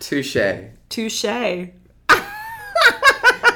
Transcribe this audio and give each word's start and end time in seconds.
Touche. 0.00 0.36
Touche. 0.88 1.24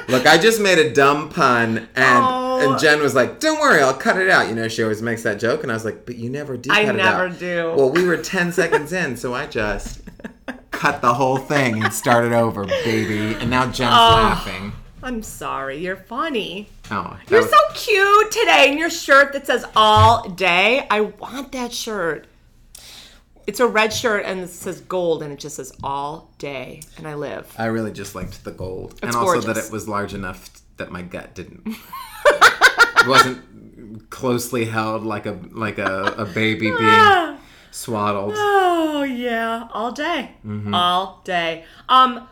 Look, 0.07 0.27
I 0.27 0.37
just 0.37 0.61
made 0.61 0.77
a 0.77 0.93
dumb 0.93 1.29
pun, 1.29 1.89
and 1.95 2.23
Oh. 2.23 2.59
and 2.71 2.79
Jen 2.79 3.01
was 3.01 3.15
like, 3.15 3.39
"Don't 3.39 3.59
worry, 3.59 3.81
I'll 3.81 3.93
cut 3.95 4.17
it 4.17 4.29
out." 4.29 4.47
You 4.47 4.53
know, 4.55 4.67
she 4.67 4.83
always 4.83 5.01
makes 5.01 5.23
that 5.23 5.39
joke, 5.39 5.63
and 5.63 5.71
I 5.71 5.75
was 5.75 5.83
like, 5.83 6.05
"But 6.05 6.15
you 6.17 6.29
never 6.29 6.55
do." 6.57 6.69
I 6.71 6.83
never 6.91 7.29
do. 7.29 7.73
Well, 7.75 7.89
we 7.89 8.05
were 8.05 8.17
ten 8.17 8.51
seconds 8.51 8.93
in, 8.93 9.17
so 9.17 9.33
I 9.33 9.47
just 9.47 10.01
cut 10.71 11.01
the 11.01 11.15
whole 11.15 11.37
thing 11.37 11.83
and 11.83 11.91
started 11.91 12.33
over, 12.33 12.65
baby. 12.65 13.33
And 13.39 13.49
now 13.49 13.63
Jen's 13.65 13.95
oh, 13.95 14.13
laughing. 14.15 14.73
I'm 15.01 15.23
sorry. 15.23 15.79
You're 15.79 15.95
funny. 15.97 16.69
Oh, 16.91 17.17
You're 17.27 17.41
was- 17.41 17.49
so 17.49 17.57
cute 17.73 18.31
today 18.31 18.71
in 18.71 18.77
your 18.77 18.91
shirt 18.91 19.33
that 19.33 19.47
says 19.47 19.65
all 19.75 20.29
day. 20.29 20.85
I 20.91 21.01
want 21.01 21.51
that 21.53 21.73
shirt. 21.73 22.27
It's 23.47 23.59
a 23.59 23.67
red 23.67 23.93
shirt 23.93 24.25
and 24.25 24.39
it 24.41 24.49
says 24.49 24.81
gold 24.81 25.21
and 25.23 25.31
it 25.31 25.39
just 25.39 25.55
says 25.57 25.71
all 25.83 26.31
day 26.37 26.81
and 26.97 27.07
I 27.07 27.13
live. 27.13 27.53
I 27.57 27.65
really 27.65 27.91
just 27.91 28.15
liked 28.15 28.43
the 28.43 28.51
gold, 28.51 28.99
and 29.01 29.09
It's 29.09 29.15
also 29.15 29.41
that 29.41 29.57
it 29.57 29.71
was 29.71 29.87
large 29.87 30.13
enough 30.13 30.49
that 30.77 30.91
my 30.91 31.01
gut 31.03 31.35
didn't. 31.35 31.75
wasn't 33.07 34.09
closely 34.09 34.65
held 34.65 35.03
like 35.03 35.25
a 35.25 35.39
like 35.51 35.77
a, 35.77 36.15
a 36.17 36.25
baby 36.25 36.71
being 36.77 37.37
swaddled. 37.71 38.33
Oh 38.35 39.03
yeah, 39.03 39.67
all 39.71 39.91
day. 39.91 40.31
All 40.73 41.21
day. 41.23 41.65
Um 41.89 42.27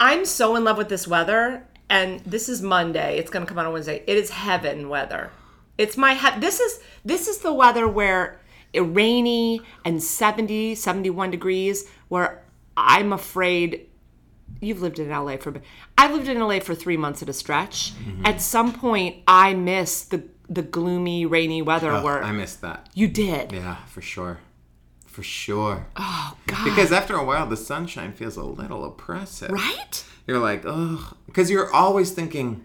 I'm 0.00 0.24
so 0.24 0.56
in 0.56 0.64
love 0.64 0.78
with 0.78 0.88
this 0.88 1.06
weather 1.06 1.66
and 1.88 2.20
this 2.20 2.48
is 2.48 2.60
Monday. 2.60 3.18
It's 3.18 3.30
going 3.30 3.44
to 3.44 3.48
come 3.48 3.58
out 3.58 3.66
on 3.66 3.72
Wednesday. 3.72 4.02
It 4.06 4.16
is 4.16 4.30
heaven 4.30 4.88
weather. 4.88 5.30
It's 5.78 5.96
my 5.96 6.14
he- 6.14 6.40
this 6.40 6.58
is 6.58 6.80
this 7.04 7.28
is 7.28 7.38
the 7.38 7.52
weather 7.52 7.86
where 7.86 8.40
rainy 8.80 9.60
and 9.84 10.02
70, 10.02 10.74
71 10.74 11.30
degrees 11.30 11.84
where 12.08 12.42
I'm 12.76 13.12
afraid 13.12 13.88
you've 14.60 14.80
lived 14.80 14.98
in 14.98 15.10
LA 15.10 15.36
for 15.36 15.50
a 15.50 15.52
bit. 15.52 15.62
I 15.98 16.10
lived 16.12 16.28
in 16.28 16.38
LA 16.38 16.60
for 16.60 16.74
3 16.74 16.96
months 16.96 17.22
at 17.22 17.28
a 17.28 17.32
stretch. 17.32 17.92
Mm-hmm. 17.94 18.26
At 18.26 18.40
some 18.40 18.72
point 18.72 19.16
I 19.26 19.54
miss 19.54 20.04
the 20.04 20.24
the 20.48 20.62
gloomy 20.62 21.24
rainy 21.24 21.62
weather 21.62 21.90
Oh, 21.92 22.02
where 22.04 22.22
I 22.22 22.30
missed 22.32 22.60
that. 22.60 22.90
you 22.94 23.08
did. 23.08 23.52
Yeah, 23.52 23.76
for 23.86 24.02
sure. 24.02 24.40
For 25.06 25.22
sure. 25.22 25.86
Oh 25.96 26.36
god. 26.46 26.64
Because 26.64 26.92
after 26.92 27.14
a 27.16 27.24
while, 27.24 27.46
the 27.46 27.56
sunshine 27.56 28.12
feels 28.12 28.36
a 28.36 28.42
little 28.42 28.84
oppressive. 28.84 29.50
right? 29.50 30.04
You're 30.26 30.38
like, 30.40 30.62
ugh. 30.66 31.16
Because 31.26 31.50
you're 31.50 31.72
always 31.72 32.10
thinking, 32.10 32.64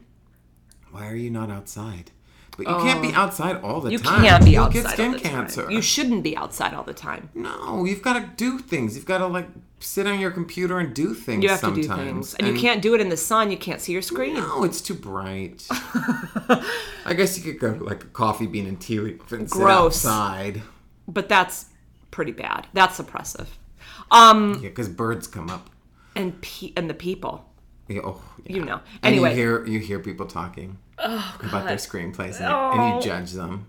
why 0.91 1.07
are 1.07 1.15
you 1.15 1.29
not 1.29 1.49
outside? 1.49 2.11
But 2.57 2.67
you 2.67 2.75
can't 2.77 3.01
be 3.03 3.13
outside 3.13 3.57
all 3.63 3.81
the 3.81 3.89
Oh. 3.89 3.91
You 3.91 3.99
time. 3.99 4.23
can't 4.23 4.43
be 4.43 4.51
You'll 4.51 4.63
outside 4.65 4.81
get 4.83 4.89
skin 4.91 5.05
all 5.05 5.11
the 5.13 5.19
time. 5.19 5.31
cancer. 5.31 5.71
You 5.71 5.81
shouldn't 5.81 6.23
be 6.23 6.35
outside 6.35 6.73
all 6.73 6.83
the 6.83 6.93
time. 6.93 7.29
no, 7.35 7.85
you've 7.85 8.01
got 8.01 8.13
to 8.13 8.27
do 8.35 8.57
things. 8.59 8.95
You've 8.95 9.05
got 9.05 9.19
to 9.19 9.27
like 9.27 9.47
sit 9.79 10.07
on 10.07 10.19
your 10.19 10.31
computer 10.31 10.79
and 10.79 10.91
do 10.93 11.13
things. 11.13 11.43
You 11.43 11.49
have 11.49 11.59
sometimes. 11.59 11.87
to 11.87 11.95
do 11.95 12.03
things, 12.03 12.33
and, 12.33 12.47
you 12.47 12.55
can't 12.59 12.81
do 12.81 12.95
it 12.95 13.01
in 13.01 13.09
the 13.09 13.17
sun. 13.17 13.51
You 13.51 13.57
can't 13.57 13.79
see 13.79 13.93
your 13.93 14.01
screen. 14.01 14.33
No, 14.33 14.63
it's 14.63 14.81
too 14.81 14.95
bright. 14.95 15.67
I 17.05 17.13
guess 17.15 17.37
you 17.37 17.43
could 17.43 17.59
go 17.61 17.77
to 17.77 17.83
like 17.83 18.03
a 18.03 18.07
coffee 18.07 18.47
bean 18.47 18.65
and 18.67 18.79
tea 18.79 18.99
leaf 18.99 19.31
and 19.31 19.49
sit 19.49 19.57
Gross. 19.59 20.05
outside. 20.05 20.61
But 21.07 21.29
that's 21.29 21.67
pretty 22.11 22.31
bad. 22.31 22.67
That's 22.73 22.99
oppressive. 22.99 23.57
Um, 24.11 24.53
Yeah, 24.55 24.69
because 24.69 24.89
birds 24.89 25.27
come 25.27 25.49
up. 25.49 25.69
and 26.15 26.41
pe- 26.41 26.73
and 26.75 26.89
the 26.89 26.93
people. 26.93 27.45
Yeah, 27.87 28.01
oh, 28.03 28.21
yeah. 28.45 28.55
You 28.57 28.65
know. 28.65 28.79
And 29.03 29.13
Anyway. 29.13 29.29
you 29.31 29.35
hear 29.35 29.65
you 29.67 29.79
hear 29.79 29.99
people 29.99 30.25
talking 30.25 30.77
about 31.07 31.65
their 31.67 31.77
screenplays 31.77 32.37
and, 32.37 32.45
and 32.45 32.53
Oh. 32.81 32.95
you 32.97 33.01
judge 33.01 33.31
them. 33.33 33.67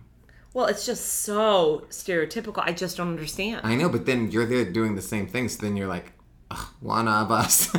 Well, 0.54 0.66
it's 0.66 0.84
just 0.86 1.04
so 1.22 1.86
stereotypical. 1.90 2.62
I 2.64 2.72
just 2.72 2.96
don't 2.96 3.08
understand. 3.08 3.60
I 3.64 3.74
know, 3.74 3.88
but 3.88 4.06
then 4.06 4.30
you're 4.30 4.46
there 4.46 4.64
doing 4.64 4.96
the 4.96 5.02
same 5.02 5.26
thing, 5.28 5.48
so 5.48 5.60
then 5.62 5.76
you're 5.76 5.86
like, 5.88 6.12
Ugh, 6.50 6.66
one 6.80 7.06
of 7.08 7.30
us. 7.30 7.68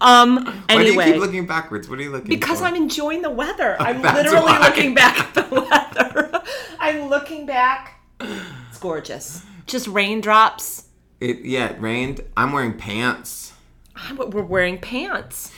um. 0.00 0.46
Why 0.68 0.84
do 0.84 0.92
you 0.92 1.02
keep 1.02 1.16
looking 1.16 1.46
backwards? 1.46 1.88
What 1.88 1.98
are 1.98 2.02
you 2.02 2.10
looking 2.10 2.28
because 2.28 2.60
for? 2.60 2.66
I'm 2.66 2.76
enjoying 2.76 3.22
the 3.22 3.30
weather. 3.30 3.76
I'm 3.80 4.00
literally 4.02 4.44
why. 4.44 4.60
looking 4.68 4.94
back 4.94 5.18
at 5.20 5.34
the 5.34 5.42
weather. 5.60 6.42
I'm 6.78 7.08
looking 7.08 7.46
back. 7.46 8.00
It's 8.20 8.78
gorgeous. 8.78 9.42
Just 9.66 9.86
raindrops. 9.88 10.88
It, 11.20 11.44
yeah, 11.44 11.70
it 11.70 11.80
rained. 11.80 12.20
I'm 12.36 12.52
wearing 12.52 12.74
pants. 12.76 13.52
I'm- 13.96 14.16
We're 14.30 14.42
wearing 14.42 14.78
pants 14.78 15.50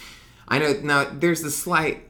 I 0.49 0.59
know. 0.59 0.73
Now, 0.83 1.11
there's 1.13 1.43
a 1.43 1.51
slight 1.51 2.09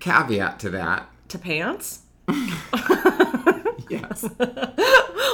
caveat 0.00 0.60
to 0.60 0.70
that. 0.70 1.08
to 1.28 1.38
pants. 1.38 2.00
Yes. 3.92 4.24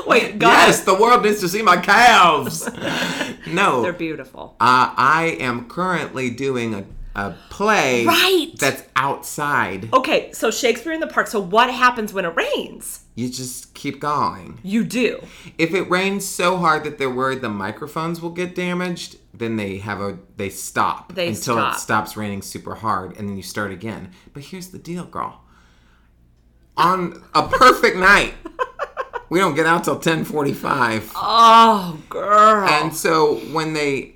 Wait, 0.07 0.39
God, 0.39 0.67
yes, 0.67 0.81
the 0.83 0.95
world 0.95 1.23
needs 1.23 1.41
to 1.41 1.49
see 1.49 1.63
my 1.63 1.77
calves. 1.77 2.69
no. 3.47 3.83
they're 3.83 3.93
beautiful. 3.93 4.57
Uh, 4.59 4.93
I 4.97 5.37
am 5.39 5.69
currently 5.69 6.31
doing 6.31 6.75
a, 6.75 6.85
a 7.27 7.35
play 7.51 8.05
Right. 8.07 8.53
that's 8.59 8.83
outside. 8.97 9.93
Okay, 9.93 10.31
so 10.33 10.51
Shakespeare 10.51 10.93
in 10.93 11.01
the 11.01 11.07
Park. 11.07 11.27
So 11.27 11.41
what 11.41 11.71
happens 11.71 12.13
when 12.13 12.25
it 12.25 12.35
rains? 12.37 13.01
You 13.15 13.29
just 13.29 13.75
keep 13.75 13.99
going. 14.01 14.61
You 14.63 14.85
do. 14.85 15.21
If 15.59 15.75
it 15.75 15.91
rains 15.91 16.25
so 16.27 16.57
hard 16.59 16.85
that 16.85 16.99
they're 16.99 17.11
worried 17.11 17.41
the 17.41 17.49
microphones 17.49 18.21
will 18.21 18.31
get 18.31 18.55
damaged, 18.55 19.17
then 19.35 19.57
they 19.57 19.79
have 19.79 20.01
a 20.01 20.19
they 20.37 20.49
stop 20.51 21.15
They 21.15 21.29
until 21.29 21.57
stop. 21.57 21.75
it 21.75 21.81
stops 21.81 22.17
raining 22.17 22.43
super 22.43 22.77
hard, 22.77 23.17
and 23.17 23.29
then 23.29 23.37
you 23.37 23.43
start 23.43 23.73
again. 23.73 24.13
But 24.33 24.45
here's 24.45 24.69
the 24.69 24.79
deal, 24.79 25.05
girl. 25.05 25.41
On 26.77 27.23
a 27.35 27.43
perfect 27.49 27.97
night, 28.13 28.35
we 29.31 29.41
don't 29.41 29.57
get 29.57 29.67
out 29.67 29.83
till 29.85 29.99
10:45. 29.99 31.11
Oh, 31.17 31.99
girl. 32.09 32.69
and 32.69 32.95
so 32.95 33.37
when 33.53 33.73
they 33.73 34.15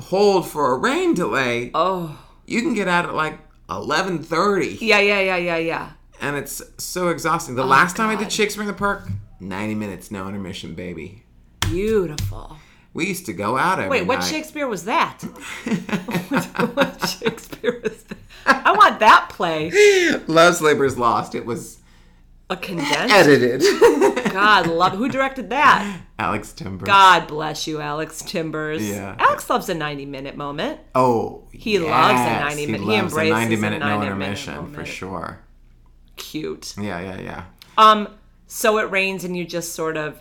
hold 0.00 0.48
for 0.48 0.72
a 0.72 0.76
rain 0.78 1.14
delay, 1.14 1.70
oh. 1.74 2.18
You 2.50 2.62
can 2.62 2.74
get 2.74 2.88
out 2.88 3.06
at 3.06 3.14
like 3.14 3.38
eleven 3.70 4.22
thirty. 4.22 4.76
Yeah, 4.80 4.98
yeah, 4.98 5.20
yeah, 5.20 5.36
yeah, 5.36 5.56
yeah. 5.56 5.90
and 6.20 6.36
it's 6.36 6.60
so 6.78 7.08
exhausting. 7.08 7.54
The 7.54 7.62
oh, 7.62 7.66
last 7.66 7.96
time 7.96 8.10
I 8.10 8.16
Oh, 8.16 8.18
did 8.18 8.32
Shakespeare 8.32 8.62
in 8.62 8.66
the 8.66 8.74
Park, 8.74 9.08
90 9.40 9.74
minutes, 9.76 10.10
no 10.10 10.28
intermission, 10.28 10.74
baby. 10.74 11.22
Beautiful. 11.60 12.56
We 12.92 13.06
used 13.06 13.24
to 13.26 13.32
go 13.32 13.56
out 13.56 13.78
every 13.78 13.90
Wait, 14.00 14.06
what 14.06 14.18
night. 14.18 14.26
Shakespeare 14.28 14.66
was 14.66 14.84
that? 14.84 15.22
what 16.74 17.08
Shakespeare 17.08 17.80
was 17.82 18.02
that? 18.04 18.18
I 18.46 18.72
want 18.72 18.98
that 18.98 19.28
play. 19.30 19.70
Love's 20.26 20.60
Labor's 20.60 20.98
Lost. 20.98 21.36
It 21.36 21.46
was 21.46 21.78
A 22.50 22.56
condensed. 22.56 23.14
edited. 23.14 23.62
God 24.32 24.66
love. 24.66 24.92
Who 24.92 25.08
directed 25.08 25.50
that? 25.50 26.02
Alex 26.18 26.52
Timbers. 26.52 26.86
God 26.86 27.26
bless 27.28 27.66
you, 27.66 27.80
Alex 27.80 28.22
Timbers. 28.22 28.86
Yeah. 28.86 29.16
Alex 29.18 29.48
loves 29.48 29.68
a 29.68 29.74
90 29.74 30.06
minute 30.06 30.36
moment. 30.36 30.80
Oh, 30.94 31.48
He 31.52 31.78
loves 31.78 32.20
a 32.20 32.40
90 32.40 32.66
minute- 32.66 32.80
he 32.82 32.94
a 32.96 32.98
embraces 33.04 33.30
90 33.32 33.54
a 33.54 33.58
minute 33.58 33.78
no 33.78 33.86
90 33.86 33.98
minute 34.00 34.12
intermission 34.12 34.72
for 34.72 34.84
sure. 34.84 35.40
Cute. 36.16 36.74
Yeah, 36.76 37.00
yeah, 37.00 37.20
yeah. 37.20 37.44
Um, 37.78 38.08
so 38.46 38.78
it 38.78 38.90
rains 38.90 39.24
and 39.24 39.36
you 39.36 39.44
just 39.46 39.74
sort 39.74 39.96
of 39.96 40.20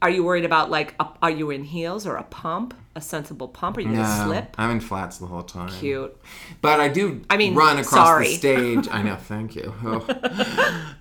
are 0.00 0.10
you 0.10 0.24
worried 0.24 0.44
about 0.44 0.70
like 0.70 0.94
a, 1.00 1.08
are 1.22 1.30
you 1.30 1.50
in 1.50 1.64
heels 1.64 2.06
or 2.06 2.16
a 2.16 2.22
pump? 2.24 2.74
A 2.94 3.00
sensible 3.00 3.48
pump? 3.48 3.76
Are 3.76 3.80
you 3.80 3.88
gonna 3.88 4.02
No, 4.02 4.24
slip? 4.26 4.54
I'm 4.58 4.70
in 4.70 4.80
flats 4.80 5.18
the 5.18 5.26
whole 5.26 5.42
time. 5.42 5.68
Cute. 5.70 6.16
But 6.60 6.80
I 6.80 6.88
do 6.88 7.22
I 7.30 7.36
mean, 7.36 7.54
run 7.54 7.78
across 7.78 8.06
sorry. 8.06 8.28
the 8.28 8.34
stage. 8.36 8.88
I 8.90 9.02
know, 9.02 9.16
thank 9.20 9.54
you. 9.56 9.74
Oh. 9.84 10.04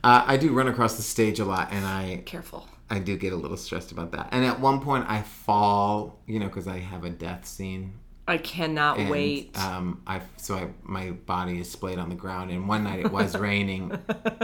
uh, 0.04 0.24
I 0.26 0.38
do 0.38 0.52
run 0.54 0.68
across 0.68 0.98
the 0.98 1.04
stage 1.04 1.40
a 1.40 1.46
lot, 1.46 1.70
and 1.72 1.86
I 1.86 2.24
Careful. 2.26 2.68
I 2.90 3.00
do 3.00 3.18
get 3.18 3.34
a 3.34 3.36
little 3.36 3.58
stressed 3.58 3.92
about 3.92 4.12
that. 4.14 4.30
And 4.32 4.46
at 4.46 4.60
one 4.60 4.80
point, 4.80 5.06
I 5.10 5.22
fall, 5.22 6.20
you 6.26 6.40
know, 6.40 6.48
because 6.48 6.68
I 6.68 6.78
have 6.80 7.04
a 7.04 7.10
death 7.10 7.46
scene. 7.46 7.94
I 8.28 8.38
cannot 8.38 8.98
And, 9.00 9.10
wait. 9.10 9.58
Um, 9.58 10.02
I 10.06 10.22
so 10.36 10.56
I, 10.56 10.68
my 10.84 11.12
body 11.12 11.60
is 11.60 11.72
splayed 11.72 11.98
on 11.98 12.10
the 12.10 12.16
ground, 12.16 12.52
and 12.52 12.68
one 12.68 12.84
night 12.84 13.00
it 13.00 13.12
was 13.12 13.38
raining, 13.48 13.98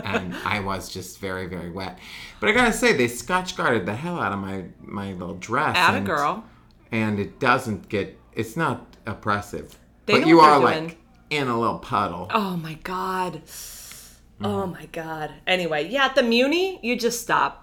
and 0.04 0.34
I 0.46 0.60
was 0.62 0.90
just 0.90 1.20
very 1.20 1.48
very 1.48 1.70
wet. 1.70 2.00
But 2.40 2.50
I 2.50 2.54
gotta 2.54 2.74
say, 2.74 2.94
they 2.94 3.08
scotch 3.10 3.58
guarded 3.58 3.86
the 3.86 3.96
hell 3.96 4.20
out 4.20 4.32
of 4.32 4.40
my 4.40 4.66
my 4.82 5.12
little 5.14 5.36
dress. 5.36 5.76
At 5.76 5.94
a 5.94 5.98
and- 5.98 6.06
girl. 6.06 6.46
and 6.92 7.19
it 7.19 7.40
doesn't 7.40 7.90
get. 7.90 8.18
It's 8.34 8.56
not 8.57 8.96
oppressive, 9.06 9.78
They 10.06 10.19
but 10.19 10.28
you 10.28 10.40
are 10.40 10.60
they're 10.60 10.81
like 10.81 10.98
in 11.30 11.48
a 11.48 11.60
little 11.60 11.80
puddle. 11.80 12.28
Oh 12.34 12.56
my 12.57 12.75
god. 12.84 13.42
Mm-hmm. 13.46 14.46
Oh 14.46 14.66
my 14.66 14.86
god. 14.88 15.31
Anyway, 15.46 15.88
yeah, 15.90 16.06
at 16.06 16.16
the 16.16 16.22
Muny, 16.22 16.80
you 16.81 16.96
just 16.98 17.22
stop. 17.22 17.62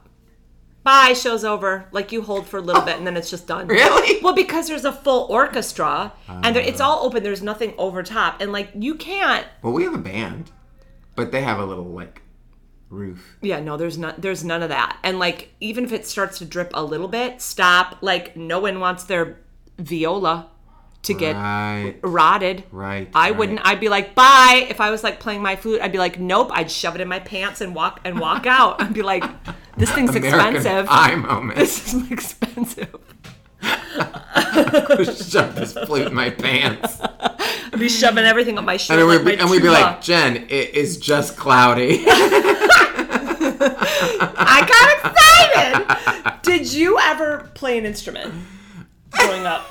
Bye, 0.82 1.12
show's 1.12 1.44
over. 1.44 1.86
Like 1.92 2.12
you 2.12 2.22
hold 2.22 2.46
for 2.46 2.58
a 2.58 2.62
little 2.62 2.82
bit 2.82 2.96
and 2.96 3.06
then 3.06 3.16
it's 3.16 3.30
just 3.30 3.46
done. 3.46 3.66
Really? 3.68 4.20
Well, 4.22 4.34
because 4.34 4.68
there's 4.68 4.84
a 4.84 4.92
full 4.92 5.26
orchestra 5.30 6.12
and 6.28 6.56
there, 6.56 6.62
it's 6.62 6.80
ah. 6.80 6.88
all 6.90 7.06
open. 7.06 7.22
There's 7.22 7.42
nothing 7.42 7.74
over 7.78 8.02
top, 8.02 8.40
and 8.40 8.52
like 8.52 8.70
you 8.74 8.94
can't. 8.94 9.46
Well, 9.62 9.72
we 9.72 9.84
have 9.84 9.94
a 9.94 9.98
band, 9.98 10.50
but 11.14 11.32
they 11.32 11.42
have 11.42 11.58
a 11.58 11.64
little 11.64 11.84
like 11.84 12.22
roof. 12.90 13.38
Yeah, 13.40 13.60
no, 13.60 13.76
there's 13.76 13.96
not. 13.96 14.20
There's 14.20 14.44
none 14.44 14.62
of 14.62 14.68
that. 14.68 14.98
And 15.02 15.18
like, 15.18 15.54
even 15.60 15.84
if 15.84 15.92
it 15.92 16.06
starts 16.06 16.38
to 16.38 16.44
drip 16.44 16.70
a 16.74 16.84
little 16.84 17.08
bit, 17.08 17.40
stop. 17.40 17.98
Like, 18.02 18.36
no 18.36 18.60
one 18.60 18.80
wants 18.80 19.04
their 19.04 19.38
viola 19.78 20.50
to 21.02 21.14
get 21.14 21.34
Right, 21.34 21.96
rotted. 22.02 22.64
right. 22.70 23.08
I 23.14 23.30
right. 23.30 23.38
wouldn't. 23.38 23.60
I'd 23.64 23.80
be 23.80 23.88
like, 23.88 24.14
bye. 24.14 24.66
If 24.68 24.80
I 24.80 24.90
was 24.90 25.02
like 25.02 25.18
playing 25.18 25.40
my 25.40 25.56
flute, 25.56 25.80
I'd 25.80 25.92
be 25.92 25.98
like, 25.98 26.20
nope. 26.20 26.50
I'd 26.52 26.70
shove 26.70 26.94
it 26.94 27.00
in 27.00 27.08
my 27.08 27.20
pants 27.20 27.60
and 27.62 27.74
walk 27.74 28.00
and 28.04 28.18
walk 28.20 28.46
out. 28.46 28.82
I'd 28.82 28.92
be 28.92 29.02
like, 29.02 29.24
this 29.76 29.90
thing's 29.92 30.14
American 30.14 30.56
expensive. 30.56 30.86
Eye 30.90 31.14
moment. 31.14 31.58
This 31.58 31.94
is 31.94 32.10
expensive. 32.18 32.96
shove 33.62 35.54
this 35.54 35.72
flute 35.72 36.08
in 36.08 36.14
my 36.14 36.30
pants. 36.30 37.00
I'd 37.00 37.78
be 37.78 37.88
shoving 37.88 38.24
everything 38.24 38.58
up 38.58 38.64
my 38.64 38.76
shirt. 38.76 38.98
And, 38.98 39.08
like 39.08 39.18
we'd 39.18 39.24
be, 39.30 39.36
my 39.36 39.42
and 39.42 39.50
we'd 39.50 39.62
be 39.62 39.68
like, 39.68 40.00
Jen, 40.02 40.36
it 40.36 40.74
is 40.74 40.96
just 40.98 41.36
cloudy. 41.36 42.04
I 44.42 44.66
got 44.66 45.96
excited. 46.26 46.42
Did 46.42 46.72
you 46.72 46.98
ever 47.00 47.50
play 47.54 47.78
an 47.78 47.86
instrument 47.86 48.32
growing 49.10 49.46
up? 49.46 49.66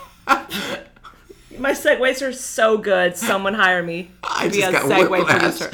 My 1.57 1.71
segues 1.71 2.21
are 2.25 2.31
so 2.31 2.77
good. 2.77 3.17
Someone 3.17 3.53
hire 3.53 3.83
me 3.83 4.03
to 4.03 4.09
I 4.23 4.47
be 4.49 4.61
a 4.61 4.71
segue 4.71 5.09
whiplash. 5.09 5.59
producer. 5.59 5.69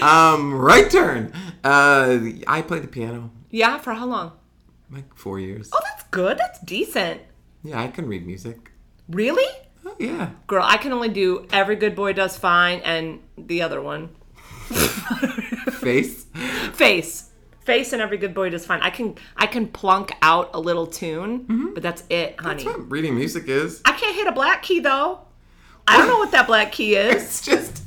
um, 0.04 0.54
right 0.54 0.90
turn. 0.90 1.32
Uh, 1.64 2.18
I 2.46 2.62
played 2.62 2.82
the 2.82 2.88
piano 2.88 3.30
Yeah, 3.50 3.78
for 3.78 3.92
how 3.94 4.06
long? 4.06 4.32
like 4.92 5.14
four 5.14 5.38
years. 5.38 5.70
Oh, 5.72 5.78
that's 5.84 6.02
good. 6.10 6.36
That's 6.38 6.58
decent. 6.60 7.20
Yeah, 7.62 7.80
I 7.80 7.88
can 7.88 8.06
read 8.08 8.26
music. 8.26 8.72
Really? 9.08 9.46
Oh, 9.86 9.94
yeah. 10.00 10.30
Girl, 10.48 10.64
I 10.66 10.78
can 10.78 10.92
only 10.92 11.08
do 11.10 11.46
Every 11.52 11.76
Good 11.76 11.94
Boy 11.94 12.12
Does 12.12 12.36
Fine 12.36 12.80
and 12.80 13.20
the 13.38 13.62
other 13.62 13.80
one. 13.80 14.08
Face. 15.80 16.24
Face. 16.72 17.30
Face 17.64 17.92
and 17.92 18.02
Every 18.02 18.16
Good 18.18 18.34
Boy 18.34 18.50
Does 18.50 18.66
Fine. 18.66 18.80
I 18.82 18.90
can 18.90 19.14
I 19.36 19.46
can 19.46 19.68
plunk 19.68 20.12
out 20.22 20.50
a 20.54 20.60
little 20.60 20.86
tune, 20.86 21.72
but 21.74 21.82
that's 21.82 22.02
it, 22.10 22.40
honey. 22.40 22.64
That's 22.64 22.76
what 22.76 22.90
reading 22.90 23.14
music 23.14 23.48
is. 23.48 23.80
I 23.84 23.92
can't 23.92 24.14
hit 24.16 24.26
a 24.26 24.32
black 24.32 24.62
key 24.62 24.80
though. 24.80 25.20
I 25.86 25.98
don't 25.98 26.08
know 26.08 26.18
what 26.18 26.30
that 26.32 26.46
black 26.46 26.72
key 26.72 26.94
is. 26.96 27.14
It's 27.22 27.42
just. 27.44 27.82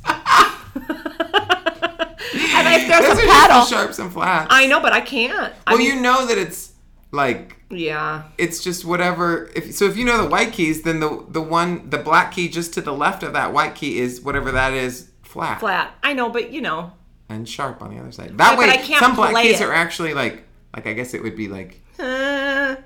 And 2.54 2.82
if 2.82 2.88
there's 2.88 3.06
Those 3.06 3.18
a 3.24 3.26
the 3.26 3.64
sharps 3.66 3.98
and 3.98 4.12
flats. 4.12 4.48
I 4.50 4.66
know, 4.66 4.80
but 4.80 4.92
I 4.92 5.00
can't. 5.00 5.52
I 5.66 5.72
well, 5.72 5.78
mean, 5.78 5.94
you 5.96 6.00
know 6.00 6.26
that 6.26 6.38
it's 6.38 6.72
like 7.10 7.56
yeah. 7.70 8.24
it's 8.38 8.62
just 8.62 8.84
whatever. 8.84 9.50
If 9.54 9.74
so, 9.74 9.84
if 9.86 9.96
you 9.96 10.04
know 10.04 10.22
the 10.22 10.28
white 10.28 10.52
keys, 10.52 10.82
then 10.82 11.00
the 11.00 11.24
the 11.28 11.40
one 11.42 11.88
the 11.90 11.98
black 11.98 12.32
key 12.32 12.48
just 12.48 12.74
to 12.74 12.80
the 12.80 12.92
left 12.92 13.22
of 13.22 13.32
that 13.34 13.52
white 13.52 13.74
key 13.74 13.98
is 13.98 14.20
whatever 14.20 14.50
that 14.52 14.72
is 14.72 15.10
flat, 15.22 15.60
Flat. 15.60 15.92
I 16.02 16.12
know, 16.12 16.30
but 16.30 16.50
you 16.52 16.60
know. 16.60 16.92
and 17.28 17.48
sharp 17.48 17.82
on 17.82 17.94
the 17.94 18.00
other 18.00 18.12
side. 18.12 18.36
That 18.38 18.52
Yeah, 18.52 18.58
way, 18.58 18.66
but 18.66 18.78
I 18.78 18.98
some 19.00 19.14
black 19.16 19.34
keys 19.42 19.60
it. 19.60 19.64
are 19.68 19.72
actually 19.72 20.14
like 20.14 20.44
like 20.74 20.86
I 20.86 20.92
guess 20.92 21.14
it 21.14 21.22
would 21.22 21.36
be 21.36 21.48
like 21.48 21.80
Uh, 21.98 22.76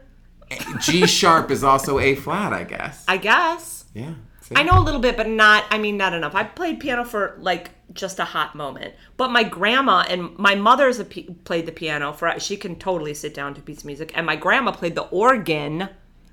G 0.81 1.07
sharp 1.07 1.51
is 1.51 1.63
also 1.63 1.99
A 1.99 2.15
flat. 2.15 2.53
I 2.53 2.65
guess. 2.65 3.05
I 3.09 3.17
guess. 3.19 3.85
yeah. 3.95 4.15
see? 4.41 4.55
I 4.57 4.63
know 4.63 4.79
a 4.79 4.83
little 4.85 5.01
bit, 5.01 5.17
but 5.17 5.29
not, 5.29 5.65
I 5.71 5.79
mean, 5.79 5.97
not 5.99 6.15
enough. 6.15 6.35
I 6.35 6.45
played 6.45 6.81
piano 6.81 7.05
for 7.05 7.37
like 7.39 7.71
just 7.93 8.19
a 8.19 8.25
hot 8.25 8.55
moment. 8.55 8.95
But 9.17 9.31
my 9.31 9.43
grandma 9.45 10.05
and 10.09 10.37
my 10.39 10.55
mother's 10.55 11.03
p- 11.05 11.35
played 11.45 11.67
the 11.67 11.73
piano 11.73 12.13
for, 12.13 12.39
she 12.39 12.57
can 12.57 12.77
totally 12.77 13.15
sit 13.15 13.35
down 13.35 13.55
to 13.55 13.61
a 13.61 13.65
piece 13.65 13.79
of 13.79 13.85
music. 13.87 14.13
And 14.15 14.27
my 14.27 14.37
grandma 14.37 14.73
played 14.73 14.95
the 14.95 15.05
organ. 15.09 15.89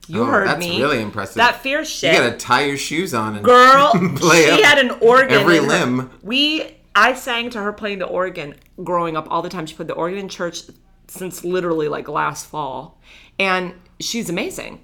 You 0.07 0.21
Oh, 0.21 0.25
heard 0.25 0.47
that's 0.47 0.59
me. 0.59 0.69
That's 0.69 0.81
really 0.81 1.01
impressive. 1.01 1.35
That 1.37 1.61
fierce 1.61 1.89
shit. 1.89 2.13
You 2.13 2.19
gotta 2.21 2.37
tie 2.37 2.65
your 2.65 2.77
shoes 2.77 3.13
on 3.13 3.35
and 3.35 3.43
Girl, 3.43 3.91
play 4.15 4.55
she 4.55 4.61
had 4.61 4.77
an 4.77 4.91
organ. 5.01 5.31
every 5.39 5.59
limb. 5.59 6.11
We, 6.21 6.77
I 6.93 7.13
sang 7.15 7.49
to 7.51 7.59
her 7.61 7.73
playing 7.73 7.99
the 7.99 8.05
organ 8.05 8.55
growing 8.83 9.17
up 9.17 9.27
all 9.31 9.41
the 9.41 9.49
time. 9.49 9.65
She 9.65 9.75
played 9.75 9.87
the 9.87 9.95
organ 9.95 10.19
in 10.19 10.29
church 10.29 10.61
since 11.07 11.43
literally 11.43 11.87
like 11.87 12.07
last 12.07 12.45
fall, 12.47 12.99
and 13.39 13.73
she's 13.99 14.29
amazing. 14.29 14.81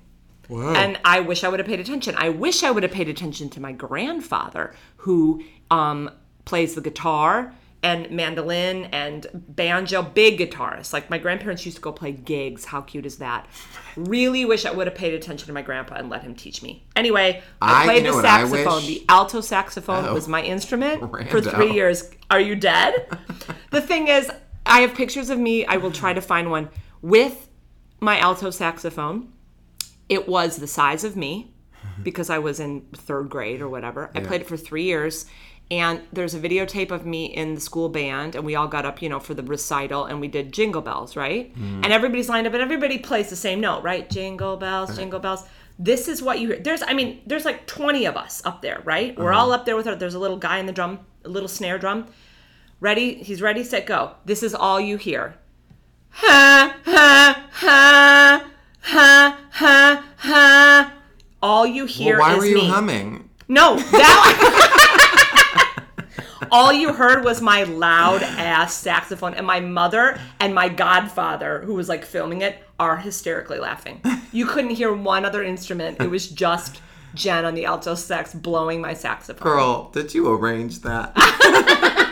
Whoa. 0.48 0.74
And 0.74 1.00
I 1.06 1.20
wish 1.22 1.44
I 1.44 1.50
would 1.50 1.60
have 1.60 1.68
paid 1.68 1.80
attention. 1.80 2.16
I 2.18 2.30
wish 2.30 2.64
I 2.64 2.72
would 2.72 2.84
have 2.84 2.92
paid 2.92 3.08
attention 3.08 3.50
to 3.52 3.62
my 3.62 3.72
grandfather, 3.72 4.74
who 4.98 5.44
um, 5.70 6.10
plays 6.46 6.76
the 6.76 6.82
guitar 6.82 7.54
and 7.84 8.12
mandolin 8.12 8.86
and 8.92 9.26
banjo, 9.34 10.04
big 10.04 10.38
guitarist. 10.38 10.94
Like 10.94 11.10
my 11.10 11.18
grandparents 11.18 11.66
used 11.66 11.78
to 11.78 11.82
go 11.82 11.92
play 11.92 12.12
gigs. 12.12 12.66
How 12.66 12.82
cute 12.82 13.08
is 13.08 13.18
that? 13.18 13.48
Really 13.96 14.46
wish 14.46 14.66
I 14.66 14.72
would 14.72 14.86
have 14.86 14.96
paid 14.96 15.16
attention 15.16 15.48
to 15.48 15.54
my 15.54 15.64
grandpa 15.64 15.96
and 15.96 16.08
let 16.10 16.22
him 16.22 16.36
teach 16.36 16.62
me. 16.62 16.86
Anyway, 16.96 17.42
I 17.62 17.82
I- 17.82 17.86
played 17.86 18.04
you 18.06 18.12
know 18.12 18.18
the 18.18 18.22
saxophone. 18.22 18.82
The 18.86 19.04
alto 19.10 19.42
saxophone 19.42 20.06
Oh. 20.06 20.14
was 20.14 20.28
my 20.28 20.44
instrument 20.44 21.00
for 21.32 21.42
three 21.42 21.72
years. 21.74 22.12
Are 22.30 22.40
you 22.40 22.56
dead? 22.56 23.08
the 23.72 23.82
thing 23.82 24.08
is, 24.10 24.30
I 24.66 24.82
have 24.82 24.94
pictures 24.94 25.32
of 25.32 25.40
me. 25.40 25.66
I 25.66 25.78
will 25.78 25.92
try 25.92 26.14
to 26.14 26.22
find 26.22 26.52
one 26.52 26.70
with 27.02 27.50
my 28.00 28.20
alto 28.20 28.52
saxophone. 28.52 29.34
It 30.08 30.28
was 30.28 30.58
the 30.58 30.68
size 30.68 31.04
of 31.04 31.16
me 31.16 31.52
because 32.04 32.30
I 32.30 32.38
was 32.38 32.60
in 32.60 32.82
third 32.94 33.30
grade 33.30 33.60
or 33.62 33.70
whatever. 33.70 34.12
I 34.14 34.20
played 34.20 34.42
it 34.42 34.48
for 34.48 34.58
three 34.58 34.84
years. 34.84 35.26
And 35.72 36.02
there's 36.12 36.34
a 36.34 36.40
videotape 36.40 36.92
of 36.92 37.06
me 37.06 37.26
in 37.28 37.56
the 37.56 37.62
school 37.62 37.88
band, 37.88 38.36
and 38.36 38.44
we 38.44 38.56
all 38.56 38.68
got 38.68 38.86
up, 38.86 39.02
you 39.02 39.08
know, 39.08 39.22
for 39.22 39.34
the 39.34 39.42
recital, 39.42 40.04
and 40.04 40.20
we 40.20 40.28
did 40.28 40.52
Jingle 40.52 40.82
Bells, 40.82 41.16
right? 41.16 41.56
Mm. 41.56 41.86
And 41.86 41.94
everybody's 41.94 42.28
lined 42.28 42.46
up, 42.46 42.52
and 42.54 42.62
everybody 42.62 42.98
plays 42.98 43.30
the 43.30 43.38
same 43.38 43.62
note, 43.62 43.82
right? 43.82 44.10
Jingle 44.10 44.58
bells, 44.58 44.98
jingle 44.98 45.22
bells. 45.22 45.46
This 45.80 46.10
is 46.10 46.22
what 46.22 46.40
you 46.40 46.50
hear. 46.50 46.60
There's, 46.60 46.84
I 46.86 46.94
mean, 46.94 47.22
there's 47.26 47.46
like 47.46 47.68
20 47.68 48.06
of 48.06 48.18
us 48.18 48.42
up 48.44 48.62
there, 48.62 48.82
right? 48.84 49.18
We're 49.18 49.32
uh-huh. 49.32 49.44
all 49.44 49.54
up 49.54 49.66
there 49.66 49.78
with 49.78 49.88
our, 49.88 49.96
there's 49.96 50.14
a 50.14 50.20
little 50.20 50.36
guy 50.36 50.58
in 50.58 50.66
the 50.66 50.74
drum, 50.74 51.00
a 51.24 51.30
little 51.30 51.48
snare 51.48 51.80
drum. 51.80 52.08
Ready? 52.82 53.16
He's 53.16 53.42
ready, 53.42 53.64
set, 53.64 53.86
go. 53.86 54.16
This 54.26 54.44
is 54.44 54.54
all 54.54 54.82
you 54.82 54.98
hear. 54.98 55.36
Ha, 56.10 56.78
ha, 56.84 57.48
ha, 57.54 58.52
ha, 58.82 59.40
ha, 59.52 60.06
ha. 60.18 60.94
All 61.42 61.66
you 61.66 61.86
hear 61.86 62.20
Well, 62.20 62.28
why 62.28 62.34
is 62.34 62.40
were 62.40 62.46
you 62.46 62.56
me. 62.56 62.68
humming? 62.68 63.30
No, 63.48 63.78
that. 63.78 64.78
All 66.50 66.72
you 66.74 66.94
heard 66.94 67.24
was 67.24 67.42
my 67.42 67.64
loud 67.64 68.24
ass 68.24 68.74
saxophone, 68.74 69.34
and 69.36 69.46
my 69.46 69.60
mother 69.60 70.20
and 70.40 70.56
my 70.56 70.70
godfather, 70.70 71.62
who 71.66 71.74
was 71.76 71.88
like 71.90 72.04
filming 72.06 72.42
it, 72.42 72.58
are 72.80 72.98
hysterically 72.98 73.60
laughing. 73.60 74.02
You 74.32 74.46
couldn't 74.48 74.72
hear 74.72 74.94
one 74.94 75.26
other 75.26 75.44
instrument. 75.44 76.02
It 76.02 76.10
was 76.10 76.28
just 76.30 76.82
Jen 77.14 77.46
on 77.46 77.54
the 77.54 77.66
alto 77.66 77.94
sax 77.96 78.34
blowing 78.34 78.82
my 78.82 78.94
saxophone. 78.94 79.44
Girl, 79.44 79.90
did 79.92 80.14
you 80.14 80.32
arrange 80.34 80.80
that? 80.80 81.14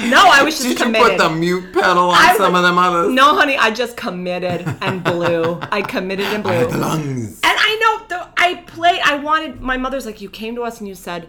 No, 0.00 0.16
I 0.32 0.42
was 0.42 0.54
just 0.54 0.62
Did 0.66 0.78
you 0.78 0.84
committed. 0.86 1.18
put 1.18 1.18
the 1.18 1.28
mute 1.28 1.74
pedal 1.74 2.04
on 2.08 2.14
I 2.16 2.34
some 2.38 2.54
of 2.54 2.62
them 2.62 2.78
others? 2.78 3.12
no, 3.12 3.34
honey, 3.34 3.58
I 3.58 3.70
just 3.70 3.98
committed 3.98 4.64
and 4.80 5.04
blew. 5.04 5.60
I 5.70 5.82
committed 5.82 6.24
and 6.24 6.44
I 6.46 6.62
blew. 6.64 6.70
the 6.72 6.78
lungs. 6.78 7.34
And 7.44 7.58
I 7.60 7.76
know 8.00 8.06
though, 8.08 8.26
I 8.38 8.62
played. 8.66 9.00
I 9.04 9.16
wanted. 9.16 9.60
My 9.60 9.76
mother's 9.76 10.06
like, 10.06 10.22
you 10.22 10.30
came 10.30 10.54
to 10.54 10.62
us 10.62 10.78
and 10.78 10.88
you 10.88 10.94
said, 10.94 11.28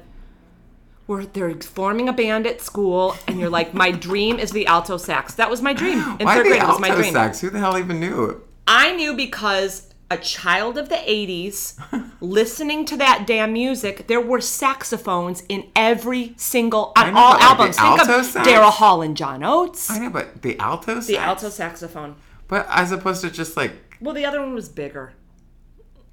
"We're 1.07 1.25
they're 1.25 1.53
forming 1.55 2.09
a 2.09 2.13
band 2.13 2.47
at 2.47 2.61
school," 2.61 3.15
and 3.27 3.39
you're 3.39 3.49
like, 3.49 3.73
"My 3.73 3.91
dream 3.91 4.39
is 4.39 4.51
the 4.51 4.65
alto 4.67 4.97
sax." 4.97 5.33
That 5.35 5.49
was 5.49 5.61
my 5.61 5.73
dream 5.73 5.97
in 6.19 6.25
Why 6.25 6.35
third 6.35 6.47
grade. 6.47 6.61
It 6.61 6.67
was 6.67 6.79
my 6.79 6.93
dream. 6.95 7.13
sax? 7.13 7.41
Who 7.41 7.49
the 7.49 7.59
hell 7.59 7.77
even 7.77 7.99
knew? 7.99 8.41
I 8.67 8.95
knew 8.95 9.15
because 9.15 9.87
a 10.09 10.17
child 10.17 10.77
of 10.77 10.89
the 10.89 10.95
'80s, 10.95 11.79
listening 12.21 12.85
to 12.85 12.97
that 12.97 13.25
damn 13.25 13.53
music, 13.53 14.07
there 14.07 14.21
were 14.21 14.41
saxophones 14.41 15.43
in 15.49 15.69
every 15.75 16.33
single 16.37 16.91
on 16.97 17.13
know, 17.13 17.19
all 17.19 17.33
but 17.33 17.39
like 17.39 17.41
the 17.41 17.45
albums. 17.45 17.75
Think 17.77 17.99
alto 17.99 18.19
of 18.19 18.25
sax? 18.25 18.47
Daryl 18.47 18.71
Hall 18.71 19.01
and 19.01 19.15
John 19.17 19.43
Oates. 19.43 19.89
I 19.89 19.99
know, 19.99 20.09
but 20.09 20.41
the 20.41 20.59
alto 20.59 20.95
sax? 20.95 21.07
The 21.07 21.17
alto 21.17 21.49
saxophone. 21.49 22.15
But 22.47 22.67
as 22.69 22.91
opposed 22.91 23.21
to 23.21 23.31
just 23.31 23.55
like, 23.55 23.71
Well, 24.01 24.13
the 24.13 24.25
other 24.25 24.41
one 24.41 24.53
was 24.53 24.67
bigger. 24.67 25.13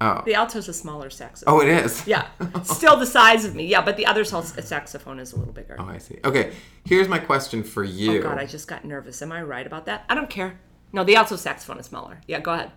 Oh. 0.01 0.21
The 0.25 0.35
alto's 0.35 0.67
a 0.67 0.73
smaller 0.73 1.09
saxophone. 1.09 1.53
Oh, 1.53 1.61
it 1.61 1.67
is? 1.67 2.05
Yeah, 2.07 2.27
still 2.63 2.97
the 2.97 3.05
size 3.05 3.45
of 3.45 3.55
me. 3.55 3.65
Yeah, 3.65 3.81
but 3.81 3.97
the 3.97 4.05
other 4.05 4.23
saxophone 4.23 5.19
is 5.19 5.33
a 5.33 5.37
little 5.37 5.53
bigger. 5.53 5.75
Oh, 5.79 5.85
I 5.85 5.97
see. 5.97 6.19
Okay, 6.23 6.53
here's 6.85 7.07
my 7.07 7.19
question 7.19 7.63
for 7.63 7.83
you. 7.83 8.19
Oh 8.19 8.23
God, 8.23 8.37
I 8.37 8.45
just 8.45 8.67
got 8.67 8.85
nervous. 8.85 9.21
Am 9.21 9.31
I 9.31 9.41
right 9.41 9.65
about 9.65 9.85
that? 9.85 10.05
I 10.09 10.15
don't 10.15 10.29
care. 10.29 10.59
No, 10.91 11.03
the 11.03 11.15
alto 11.15 11.35
saxophone 11.35 11.79
is 11.79 11.85
smaller. 11.85 12.21
Yeah, 12.27 12.39
go 12.39 12.53
ahead. 12.53 12.71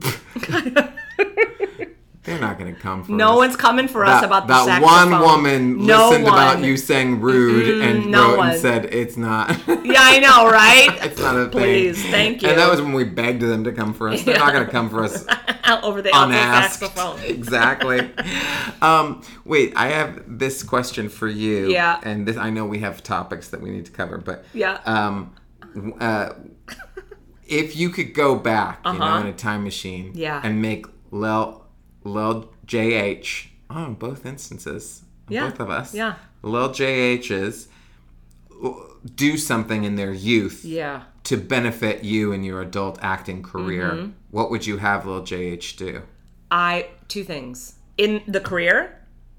They're 2.28 2.40
not 2.40 2.58
going 2.58 2.74
to 2.74 2.80
come 2.80 3.02
for 3.04 3.12
us. 3.12 3.16
No 3.18 3.30
us. 3.32 3.36
one's 3.38 3.56
coming 3.56 3.88
for 3.88 4.04
us 4.04 4.20
that, 4.20 4.24
about 4.26 4.46
the 4.46 4.52
that 4.54 4.64
saxophone. 4.82 5.10
one 5.10 5.20
woman 5.20 5.86
no 5.86 6.08
listened 6.08 6.24
one. 6.24 6.32
about 6.32 6.62
you 6.64 6.76
saying 6.76 7.20
rude 7.20 7.82
and 7.82 8.10
no 8.10 8.28
wrote 8.30 8.38
one. 8.38 8.50
and 8.50 8.60
said 8.60 8.84
it's 8.86 9.16
not. 9.16 9.56
Yeah, 9.88 10.00
I 10.02 10.18
know, 10.18 10.50
right? 10.50 10.88
it's 11.02 11.18
not 11.18 11.36
a 11.36 11.44
thing. 11.44 11.50
Please, 11.50 12.02
thank 12.04 12.42
you. 12.42 12.48
And 12.50 12.58
that 12.58 12.70
was 12.70 12.82
when 12.82 12.92
we 12.92 13.04
begged 13.04 13.40
them 13.40 13.64
to 13.64 13.72
come 13.72 13.94
for 13.94 14.10
us. 14.10 14.22
They're 14.22 14.38
not 14.38 14.52
going 14.52 14.66
to 14.66 14.70
come 14.70 14.90
for 14.90 15.02
us 15.02 15.24
Out 15.64 15.82
over 15.82 16.02
the 16.02 16.10
unasked. 16.14 16.80
saxophone. 16.80 17.18
exactly. 17.20 18.10
um, 18.82 19.22
wait, 19.46 19.72
I 19.76 19.88
have 19.88 20.22
this 20.38 20.62
question 20.62 21.08
for 21.08 21.26
you. 21.26 21.70
Yeah. 21.70 22.00
And 22.02 22.26
this, 22.28 22.36
I 22.36 22.50
know 22.50 22.66
we 22.66 22.80
have 22.80 23.02
topics 23.02 23.48
that 23.48 23.62
we 23.62 23.70
need 23.70 23.86
to 23.86 23.92
cover, 23.92 24.18
but 24.18 24.44
Yeah. 24.52 24.78
Um, 24.84 25.34
uh, 26.00 26.34
if 27.46 27.76
you 27.76 27.88
could 27.90 28.12
go 28.14 28.36
back, 28.36 28.80
you 28.84 28.92
know, 28.92 28.98
Uh-huh. 29.04 29.20
in 29.22 29.26
a 29.28 29.32
time 29.32 29.64
machine, 29.64 30.12
Yeah. 30.14 30.40
and 30.44 30.60
make 30.60 30.84
Lil 31.10 31.64
Lil 32.08 32.48
JH 32.66 33.48
on 33.70 33.94
both 33.94 34.24
instances, 34.26 35.02
Yeah. 35.28 35.48
both 35.50 35.60
of 35.60 35.70
us, 35.70 35.94
Yeah. 35.94 36.14
Lil 36.42 36.70
JHs 36.70 37.68
do 39.14 39.36
something 39.36 39.84
in 39.84 39.94
their 39.96 40.12
youth 40.12 40.64
Yeah. 40.64 41.02
to 41.24 41.36
benefit 41.36 42.02
you 42.04 42.32
in 42.32 42.42
your 42.42 42.60
adult 42.60 42.98
acting 43.02 43.42
career, 43.42 43.90
Mm-hmm. 43.92 44.10
what 44.30 44.50
would 44.50 44.66
you 44.66 44.78
have 44.78 45.06
Lil 45.06 45.22
JH 45.22 45.76
do? 45.76 46.02
I 46.50 46.88
two 47.08 47.24
things 47.24 47.74
in 47.96 48.22
the 48.26 48.40
career, 48.40 48.94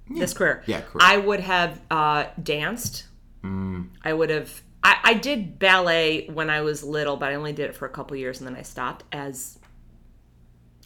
this 0.10 0.34
career. 0.34 0.64
Yeah, 0.66 0.82
career. 0.82 1.02
I 1.02 1.18
would 1.18 1.40
have 1.42 1.82
uh, 1.92 2.26
danced. 2.42 3.06
Mm. 3.44 3.90
I 4.04 4.14
would 4.14 4.30
have. 4.30 4.62
I, 4.84 4.98
I 5.04 5.14
did 5.14 5.60
ballet 5.60 6.28
when 6.34 6.50
I 6.50 6.62
was 6.62 6.84
little, 6.84 7.16
but 7.18 7.30
I 7.32 7.36
only 7.36 7.52
did 7.54 7.70
it 7.70 7.76
for 7.76 7.86
a 7.86 7.90
couple 7.90 8.16
years 8.16 8.40
and 8.40 8.48
then 8.48 8.56
I 8.56 8.62
stopped 8.64 9.04
as 9.12 9.59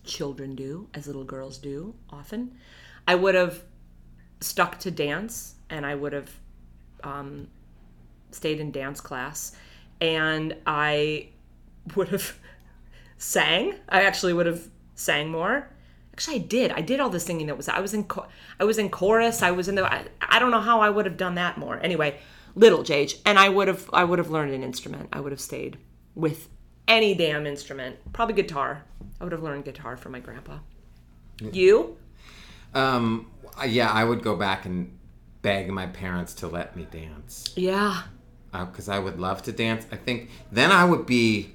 children 0.03 0.55
do, 0.55 0.87
as 0.93 1.07
little 1.07 1.23
girls 1.23 1.57
do 1.57 1.93
often, 2.09 2.55
I 3.07 3.15
would 3.15 3.35
have 3.35 3.63
stuck 4.39 4.79
to 4.79 4.91
dance 4.91 5.55
and 5.69 5.85
I 5.85 5.95
would 5.95 6.13
have 6.13 6.31
um, 7.03 7.47
stayed 8.31 8.59
in 8.59 8.71
dance 8.71 9.01
class 9.01 9.55
and 10.01 10.55
I 10.65 11.29
would 11.95 12.09
have 12.09 12.37
sang. 13.17 13.75
I 13.89 14.03
actually 14.03 14.33
would 14.33 14.45
have 14.45 14.67
sang 14.95 15.29
more. 15.29 15.69
Actually, 16.13 16.35
I 16.35 16.39
did. 16.39 16.71
I 16.71 16.81
did 16.81 16.99
all 16.99 17.09
the 17.09 17.19
singing 17.19 17.47
that 17.47 17.57
was. 17.57 17.67
I 17.67 17.79
was 17.79 17.93
in. 17.93 18.07
I 18.59 18.65
was 18.65 18.77
in 18.77 18.89
chorus. 18.89 19.41
I 19.41 19.49
was 19.49 19.67
in 19.67 19.73
the. 19.73 19.83
I, 19.83 20.05
I 20.21 20.37
don't 20.37 20.51
know 20.51 20.61
how 20.61 20.79
I 20.79 20.89
would 20.89 21.05
have 21.05 21.17
done 21.17 21.35
that 21.35 21.57
more. 21.57 21.79
Anyway, 21.79 22.19
little 22.53 22.83
Jage, 22.83 23.15
and 23.25 23.39
I 23.39 23.49
would 23.49 23.67
have. 23.67 23.89
I 23.91 24.03
would 24.03 24.19
have 24.19 24.29
learned 24.29 24.53
an 24.53 24.61
instrument. 24.61 25.09
I 25.11 25.19
would 25.19 25.31
have 25.31 25.41
stayed 25.41 25.77
with 26.13 26.49
any 26.87 27.15
damn 27.15 27.45
instrument. 27.45 27.97
Probably 28.13 28.35
guitar. 28.35 28.83
I 29.19 29.23
would 29.23 29.31
have 29.33 29.43
learned 29.43 29.65
guitar 29.65 29.97
from 29.97 30.11
my 30.13 30.19
grandpa. 30.19 30.59
You? 31.39 31.97
Um, 32.73 33.31
yeah, 33.67 33.91
I 33.91 34.03
would 34.03 34.23
go 34.23 34.35
back 34.35 34.65
and 34.65 34.97
beg 35.41 35.69
my 35.71 35.87
parents 35.87 36.33
to 36.35 36.47
let 36.47 36.75
me 36.75 36.87
dance 36.89 37.53
Yeah. 37.55 38.03
because 38.51 38.87
I 38.89 38.99
would 38.99 39.19
love 39.19 39.43
to 39.43 39.51
dance. 39.51 39.85
I 39.91 39.95
think 39.97 40.29
then 40.51 40.71
I 40.71 40.85
would 40.85 41.05
be. 41.05 41.53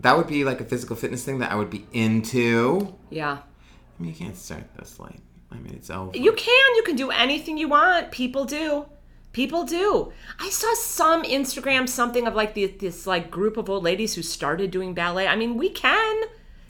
That 0.00 0.16
would 0.16 0.26
be 0.28 0.44
like 0.44 0.60
a 0.62 0.64
physical 0.64 0.96
fitness 0.96 1.24
thing 1.24 1.40
that 1.40 1.52
I 1.52 1.56
would 1.56 1.68
be 1.68 1.86
into. 1.92 2.96
Yeah. 3.10 3.38
I 3.38 4.02
mean, 4.02 4.12
you 4.12 4.16
can't 4.16 4.36
start 4.36 4.64
this 4.78 4.98
late. 4.98 5.20
I 5.52 5.56
mean, 5.56 5.74
it's 5.74 5.90
over. 5.90 6.16
You 6.16 6.32
can. 6.32 6.76
You 6.76 6.82
can 6.84 6.96
do 6.96 7.10
anything 7.10 7.58
you 7.58 7.68
want. 7.68 8.10
People 8.10 8.46
do. 8.46 8.86
People 9.32 9.64
do. 9.64 10.12
I 10.40 10.50
saw 10.50 10.74
some 10.74 11.22
Instagram 11.22 11.88
something 11.88 12.26
of 12.26 12.34
like 12.34 12.54
the, 12.54 12.66
this 12.66 13.06
like 13.06 13.30
group 13.30 13.56
of 13.56 13.70
old 13.70 13.84
ladies 13.84 14.14
who 14.14 14.22
started 14.22 14.70
doing 14.70 14.92
ballet. 14.92 15.28
I 15.28 15.36
mean, 15.36 15.56
we 15.56 15.68
can. 15.70 16.22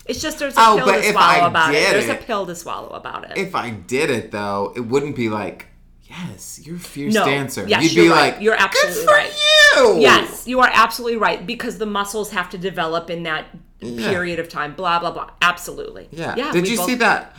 It's 0.06 0.20
just 0.20 0.38
there's 0.38 0.56
a 0.56 0.60
Oh, 0.60 0.76
pill 0.76 0.86
to 0.92 1.02
swallow 1.04 1.44
I 1.44 1.48
about 1.48 1.74
it. 1.74 1.90
There's 1.92 2.08
a 2.08 2.16
pill 2.16 2.46
to 2.46 2.54
swallow 2.54 2.90
about 2.90 3.30
it. 3.30 3.38
if 3.38 3.54
I 3.54 3.70
did 3.70 4.10
it 4.10 4.30
though, 4.30 4.72
it 4.76 4.80
wouldn't 4.80 5.16
be 5.16 5.28
like, 5.28 5.68
yes, 6.02 6.60
you're 6.64 6.76
a 6.76 6.78
fierce 6.80 7.14
No. 7.14 7.24
dancer. 7.24 7.66
Yes, 7.66 7.82
You'd 7.84 7.92
you're 7.92 8.04
be 8.06 8.10
right. 8.10 8.32
like, 8.34 8.42
You're 8.42 8.54
absolutely 8.56 8.94
good 9.04 9.08
for 9.08 9.14
right. 9.14 9.32
you. 9.76 10.00
yes, 10.00 10.46
you 10.48 10.60
are 10.60 10.70
absolutely 10.72 11.16
right 11.18 11.46
because 11.46 11.78
the 11.78 11.86
muscles 11.86 12.30
have 12.32 12.50
to 12.50 12.58
develop 12.58 13.08
in 13.08 13.22
that 13.22 13.46
period 13.80 14.38
of 14.38 14.48
time. 14.48 14.74
Blah 14.74 14.98
blah 14.98 15.12
blah. 15.12 15.30
Absolutely. 15.40 16.08
Yeah. 16.10 16.34
Yeah. 16.36 16.52
Did 16.52 16.68
you 16.68 16.76
both- 16.76 16.86
see 16.86 16.94
that? 16.96 17.36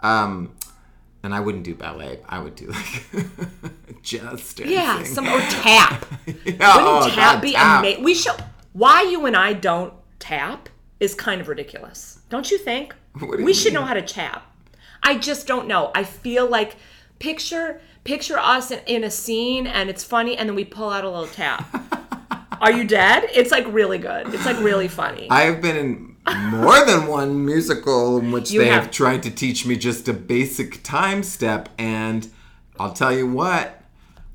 Um, 0.00 0.52
and 1.22 1.34
I 1.34 1.40
wouldn't 1.40 1.64
do 1.64 1.74
ballet. 1.74 2.20
I 2.28 2.40
would 2.40 2.54
do 2.56 2.66
like 2.68 3.04
just 4.02 4.56
dancing. 4.56 4.72
Yeah. 4.72 5.02
Some 5.04 5.26
or 5.26 5.40
tap. 5.40 6.06
Yeah, 6.26 6.76
Wouldn't 6.76 7.04
oh, 7.04 7.10
tap 7.10 7.34
God, 7.34 7.42
be 7.42 7.54
amazing? 7.54 8.04
We 8.04 8.14
should. 8.14 8.32
Why 8.72 9.02
you 9.02 9.26
and 9.26 9.36
I 9.36 9.52
don't 9.52 9.92
tap 10.18 10.68
is 11.00 11.14
kind 11.14 11.40
of 11.40 11.48
ridiculous, 11.48 12.20
don't 12.28 12.50
you 12.50 12.58
think? 12.58 12.94
Do 13.18 13.26
we 13.26 13.46
you 13.46 13.54
should 13.54 13.72
mean? 13.72 13.82
know 13.82 13.86
how 13.86 13.94
to 13.94 14.02
tap. 14.02 14.46
I 15.02 15.18
just 15.18 15.46
don't 15.46 15.66
know. 15.66 15.90
I 15.94 16.04
feel 16.04 16.46
like 16.46 16.76
picture 17.18 17.80
picture 18.04 18.38
us 18.38 18.70
in, 18.70 18.80
in 18.86 19.04
a 19.04 19.10
scene 19.10 19.66
and 19.66 19.90
it's 19.90 20.04
funny, 20.04 20.36
and 20.36 20.48
then 20.48 20.56
we 20.56 20.64
pull 20.64 20.90
out 20.90 21.04
a 21.04 21.10
little 21.10 21.26
tap. 21.26 21.66
Are 22.60 22.72
you 22.72 22.84
dead? 22.84 23.24
It's 23.32 23.50
like 23.50 23.66
really 23.72 23.98
good. 23.98 24.32
It's 24.34 24.44
like 24.44 24.58
really 24.58 24.88
funny. 24.88 25.28
I 25.30 25.42
have 25.42 25.62
been 25.62 25.76
in 25.76 26.09
more 26.38 26.84
than 26.84 27.06
one 27.06 27.44
musical 27.44 28.18
in 28.18 28.30
which 28.32 28.50
You 28.50 28.60
they 28.60 28.68
have. 28.68 28.84
have. 28.84 28.90
tried 28.92 29.22
to 29.24 29.30
teach 29.30 29.66
me 29.66 29.76
just 29.76 30.08
a 30.08 30.12
basic 30.12 30.82
time 30.82 31.22
step, 31.22 31.68
and 31.78 32.28
I'll 32.78 32.92
tell 32.92 33.12
you 33.16 33.26
what, 33.26 33.82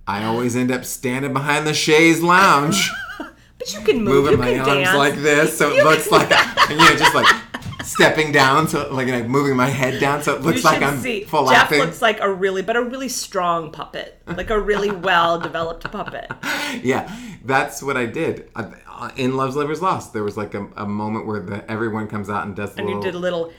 I 0.08 0.24
always 0.26 0.56
end 0.56 0.72
up 0.72 0.86
standing 0.86 1.34
behind 1.34 1.66
the 1.66 1.74
chaise 1.74 2.22
lounge, 2.22 2.92
but 3.18 3.74
you 3.74 3.80
can 3.82 4.04
move. 4.04 4.26
moving 4.26 4.32
you 4.34 4.38
my 4.38 4.52
can 4.52 4.60
arms 4.60 4.84
dance. 4.88 4.98
like 4.98 5.16
this, 5.16 5.58
so 5.58 5.72
it 5.74 5.84
looks 5.84 6.12
like 6.12 6.30
you 6.70 6.76
know, 6.78 6.96
just 6.96 7.16
like 7.16 7.26
stepping 7.96 8.32
down, 8.32 8.68
so 8.68 8.92
like, 8.94 9.08
like 9.08 9.28
moving 9.28 9.56
my 9.56 9.68
head 9.70 10.00
down, 10.00 10.22
so 10.22 10.36
it 10.36 10.42
looks 10.42 10.64
like 10.64 10.82
I'm 10.82 11.00
see. 11.00 11.24
full 11.24 11.46
Jeff 11.48 11.54
laughing. 11.72 11.80
looks 11.80 12.02
like 12.02 12.20
a 12.22 12.32
really, 12.32 12.62
but 12.62 12.76
a 12.76 12.82
really 12.84 13.10
strong 13.10 13.72
puppet, 13.72 14.22
like 14.28 14.50
a 14.50 14.60
really 14.60 14.92
well 15.10 15.40
developed 15.40 15.90
puppet. 15.92 16.32
yeah, 16.84 17.14
that's 17.44 17.82
what 17.84 17.98
I 17.98 18.06
did. 18.06 18.50
Uh, 18.56 18.72
in 19.18 19.36
Love's 19.36 19.56
Labor's 19.56 19.82
Lost, 19.82 20.14
there 20.14 20.24
was 20.24 20.38
like 20.38 20.54
a, 20.54 20.68
a 20.78 20.86
moment 20.86 21.26
where 21.26 21.40
the, 21.42 21.70
everyone 21.70 22.08
comes 22.08 22.30
out 22.30 22.46
and 22.46 22.56
does 22.56 22.74
the 22.76 22.82
And 22.82 22.90
you 22.90 23.02
did 23.02 23.14
a 23.16 23.20
little. 23.20 23.52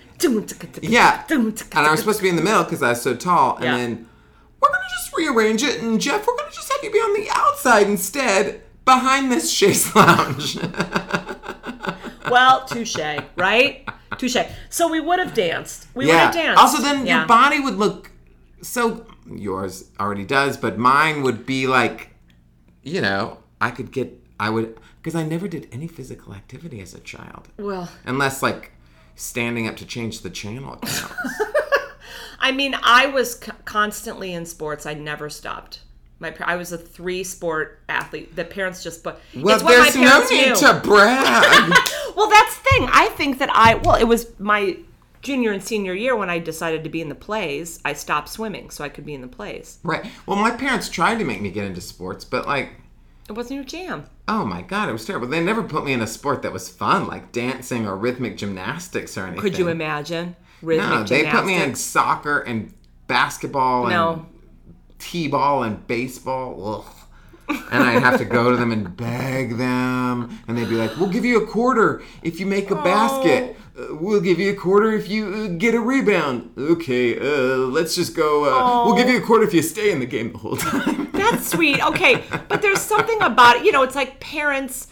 yeah, 0.82 1.24
and 1.28 1.62
I 1.74 1.90
was 1.90 2.00
supposed 2.00 2.18
to 2.18 2.22
be 2.22 2.28
in 2.30 2.36
the 2.36 2.42
middle 2.42 2.64
because 2.64 2.82
I 2.82 2.90
was 2.90 3.02
so 3.02 3.14
tall, 3.16 3.56
and 3.56 3.64
Yeah. 3.64 3.76
then 3.76 4.08
we're 4.60 4.68
gonna 4.68 4.84
just 4.90 5.16
rearrange 5.16 5.62
it, 5.62 5.82
and 5.82 6.00
Jeff, 6.00 6.26
we're 6.26 6.36
gonna 6.36 6.50
just 6.52 6.70
have 6.72 6.82
you 6.82 6.90
be 6.92 6.98
on 6.98 7.14
the 7.20 7.28
outside 7.32 7.86
instead, 7.86 8.62
behind 8.84 9.30
this 9.32 9.50
chaise 9.50 9.94
lounge. 9.96 10.58
Well, 12.30 12.64
touche, 12.66 12.96
right? 13.36 13.86
Touche. 14.18 14.36
So 14.70 14.88
we 14.88 15.00
would 15.00 15.18
have 15.18 15.34
danced. 15.34 15.86
We 15.94 16.06
would 16.06 16.14
have 16.14 16.34
danced. 16.34 16.60
Also, 16.60 16.82
then 16.82 17.06
Yeah. 17.06 17.18
your 17.20 17.26
body 17.26 17.60
would 17.60 17.74
look 17.76 18.10
so. 18.62 19.06
Yours 19.28 19.90
already 19.98 20.24
does, 20.24 20.56
but 20.56 20.78
mine 20.78 21.22
would 21.22 21.44
be 21.46 21.66
like, 21.66 22.10
you 22.82 23.00
know, 23.00 23.38
I 23.60 23.70
could 23.70 23.90
get. 23.92 24.22
I 24.38 24.50
would 24.50 24.78
because 25.02 25.14
I 25.14 25.24
never 25.24 25.48
did 25.48 25.68
any 25.72 25.88
physical 25.88 26.34
activity 26.34 26.80
as 26.80 26.94
a 26.94 27.00
child. 27.00 27.48
Well, 27.58 27.88
Unless 28.04 28.42
like 28.42 28.72
standing 29.14 29.66
up 29.66 29.76
to 29.76 29.86
change 29.86 30.20
the 30.20 30.30
channel 30.30 30.76
counts. 30.76 31.42
I 32.38 32.52
mean, 32.52 32.76
I 32.82 33.06
was 33.06 33.40
c- 33.40 33.50
constantly 33.64 34.32
in 34.34 34.44
sports. 34.46 34.84
I 34.86 34.94
never 34.94 35.30
stopped. 35.30 35.80
My 36.18 36.34
I 36.44 36.56
was 36.56 36.70
a 36.72 36.78
three 36.78 37.24
sport 37.24 37.80
athlete. 37.88 38.36
The 38.36 38.44
parents 38.44 38.82
just 38.82 39.02
put. 39.02 39.16
well, 39.34 39.54
it's 39.56 39.64
what 39.64 39.76
my 39.76 39.82
there's 39.84 39.96
no 39.96 40.08
parents 40.10 40.30
need 40.30 40.48
knew. 40.48 40.56
to 40.56 40.80
brag. 40.84 41.72
Well, 42.16 42.28
that's 42.28 42.56
the 42.58 42.62
thing. 42.70 42.88
I 42.92 43.08
think 43.16 43.38
that 43.38 43.50
I 43.52 43.74
well, 43.76 43.94
it 43.94 44.04
was 44.08 44.26
my 44.40 44.78
junior 45.22 45.52
and 45.52 45.62
senior 45.62 45.92
year 45.94 46.16
when 46.16 46.30
I 46.30 46.38
decided 46.38 46.82
to 46.84 46.90
be 46.90 47.00
in 47.00 47.08
the 47.08 47.14
plays. 47.14 47.78
I 47.84 47.92
stopped 47.92 48.28
swimming 48.28 48.70
so 48.70 48.82
I 48.84 48.88
could 48.88 49.04
be 49.04 49.14
in 49.14 49.20
the 49.20 49.28
plays. 49.28 49.78
right. 49.84 50.04
Well, 50.26 50.36
my 50.38 50.50
parents 50.50 50.88
tried 50.88 51.18
to 51.18 51.24
make 51.24 51.40
me 51.40 51.50
get 51.50 51.64
into 51.64 51.80
sports, 51.80 52.24
but 52.24 52.46
like, 52.46 52.70
It 53.28 53.32
wasn't 53.32 53.56
your 53.56 53.64
jam. 53.64 54.06
oh 54.28 54.44
my 54.44 54.62
god, 54.62 54.88
it 54.88 54.92
was 54.92 55.04
terrible. 55.04 55.26
They 55.28 55.42
never 55.44 55.62
put 55.62 55.84
me 55.84 55.92
in 55.92 56.00
a 56.00 56.06
sport 56.06 56.42
that 56.42 56.52
was 56.52 56.68
fun, 56.68 57.06
like 57.06 57.32
dancing 57.32 57.86
or 57.86 57.96
rhythmic 57.96 58.36
gymnastics 58.36 59.18
or 59.18 59.22
anything. 59.26 59.40
Could 59.42 59.58
you 59.58 59.68
imagine? 59.68 60.36
Rhythmic 60.62 61.06
gymnastics. 61.08 61.10
No, 61.10 61.16
they 61.16 61.30
put 61.30 61.44
me 61.46 61.62
in 61.62 61.74
soccer 61.74 62.38
and 62.40 62.72
basketball 63.08 63.84
and 63.86 63.92
No. 63.92 64.26
t-ball 64.98 65.62
and 65.64 65.86
baseball. 65.86 66.84
Ugh. 66.86 66.95
And 67.48 67.82
I'd 67.84 68.02
have 68.02 68.18
to 68.18 68.24
go 68.24 68.50
to 68.50 68.56
them 68.56 68.72
and 68.72 68.96
beg 68.96 69.56
them, 69.56 70.38
and 70.48 70.56
they'd 70.58 70.68
be 70.68 70.74
like, 70.76 70.96
"We'll 70.96 71.10
give 71.10 71.24
you 71.24 71.42
a 71.42 71.46
quarter 71.46 72.02
if 72.22 72.40
you 72.40 72.46
make 72.46 72.70
a 72.70 72.74
basket. 72.76 73.56
Uh, 73.78 73.94
we'll 73.94 74.20
give 74.20 74.38
you 74.40 74.50
a 74.52 74.54
quarter 74.54 74.92
if 74.92 75.08
you 75.08 75.26
uh, 75.28 75.46
get 75.58 75.74
a 75.74 75.80
rebound. 75.80 76.50
Okay, 76.58 77.18
uh, 77.18 77.56
let's 77.58 77.94
just 77.94 78.16
go. 78.16 78.44
Uh, 78.44 78.86
We'll 78.86 78.96
give 78.96 79.08
you 79.08 79.18
a 79.18 79.20
quarter 79.20 79.44
if 79.44 79.52
you 79.54 79.62
stay 79.62 79.90
in 79.92 80.00
the 80.00 80.06
game 80.06 80.32
the 80.32 80.38
whole 80.38 80.56
time." 80.56 81.10
That's 81.12 81.46
sweet. 81.54 81.84
Okay, 81.86 82.24
but 82.48 82.62
there's 82.62 82.80
something 82.80 83.20
about 83.22 83.56
it. 83.56 83.64
You 83.64 83.72
know, 83.72 83.82
it's 83.82 83.94
like 83.96 84.18
parents 84.18 84.88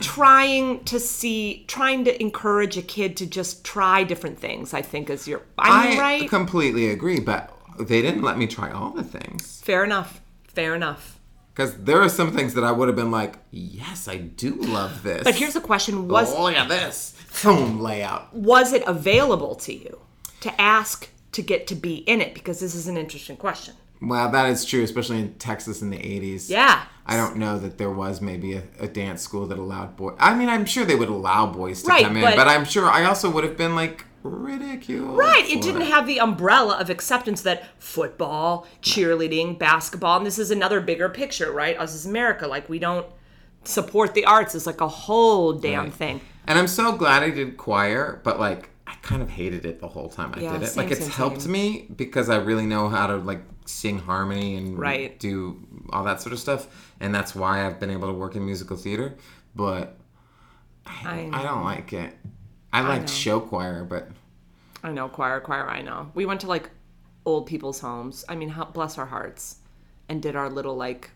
trying 0.00 0.84
to 0.84 0.98
see, 1.00 1.64
trying 1.68 2.04
to 2.04 2.20
encourage 2.20 2.76
a 2.76 2.82
kid 2.82 3.16
to 3.18 3.26
just 3.26 3.64
try 3.64 4.04
different 4.04 4.38
things. 4.38 4.72
I 4.74 4.82
think 4.82 5.10
is 5.10 5.28
your. 5.28 5.42
I'm 5.58 5.96
I 5.96 6.00
right. 6.00 6.28
completely 6.30 6.88
agree, 6.90 7.20
but 7.20 7.52
they 7.78 8.02
didn't 8.02 8.22
let 8.22 8.38
me 8.38 8.46
try 8.46 8.70
all 8.70 8.90
the 8.90 9.04
things. 9.04 9.60
Fair 9.60 9.84
enough. 9.84 10.20
Fair 10.44 10.74
enough. 10.74 11.17
Because 11.58 11.74
there 11.74 12.00
are 12.00 12.08
some 12.08 12.30
things 12.30 12.54
that 12.54 12.62
I 12.62 12.70
would 12.70 12.86
have 12.86 12.94
been 12.94 13.10
like, 13.10 13.34
yes, 13.50 14.06
I 14.06 14.18
do 14.18 14.54
love 14.54 15.02
this. 15.02 15.24
But 15.24 15.34
here's 15.34 15.56
a 15.56 15.60
question: 15.60 16.06
Was 16.06 16.32
oh, 16.32 16.46
at 16.46 16.68
this 16.68 17.14
film 17.16 17.80
layout. 17.80 18.32
was 18.32 18.72
it 18.72 18.84
available 18.86 19.56
to 19.56 19.74
you 19.74 19.98
to 20.40 20.60
ask 20.60 21.08
to 21.32 21.42
get 21.42 21.66
to 21.66 21.74
be 21.74 21.96
in 21.96 22.20
it? 22.20 22.32
Because 22.32 22.60
this 22.60 22.76
is 22.76 22.86
an 22.86 22.96
interesting 22.96 23.36
question. 23.36 23.74
Well, 24.00 24.30
that 24.30 24.48
is 24.50 24.64
true, 24.64 24.84
especially 24.84 25.18
in 25.18 25.34
Texas 25.34 25.82
in 25.82 25.90
the 25.90 25.98
80s. 25.98 26.48
Yeah. 26.48 26.84
I 27.04 27.16
don't 27.16 27.36
know 27.36 27.58
that 27.58 27.76
there 27.76 27.90
was 27.90 28.20
maybe 28.20 28.54
a, 28.54 28.62
a 28.78 28.86
dance 28.86 29.22
school 29.22 29.46
that 29.48 29.58
allowed 29.58 29.96
boys. 29.96 30.14
I 30.20 30.34
mean, 30.34 30.48
I'm 30.48 30.64
sure 30.64 30.84
they 30.84 30.94
would 30.94 31.08
allow 31.08 31.46
boys 31.46 31.82
to 31.82 31.88
Right, 31.88 32.04
come 32.04 32.16
in, 32.16 32.22
but- 32.22 32.36
but, 32.36 32.46
I'm 32.46 32.64
sure 32.64 32.88
I 32.88 33.02
also 33.04 33.28
would 33.30 33.42
have 33.42 33.56
been 33.56 33.74
like 33.74 34.04
ridiculed. 34.22 35.16
Right. 35.16 35.44
It 35.48 35.62
didn't 35.62 35.82
have 35.82 36.06
the 36.06 36.20
umbrella 36.20 36.76
of 36.78 36.90
acceptance 36.90 37.42
that 37.42 37.64
football, 37.78 38.66
cheerleading, 38.82 39.58
basketball, 39.58 40.16
and 40.18 40.26
this 40.26 40.38
is 40.38 40.50
another 40.50 40.80
bigger 40.80 41.08
picture, 41.08 41.52
right? 41.52 41.78
Us 41.78 41.94
as 41.94 42.06
America, 42.06 42.46
like 42.46 42.68
we 42.68 42.78
don't 42.78 43.06
support 43.64 44.14
the 44.14 44.24
arts 44.24 44.54
as 44.54 44.66
like 44.66 44.80
a 44.80 44.88
whole 44.88 45.52
damn 45.52 45.84
Right. 45.84 45.92
thing. 45.92 46.20
And 46.46 46.58
I'm 46.58 46.68
so 46.68 46.92
glad 46.96 47.22
I 47.22 47.30
did 47.30 47.56
choir, 47.56 48.20
but 48.24 48.38
like 48.40 48.70
I 48.86 48.94
kind 49.02 49.20
of 49.20 49.28
hated 49.28 49.66
it 49.66 49.80
the 49.80 49.88
whole 49.88 50.08
time 50.08 50.32
I 50.34 50.40
Yeah, 50.40 50.52
did 50.54 50.62
it. 50.62 50.66
same, 50.68 50.82
like 50.84 50.90
it's 50.92 51.02
same, 51.02 51.10
helped 51.10 51.42
same. 51.42 51.52
me 51.52 51.86
because 51.94 52.30
I 52.30 52.36
really 52.36 52.64
know 52.66 52.88
how 52.88 53.06
to 53.06 53.16
like 53.16 53.42
sing 53.66 53.98
harmony 53.98 54.56
and 54.56 54.78
Right. 54.78 55.18
do 55.20 55.60
all 55.92 56.04
that 56.04 56.22
sort 56.22 56.32
of 56.32 56.38
stuff, 56.40 56.92
and 57.00 57.14
that's 57.14 57.34
why 57.34 57.66
I've 57.66 57.78
been 57.78 57.90
able 57.90 58.08
to 58.08 58.14
work 58.14 58.34
in 58.34 58.44
musical 58.46 58.76
theater. 58.78 59.14
But 59.54 59.98
I 60.86 61.28
I 61.32 61.42
don't 61.42 61.64
like 61.64 61.92
it. 61.92 62.16
I 62.72 62.80
liked 62.82 63.08
know. 63.08 63.12
show 63.12 63.40
choir, 63.40 63.84
but 63.84 64.08
I 64.82 64.92
know 64.92 65.08
choir, 65.08 65.40
choir. 65.40 65.68
I 65.68 65.82
know. 65.82 66.10
We 66.14 66.26
went 66.26 66.40
to 66.42 66.46
like 66.46 66.70
old 67.24 67.46
people's 67.46 67.80
homes. 67.80 68.24
I 68.28 68.34
mean, 68.34 68.50
how, 68.50 68.66
bless 68.66 68.98
our 68.98 69.06
hearts, 69.06 69.56
and 70.08 70.22
did 70.22 70.36
our 70.36 70.48
little 70.50 70.76
like. 70.76 71.10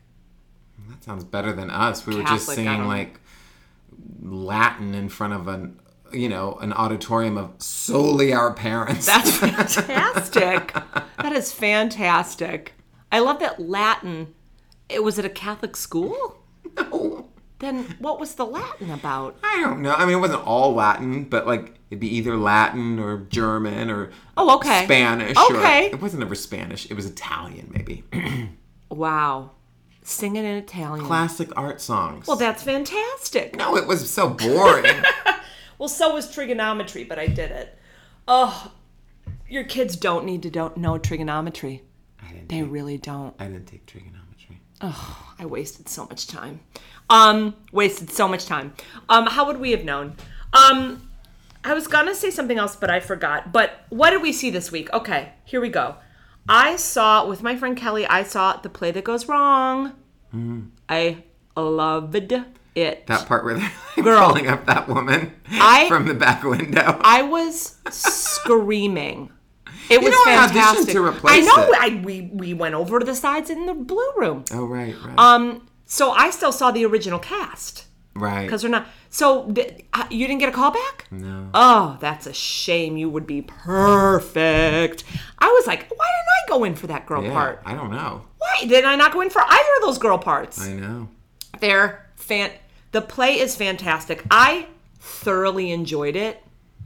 that 0.89 1.05
sounds 1.05 1.25
better 1.25 1.53
than 1.53 1.71
us. 1.71 2.07
We 2.07 2.17
were 2.17 2.25
just 2.25 2.47
singing 2.47 2.87
like 2.87 3.21
Latin 4.23 4.95
in 4.95 5.09
front 5.09 5.35
of 5.35 5.49
an 5.49 5.79
you 6.13 6.29
know, 6.29 6.55
an 6.61 6.73
auditorium 6.75 7.39
of 7.39 7.55
solely 7.59 8.33
our 8.33 8.53
parents. 8.53 9.07
That's 9.07 9.37
fantastic. 9.39 10.75
that 10.75 11.33
is 11.33 11.53
fantastic. 11.53 12.75
I 13.11 13.21
love 13.21 13.41
that 13.41 13.61
Latin. 13.61 14.35
It 14.89 15.03
was 15.03 15.19
at 15.19 15.25
a 15.25 15.31
Catholic 15.31 15.77
school. 15.77 16.37
no. 16.77 17.29
Then 17.63 17.97
what 18.01 18.21
was 18.21 18.35
the 18.35 18.45
Latin 18.45 18.91
about? 18.91 19.37
I 19.43 19.61
don't 19.61 19.81
know. 19.81 19.95
I 19.95 20.05
mean, 20.05 20.19
it 20.19 20.21
wasn't 20.21 20.45
all 20.47 20.75
Latin, 20.75 21.25
but 21.25 21.47
like 21.47 21.75
it'd 21.91 22.01
be 22.01 22.15
either 22.17 22.37
Latin 22.37 22.99
or 22.99 23.19
German 23.31 23.89
or 23.89 24.11
Oh, 24.37 24.57
okay. 24.57 24.85
Spanish. 24.85 25.37
Okay. 25.39 25.89
Or, 25.91 25.95
it 25.95 26.03
wasn't 26.03 26.23
ever 26.25 26.35
Spanish. 26.35 26.91
It 26.91 26.95
was 26.95 27.07
Italian, 27.07 27.71
maybe. 27.75 28.05
Wow, 28.91 29.53
singing 30.03 30.45
in 30.45 30.57
Italian. 30.57 31.07
Classic 31.07 31.49
art 31.57 31.81
songs. 31.81 32.27
well, 32.27 32.37
that's 32.37 32.63
fantastic. 32.63 33.57
no, 33.57 33.75
it 33.77 33.87
was 33.87 34.11
so 34.11 34.29
boring. 34.29 34.85
Well, 35.79 35.89
so 35.89 36.15
was 36.15 36.31
trigonometry, 36.31 37.03
but 37.03 37.19
I 37.19 37.27
did 37.27 37.51
it. 37.51 37.77
Oh, 38.29 38.71
your 39.49 39.65
kids 39.65 39.97
don't 39.97 40.25
need 40.25 40.43
to 40.45 40.51
don't 40.51 40.77
know 40.77 40.97
trigonometry. 40.99 41.83
I 42.23 42.29
didn't. 42.33 42.49
They 42.51 42.61
Take, 42.61 42.71
really 42.71 42.99
don't. 42.99 43.35
I 43.41 43.47
didn't 43.47 43.67
take 43.67 43.87
trigonometry. 43.87 44.22
I 44.83 45.47
wasted 45.47 45.89
so 45.89 46.07
much 46.07 46.27
time. 46.27 46.61
Um, 47.11 47.55
wasted 47.73 48.11
so 48.11 48.27
much 48.29 48.47
time. 48.47 48.75
Um, 49.09 49.27
how 49.27 49.47
would 49.47 49.59
we 49.61 49.71
have 49.73 49.85
known? 49.85 50.15
Um, 50.53 51.09
I 51.65 51.75
was 51.75 51.87
gonna 51.87 52.15
say 52.15 52.31
something 52.31 52.59
else, 52.59 52.75
but 52.77 52.91
I 52.91 53.01
forgot. 53.01 53.53
But 53.53 53.85
what 53.91 54.11
did 54.11 54.23
we 54.23 54.33
see 54.33 54.51
this 54.51 54.73
week? 54.73 54.93
Okay, 54.93 55.33
here 55.45 55.61
we 55.61 55.69
go. 55.69 55.97
I 56.49 56.77
saw 56.77 57.27
with 57.27 57.43
my 57.43 57.55
friend 57.57 57.77
Kelly. 57.77 58.05
I 58.07 58.25
saw 58.25 58.57
the 58.57 58.69
play 58.69 58.91
that 58.91 59.05
goes 59.05 59.29
wrong. 59.29 59.93
I 60.89 61.23
loved 61.57 62.33
it. 62.75 63.07
That 63.07 63.27
part 63.27 63.45
where 63.45 63.55
they're 63.55 63.71
like, 63.97 64.05
Girl. 64.05 64.29
pulling 64.29 64.49
up 64.49 64.67
that 64.67 64.89
woman 64.89 65.33
I- 65.51 65.87
from 65.89 66.07
the 66.07 66.15
back 66.15 66.43
window. 66.43 66.99
I 67.03 67.23
was 67.23 67.77
screaming. 67.91 69.31
It 69.93 70.01
was 70.03 70.11
know, 70.11 70.23
I 70.27 70.47
fantastic. 70.49 70.95
to 70.95 71.05
I 71.05 71.09
replace 71.09 71.47
know. 71.47 71.63
it. 71.63 71.77
I 71.81 72.01
we 72.05 72.31
we 72.33 72.55
went 72.55 72.75
over 72.75 72.99
to 72.99 73.05
the 73.05 73.15
sides 73.15 73.51
in 73.51 73.67
the 73.67 73.75
blue 73.75 74.13
room. 74.17 74.45
oh 74.53 74.65
right, 74.67 74.95
right, 75.05 75.19
Um, 75.19 75.67
so 75.87 76.11
I 76.13 76.31
still 76.31 76.53
saw 76.53 76.71
the 76.71 76.85
original 76.87 77.19
cast 77.19 77.87
right. 78.15 78.43
because 78.45 78.63
they're 78.63 78.71
not. 78.71 78.87
So 79.11 79.51
th- 79.53 79.85
uh, 79.93 80.07
you 80.11 80.27
didn't 80.27 80.41
get 80.41 80.49
a 80.49 80.53
call 80.53 80.71
back? 80.71 81.07
no. 81.11 81.51
Oh, 81.53 81.99
that's 82.01 82.27
a 82.27 82.33
shame. 82.33 82.97
You 82.97 83.11
would 83.11 83.27
be 83.27 83.43
perfect. 83.43 85.05
I 85.39 85.49
was 85.49 85.67
like, 85.67 85.91
why 85.91 86.07
didn't 86.07 86.29
I 86.39 86.59
go 86.59 86.65
in 86.65 86.75
for 86.75 86.87
that 86.89 87.07
girl 87.07 87.23
yeah, 87.23 87.33
part? 87.33 87.63
I 87.67 87.75
don't 87.75 87.91
know. 87.91 88.23
Why 88.39 88.67
did 88.67 88.85
I 88.85 88.97
not 88.97 89.13
go 89.13 89.21
in 89.21 89.31
for 89.31 89.43
either 89.43 89.69
of 89.77 89.83
those 89.83 89.99
girl 89.99 90.19
parts? 90.19 90.61
I 90.61 90.73
know. 90.73 91.09
They're 91.61 92.07
fan. 92.17 92.51
The 92.93 93.01
play 93.03 93.39
is 93.39 93.55
fantastic. 93.57 94.23
I 94.31 94.67
thoroughly 95.01 95.71
enjoyed 95.73 96.17
it, 96.17 96.42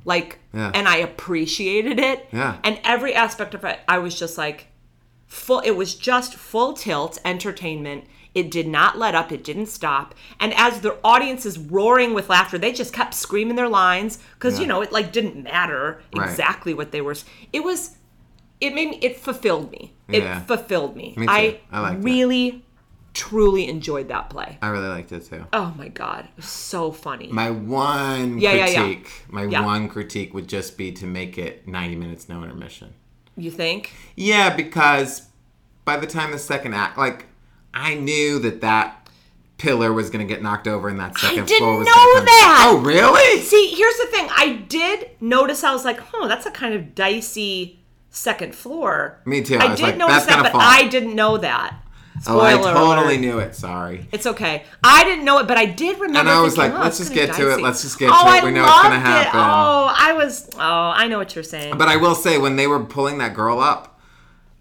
like, 0.06 0.38
Yeah. 0.54 0.70
and 0.72 0.88
I 0.88 0.96
appreciated 0.96 1.98
it. 2.00 2.26
Yeah. 2.32 2.56
And 2.64 2.80
every 2.84 3.14
aspect 3.14 3.52
of 3.52 3.62
it, 3.64 3.78
I 3.86 3.98
was 3.98 4.18
just 4.18 4.38
like, 4.38 4.68
full. 5.26 5.60
It 5.60 5.72
was 5.72 5.94
just 5.94 6.34
full 6.34 6.72
tilt 6.72 7.18
entertainment. 7.24 8.04
It 8.34 8.50
did 8.50 8.66
not 8.68 8.98
let 8.98 9.14
up. 9.14 9.32
It 9.32 9.42
didn't 9.44 9.66
stop. 9.66 10.14
And 10.38 10.52
as 10.54 10.80
the 10.82 10.98
audience 11.02 11.44
is 11.46 11.58
roaring 11.58 12.14
with 12.14 12.28
laughter, 12.28 12.58
they 12.58 12.70
just 12.72 12.92
kept 12.92 13.14
screaming 13.14 13.56
their 13.56 13.68
lines 13.68 14.18
because 14.34 14.60
you 14.60 14.66
know 14.66 14.82
it 14.82 14.92
like 14.92 15.10
didn't 15.12 15.42
matter 15.42 16.02
Right. 16.14 16.28
exactly 16.30 16.72
what 16.74 16.92
they 16.92 17.00
were. 17.00 17.16
It 17.52 17.64
was. 17.64 17.96
It 18.60 18.74
made 18.74 18.90
me. 18.90 18.98
It 19.02 19.18
fulfilled 19.18 19.70
me. 19.70 19.92
It 20.08 20.22
Yeah. 20.22 20.40
fulfilled 20.40 20.96
me. 20.96 21.14
Me. 21.16 21.26
I, 21.28 21.60
I 21.72 21.80
liked 21.80 21.98
it. 22.00 22.04
really, 22.04 22.64
truly 23.16 23.66
enjoyed 23.66 24.08
that 24.08 24.28
play. 24.28 24.58
I 24.60 24.68
really 24.68 24.88
liked 24.88 25.10
it 25.10 25.24
too. 25.26 25.46
Oh 25.54 25.72
my 25.78 25.88
god, 25.88 26.28
so 26.38 26.92
funny. 26.92 27.28
My 27.32 27.50
one 27.50 28.38
Yeah, 28.38 28.52
yeah, 28.52 28.66
yeah. 28.66 28.82
critique, 28.82 29.10
my 29.30 29.44
Yeah. 29.44 29.64
one 29.64 29.88
critique 29.88 30.34
would 30.34 30.46
just 30.48 30.76
be 30.76 30.92
to 30.92 31.06
make 31.06 31.38
it 31.38 31.66
90 31.66 31.96
minutes 31.96 32.28
no 32.28 32.42
intermission. 32.44 32.92
you 33.38 33.50
think? 33.50 33.92
Yeah, 34.16 34.54
because 34.54 35.28
by 35.86 35.96
the 35.96 36.06
time 36.06 36.30
the 36.30 36.38
second 36.38 36.74
act, 36.74 36.96
like, 36.98 37.26
I 37.74 37.94
knew 37.94 38.38
that 38.40 38.60
that 38.62 39.08
pillar 39.58 39.92
was 39.92 40.10
going 40.10 40.26
to 40.26 40.30
get 40.34 40.42
knocked 40.42 40.66
over 40.68 40.88
and 40.88 41.00
that 41.00 41.16
second 41.18 41.40
I 41.40 41.46
didn't 41.46 41.58
floor 41.58 41.78
was 41.78 41.86
know 41.86 42.24
that! 42.24 42.64
Oh, 42.68 42.78
really? 42.84 43.40
See, 43.40 43.74
here's 43.74 43.96
the 43.96 44.06
thing. 44.06 44.28
I 44.36 44.64
did 44.68 45.10
notice. 45.20 45.64
I 45.64 45.72
was 45.72 45.84
like, 45.86 46.00
"Oh, 46.14 46.28
that's 46.28 46.44
a 46.46 46.50
kind 46.50 46.74
of 46.74 46.94
dicey 46.94 47.80
second 48.10 48.54
floor." 48.54 49.20
Me 49.24 49.42
too. 49.42 49.56
I 49.58 49.66
I, 49.72 49.74
did 49.74 49.82
like, 49.82 49.96
notice 49.96 50.26
that, 50.26 50.42
but 50.42 50.52
fall. 50.52 50.60
I 50.62 50.88
didn't 50.88 51.14
know 51.14 51.38
that. 51.38 51.76
Oh, 52.28 52.40
I 52.40 52.52
totally 52.54 53.16
alert. 53.16 53.20
knew 53.20 53.38
it. 53.38 53.54
Sorry. 53.54 54.06
It's 54.12 54.26
okay. 54.26 54.64
I 54.82 55.04
didn't 55.04 55.24
know 55.24 55.38
it, 55.38 55.46
but 55.46 55.56
I 55.56 55.66
did 55.66 55.98
remember. 55.98 56.18
And 56.20 56.28
I 56.28 56.40
was 56.40 56.54
thinking, 56.54 56.72
like, 56.72 56.80
oh, 56.80 56.84
let's 56.84 56.98
just 56.98 57.12
get 57.14 57.34
to 57.34 57.48
oh, 57.50 57.54
it. 57.54 57.60
Let's 57.62 57.82
just 57.82 57.98
get 57.98 58.10
oh, 58.12 58.24
to 58.30 58.36
it. 58.36 58.42
We 58.44 58.50
I 58.50 58.52
know 58.52 58.62
it's 58.64 58.70
loved 58.70 58.94
it. 58.94 58.98
happen. 59.00 59.40
Oh, 59.40 59.94
I 59.96 60.12
was. 60.12 60.48
Oh, 60.54 60.60
I 60.60 61.08
know 61.08 61.18
what 61.18 61.34
you're 61.34 61.44
saying. 61.44 61.76
But 61.78 61.88
I 61.88 61.96
will 61.96 62.14
say, 62.14 62.38
when 62.38 62.56
they 62.56 62.66
were 62.66 62.82
pulling 62.84 63.18
that 63.18 63.34
girl 63.34 63.60
up, 63.60 63.98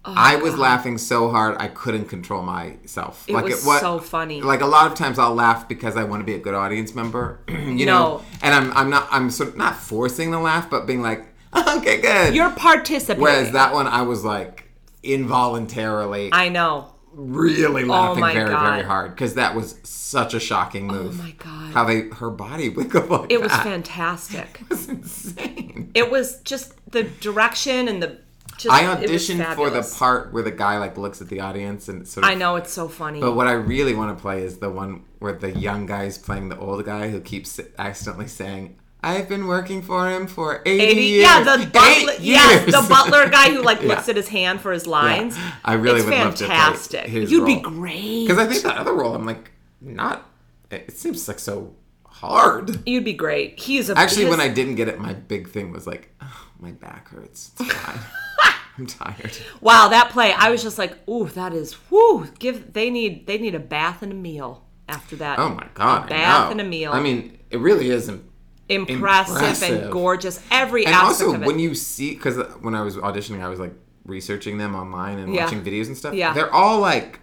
oh, 0.04 0.14
I 0.16 0.36
was 0.36 0.56
laughing 0.56 0.98
so 0.98 1.30
hard 1.30 1.56
I 1.58 1.68
couldn't 1.68 2.06
control 2.06 2.42
myself. 2.42 3.26
Oh, 3.28 3.38
It 3.38 3.44
was 3.44 3.80
so 3.80 3.98
funny. 3.98 4.40
Like 4.40 4.60
a 4.60 4.66
lot 4.66 4.90
of 4.90 4.96
times, 4.96 5.18
I'll 5.18 5.34
laugh 5.34 5.68
because 5.68 5.96
I 5.96 6.04
want 6.04 6.20
to 6.20 6.24
be 6.24 6.34
a 6.34 6.38
good 6.38 6.54
audience 6.54 6.94
member. 6.94 7.40
you 7.48 7.86
No. 7.86 7.98
know, 8.18 8.22
and 8.42 8.54
I'm 8.54 8.72
I'm 8.76 8.90
not 8.90 9.08
I'm 9.10 9.30
sort 9.30 9.50
of 9.50 9.56
not 9.56 9.76
forcing 9.76 10.30
the 10.30 10.38
laugh, 10.38 10.70
but 10.70 10.86
being 10.86 11.02
like, 11.02 11.26
okay, 11.56 12.00
good. 12.00 12.34
you're 12.34 12.50
participating. 12.50 13.22
Whereas 13.22 13.52
that 13.52 13.72
one, 13.72 13.86
I 13.86 14.02
was 14.02 14.24
like 14.24 14.64
involuntarily 15.02 16.30
I 16.32 16.48
know. 16.48 16.92
Really 17.16 17.82
oh 17.84 17.86
laughing 17.86 18.20
my 18.20 18.34
very 18.34 18.50
God. 18.50 18.70
very 18.74 18.82
hard 18.84 19.10
because 19.12 19.34
that 19.34 19.54
was 19.54 19.78
such 19.82 20.34
a 20.34 20.40
shocking 20.40 20.90
oh 20.90 20.94
move. 20.94 21.20
Oh 21.20 21.22
my 21.22 21.30
God. 21.32 21.72
How 21.72 21.84
they 21.84 22.08
her 22.10 22.30
body 22.30 22.68
wiggled 22.68 23.10
like 23.10 23.32
It 23.32 23.40
was 23.40 23.50
that. 23.50 23.64
fantastic. 23.64 24.60
It 24.66 24.70
was 24.70 24.88
insane. 24.88 25.90
It 25.94 26.10
was 26.10 26.40
just 26.42 26.74
the 26.90 27.04
direction 27.04 27.88
and 27.88 28.02
the. 28.02 28.18
Just, 28.58 28.74
I 28.74 28.84
auditioned 28.84 29.54
for 29.54 29.68
the 29.68 29.82
part 29.98 30.32
where 30.32 30.42
the 30.42 30.50
guy 30.50 30.78
like 30.78 30.96
looks 30.96 31.20
at 31.20 31.28
the 31.28 31.40
audience 31.40 31.88
and 31.88 32.08
sort 32.08 32.24
of. 32.24 32.30
I 32.30 32.34
know 32.34 32.56
it's 32.56 32.72
so 32.72 32.88
funny. 32.88 33.20
But 33.20 33.32
what 33.34 33.46
I 33.46 33.52
really 33.52 33.94
want 33.94 34.16
to 34.16 34.22
play 34.22 34.42
is 34.42 34.58
the 34.58 34.70
one 34.70 35.04
where 35.18 35.32
the 35.32 35.50
young 35.50 35.84
guy 35.84 36.04
is 36.04 36.16
playing 36.16 36.48
the 36.48 36.58
old 36.58 36.82
guy 36.86 37.10
who 37.10 37.20
keeps 37.20 37.60
accidentally 37.78 38.28
saying, 38.28 38.78
"I've 39.10 39.28
been 39.28 39.46
working 39.46 39.80
for 39.82 40.08
him 40.10 40.26
for 40.26 40.62
80, 40.66 40.84
80 40.84 41.00
years." 41.02 41.22
yeah 41.22 41.38
the 41.56 41.66
butler 41.66 42.12
yes 42.20 42.64
the 42.66 42.86
butler 42.94 43.28
guy 43.30 43.50
who 43.50 43.62
like 43.62 43.80
Yeah. 43.82 43.88
looks 43.88 44.08
at 44.08 44.16
his 44.16 44.28
hand 44.28 44.60
for 44.60 44.72
his 44.72 44.86
lines 44.86 45.36
I 45.64 45.74
really 45.74 46.00
it's 46.00 46.06
would 46.08 46.18
love 46.18 46.34
to 46.36 46.44
play 46.46 46.54
fantastic 46.56 47.04
his 47.06 47.30
you'd 47.30 47.46
be 47.46 47.60
great 47.60 48.26
Because 48.26 48.38
I 48.38 48.46
think 48.50 48.62
that 48.64 48.76
other 48.76 48.94
role, 48.94 49.14
I'm 49.14 49.24
like, 49.26 49.50
not. 49.80 50.26
It 50.70 50.90
seems 50.92 51.26
like 51.28 51.38
so 51.38 51.74
hard. 52.06 52.80
you'd 52.88 53.04
be 53.04 53.12
great 53.12 53.58
he's 53.60 53.90
a 53.90 53.96
Actually, 53.98 54.26
when 54.26 54.40
I 54.40 54.48
didn't 54.48 54.74
get 54.76 54.88
it, 54.88 54.98
my 54.98 55.12
big 55.12 55.48
thing 55.48 55.70
was 55.70 55.86
like, 55.86 56.12
oh, 56.22 56.46
my 56.58 56.72
back 56.72 57.08
hurts. 57.08 57.52
It's 57.60 57.72
fine. 57.72 57.98
I'm 58.78 58.86
tired. 58.86 59.32
wow 59.62 59.88
that 59.88 60.10
play 60.10 60.34
i 60.36 60.50
was 60.50 60.62
just 60.62 60.76
like 60.76 60.92
ooh 61.08 61.24
that 61.30 61.54
is 61.54 61.72
whoo 61.90 62.26
give 62.38 62.74
they 62.74 62.90
need 62.90 63.26
they 63.26 63.38
need 63.38 63.54
a 63.54 63.58
bath 63.58 64.02
and 64.02 64.12
a 64.12 64.14
meal 64.14 64.66
after 64.86 65.16
that 65.16 65.38
Oh 65.38 65.48
my 65.48 65.66
god. 65.72 66.04
a 66.04 66.08
bath 66.10 66.50
and 66.50 66.60
a 66.60 66.64
meal 66.64 66.92
I 66.92 67.00
mean, 67.00 67.38
it 67.50 67.58
really 67.58 67.88
isn't. 67.90 68.22
Impressive, 68.68 69.34
impressive. 69.36 69.82
and 69.84 69.92
gorgeous 69.92 70.40
every 70.50 70.84
And 70.86 70.94
aspect 70.94 71.08
also, 71.08 71.24
of 71.28 71.34
it 71.34 71.36
Also, 71.38 71.46
when 71.46 71.58
you 71.58 71.74
see, 71.74 72.14
because 72.14 72.38
uh, 72.38 72.44
when 72.60 72.74
I 72.74 72.82
was 72.82 72.96
auditioning, 72.96 73.42
I 73.42 73.48
was 73.48 73.60
like 73.60 73.74
researching 74.04 74.58
them 74.58 74.74
online 74.74 75.18
and 75.18 75.34
Yeah. 75.34 75.44
watching 75.44 75.62
videos 75.62 75.86
and 75.86 75.96
stuff. 75.96 76.14
Yeah. 76.14 76.32
They're 76.32 76.52
all 76.52 76.80
like 76.80 77.20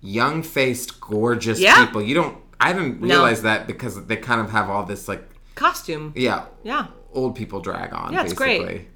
young 0.00 0.42
faced, 0.42 1.00
gorgeous 1.00 1.60
Yeah. 1.60 1.84
people. 1.84 2.02
You 2.02 2.14
don't. 2.14 2.38
I 2.60 2.72
didn't 2.72 3.00
realize 3.00 3.42
that 3.42 3.66
because 3.66 4.06
they 4.06 4.16
kind 4.16 4.40
of 4.40 4.50
have 4.50 4.70
all 4.70 4.84
this 4.84 5.08
like, 5.08 5.28
costume 5.54 6.12
yeah, 6.16 6.46
yeah 6.62 6.86
old 7.12 7.34
people 7.36 7.60
drag 7.60 7.92
on. 7.92 8.12
Yeah, 8.12 8.22
it's 8.22 8.32
basically. 8.32 8.64
great. 8.64 8.88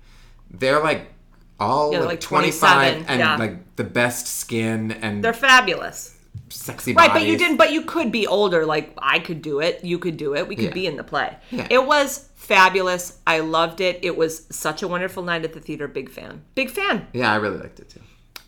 They're 0.51 0.83
like 0.83 1.13
all 1.59 1.93
Yeah, 1.93 2.01
like, 2.01 2.09
like 2.09 2.21
25 2.21 3.05
and 3.09 3.19
yeah. 3.21 3.37
like 3.37 3.77
the 3.77 3.85
best 3.85 4.27
skin 4.27 4.93
and 4.93 5.23
they're 5.25 5.33
fabulous 5.33 6.16
sexy 6.49 6.93
Right, 6.95 7.09
bodies. 7.09 7.23
but 7.23 7.29
you 7.31 7.39
didn't. 7.39 7.57
But 7.57 7.73
you 7.73 7.83
could 7.83 8.11
be 8.13 8.27
older. 8.27 8.65
Like 8.67 8.93
I 8.99 9.19
could 9.19 9.43
do 9.43 9.61
it. 9.61 9.85
You 9.85 9.99
could 9.99 10.17
do 10.17 10.35
it. 10.35 10.47
We 10.49 10.57
could 10.57 10.67
Yeah. 10.67 10.71
be 10.73 10.87
in 10.87 10.97
the 10.97 11.05
play. 11.05 11.37
Yeah. 11.51 11.67
It 11.71 11.85
was 11.87 12.29
fabulous. 12.35 13.19
I 13.27 13.41
loved 13.41 13.81
it. 13.81 13.99
It 14.03 14.17
was 14.17 14.47
such 14.51 14.83
a 14.83 14.89
wonderful 14.89 15.23
night 15.23 15.45
at 15.45 15.53
the 15.53 15.61
theater. 15.61 15.89
Big 15.89 16.09
fan. 16.11 16.43
Big 16.55 16.71
fan. 16.71 17.07
Yeah, 17.13 17.33
I 17.33 17.37
really 17.37 17.59
liked 17.59 17.81
it 17.81 17.89
too. 17.91 18.01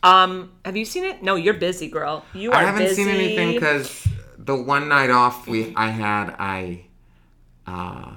Um, 0.03 0.53
have 0.65 0.77
you 0.77 0.85
seen 0.85 1.05
it? 1.05 1.23
No, 1.25 1.35
you're 1.35 1.55
busy, 1.55 1.89
girl. 1.89 2.25
You 2.33 2.53
are 2.53 2.57
I 2.57 2.63
haven't 2.65 2.83
busy. 2.85 3.03
seen 3.03 3.09
anything 3.09 3.53
because 3.55 4.07
the 4.39 4.55
one 4.55 4.89
night 4.89 5.11
off 5.11 5.49
we 5.49 5.75
I 5.75 5.89
had 5.89 6.37
I 6.39 6.85
uh 7.67 8.13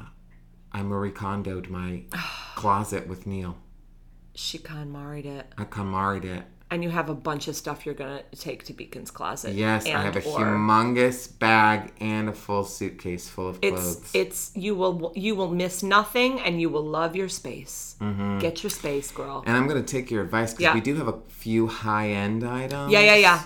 I 0.72 0.84
Marie 0.84 1.12
Kondoed 1.12 1.70
my 1.70 2.04
closet 2.56 3.08
with 3.08 3.26
Neil. 3.26 3.58
she 4.36 4.60
KonMari'd 4.60 5.26
it, 5.26 5.48
I 5.58 5.63
KonMari'd 5.65 6.26
it. 6.26 6.44
And 6.72 6.82
you 6.82 6.90
have 6.90 7.10
a 7.10 7.14
bunch 7.14 7.50
of 7.50 7.56
stuff 7.58 7.86
you're 7.86 7.94
gonna 7.94 8.24
take 8.34 8.64
to 8.64 8.74
Beacon's 8.74 9.12
closet. 9.12 9.54
Yes, 9.54 9.86
I 9.86 9.90
have 9.90 10.16
a 10.16 10.20
or- 10.20 10.40
humongous 10.40 11.38
bag 11.38 11.92
and 12.00 12.30
a 12.30 12.34
full 12.34 12.64
suitcase 12.64 13.28
full 13.28 13.50
of 13.50 13.60
clothes. 13.62 14.10
it's 14.14 14.52
you 14.56 14.74
will 14.74 15.12
you 15.14 15.36
will 15.36 15.52
miss 15.52 15.84
nothing, 15.84 16.40
and 16.40 16.62
you 16.62 16.70
will 16.70 16.86
love 16.86 17.16
your 17.16 17.28
space. 17.28 17.98
Mm-hmm. 18.00 18.40
Get 18.40 18.64
your 18.64 18.70
space, 18.70 19.12
girl. 19.12 19.44
and 19.46 19.56
I'm 19.56 19.68
gonna 19.68 19.84
take 19.84 20.10
your 20.10 20.24
advice 20.24 20.54
because 20.54 20.64
Yeah. 20.64 20.74
we 20.74 20.82
do 20.82 20.96
have 20.96 21.10
a 21.10 21.20
few 21.28 21.68
high 21.68 22.10
end 22.10 22.44
items. 22.44 22.92
yeah, 22.92 23.02
yeah, 23.02 23.16
yeah. 23.16 23.44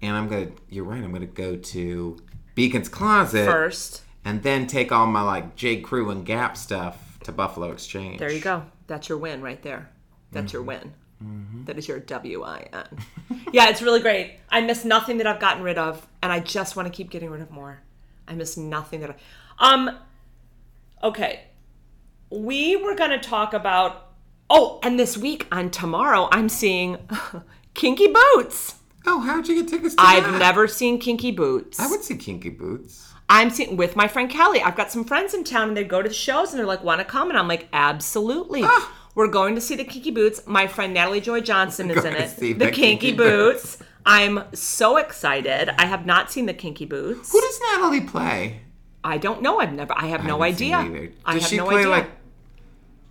And 0.00 0.16
I'm 0.16 0.28
gonna. 0.28 0.48
You're 0.70 0.84
right. 0.84 1.04
I'm 1.04 1.12
gonna 1.12 1.26
go 1.26 1.56
to 1.56 2.16
Beacon's 2.54 2.88
closet 2.88 3.46
First, 3.46 4.02
and 4.24 4.42
then 4.42 4.66
take 4.66 4.90
all 4.90 5.06
my 5.06 5.20
like 5.20 5.54
J 5.54 5.80
Crew 5.80 6.10
and 6.10 6.24
Gap 6.24 6.56
stuff 6.56 7.18
to 7.24 7.32
Buffalo 7.32 7.72
Exchange. 7.72 8.18
There 8.18 8.32
you 8.32 8.40
go. 8.40 8.64
That's 8.86 9.08
your 9.10 9.18
win 9.18 9.42
right 9.42 9.62
there. 9.62 9.90
That's 10.32 10.52
your 10.52 10.62
mm-hmm. 10.62 10.88
Mm-hmm. 11.22 11.64
That 11.64 11.78
is 11.78 11.88
your 11.88 12.00
W 12.00 12.42
I 12.42 12.68
N. 12.72 12.86
yeah, 13.52 13.68
it's 13.68 13.82
really 13.82 14.00
great. 14.00 14.38
I 14.50 14.60
miss 14.60 14.84
nothing 14.84 15.18
that 15.18 15.26
I've 15.26 15.40
gotten 15.40 15.62
rid 15.62 15.78
of, 15.78 16.06
and 16.22 16.32
I 16.32 16.40
just 16.40 16.76
want 16.76 16.86
to 16.86 16.92
keep 16.92 17.10
getting 17.10 17.30
rid 17.30 17.40
of 17.40 17.50
more. 17.50 17.80
I 18.26 18.34
miss 18.34 18.56
nothing 18.56 19.00
that 19.00 19.10
I. 19.10 19.16
Um. 19.58 19.98
Okay, 21.02 21.42
we 22.30 22.76
were 22.76 22.94
gonna 22.94 23.20
talk 23.20 23.54
about. 23.54 24.12
Oh, 24.50 24.80
and 24.82 24.98
this 24.98 25.16
week 25.16 25.46
on 25.50 25.70
tomorrow, 25.70 26.28
I'm 26.30 26.48
seeing 26.48 26.98
Kinky 27.74 28.08
Boots. 28.08 28.76
Oh, 29.06 29.20
how'd 29.20 29.48
you 29.48 29.62
get 29.62 29.70
tickets 29.70 29.94
to 29.94 30.02
I've 30.02 30.24
that? 30.24 30.38
never 30.38 30.66
seen 30.68 30.98
Kinky 30.98 31.30
Boots. 31.30 31.78
I 31.80 31.86
would 31.88 32.02
see 32.02 32.16
Kinky 32.16 32.50
Boots. 32.50 33.10
I'm 33.28 33.50
seeing 33.50 33.76
with 33.76 33.96
my 33.96 34.06
friend 34.06 34.28
Kelly. 34.30 34.60
I've 34.62 34.76
got 34.76 34.90
some 34.90 35.04
friends 35.04 35.32
in 35.34 35.44
town 35.44 35.68
and 35.68 35.76
they 35.76 35.84
go 35.84 36.02
to 36.02 36.08
the 36.08 36.14
shows 36.14 36.50
and 36.50 36.58
they're 36.58 36.66
like, 36.66 36.84
want 36.84 37.00
to 37.00 37.04
come? 37.04 37.30
And 37.30 37.38
I'm 37.38 37.48
like, 37.48 37.68
absolutely. 37.72 38.62
Ah. 38.64 38.92
We're 39.14 39.28
going 39.28 39.54
to 39.54 39.60
see 39.60 39.76
the 39.76 39.84
Kinky 39.84 40.10
Boots. 40.10 40.46
My 40.46 40.66
friend 40.66 40.92
Natalie 40.92 41.20
Joy 41.20 41.40
Johnson 41.40 41.90
is 41.90 42.04
in 42.04 42.14
it. 42.14 42.36
The, 42.36 42.52
the 42.52 42.64
Kinky, 42.70 43.12
Kinky 43.12 43.12
Boots. 43.16 43.78
I'm 44.04 44.44
so 44.52 44.96
excited. 44.96 45.70
I 45.80 45.86
have 45.86 46.04
not 46.04 46.30
seen 46.32 46.46
the 46.46 46.54
Kinky 46.54 46.84
Boots. 46.84 47.30
Who 47.32 47.40
does 47.40 47.60
Natalie 47.72 48.00
play? 48.02 48.60
I 49.04 49.18
don't 49.18 49.40
know. 49.42 49.60
I've 49.60 49.72
never. 49.72 49.94
I 49.96 50.06
have 50.06 50.24
no 50.24 50.40
haven't 50.40 50.58
seen 50.58 50.74
idea. 50.74 50.96
either. 51.00 51.12
I 51.24 51.34
Does 51.34 51.42
have 51.42 51.50
she 51.50 51.56
no 51.58 51.66
play 51.66 51.76
idea. 51.80 51.88
like 51.90 52.10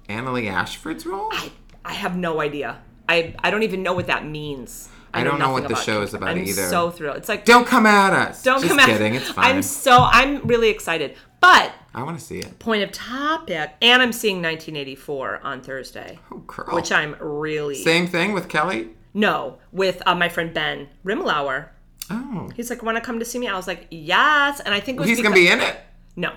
Annaleigh 0.10 0.50
Ashford's 0.52 1.06
role? 1.06 1.30
I, 1.32 1.52
I 1.86 1.94
have 1.94 2.18
no 2.18 2.42
idea. 2.42 2.82
I 3.08 3.36
I 3.40 3.52
don't 3.52 3.64
even 3.64 3.84
know 3.84 3.94
what 3.94 4.08
that 4.08 4.26
means. 4.26 4.90
I 5.16 5.24
don't 5.24 5.38
know 5.38 5.52
what 5.52 5.68
the 5.68 5.76
show 5.76 6.02
is 6.02 6.16
about 6.16 6.30
I'm 6.30 6.40
either. 6.40 6.68
so 6.70 6.90
thrilled. 6.90 7.18
It's 7.18 7.30
like 7.30 7.46
Don't 7.46 7.68
come 7.68 7.86
at 7.86 8.14
us. 8.14 8.42
don't 8.42 8.58
Just 8.62 8.70
come 8.70 8.80
at 8.80 8.88
kidding. 8.88 9.14
It's 9.14 9.30
fine. 9.30 9.46
I'm 9.58 9.62
so 9.62 10.00
I'm 10.02 10.42
really 10.48 10.70
excited. 10.70 11.16
But 11.40 11.72
I 11.96 12.04
want 12.04 12.18
to 12.20 12.26
see 12.26 12.40
it. 12.40 12.58
point 12.60 12.84
of 12.84 12.92
topic, 12.92 13.72
and 13.82 14.02
I'm 14.02 14.12
seeing 14.14 14.38
1984 14.38 15.42
on 15.44 15.62
Thursday. 15.62 16.18
Oh, 16.32 16.38
girl. 16.40 16.74
which 16.76 16.92
I'm 16.92 17.16
really 17.20 17.76
Same 17.76 18.08
thing 18.08 18.34
with 18.34 18.50
Kelly. 18.50 18.90
no 19.14 19.58
with 19.72 20.02
uh, 20.06 20.16
my 20.16 20.30
friend 20.30 20.54
Ben 20.54 20.88
Rimalower. 21.06 21.70
Oh, 22.10 22.50
He's 22.56 22.70
like, 22.70 22.82
"Want 22.84 22.98
to 22.98 23.02
come 23.02 23.20
to 23.20 23.26
see 23.26 23.40
me?" 23.40 23.48
I 23.48 23.56
was 23.56 23.68
like, 23.68 23.88
"Yes," 23.92 24.60
and 24.60 24.74
I 24.74 24.80
think 24.80 24.98
it 24.98 25.02
was 25.02 25.10
he's 25.10 25.22
gonna 25.22 25.36
be 25.36 25.48
in 25.50 25.60
it. 25.62 25.78
no, 26.16 26.34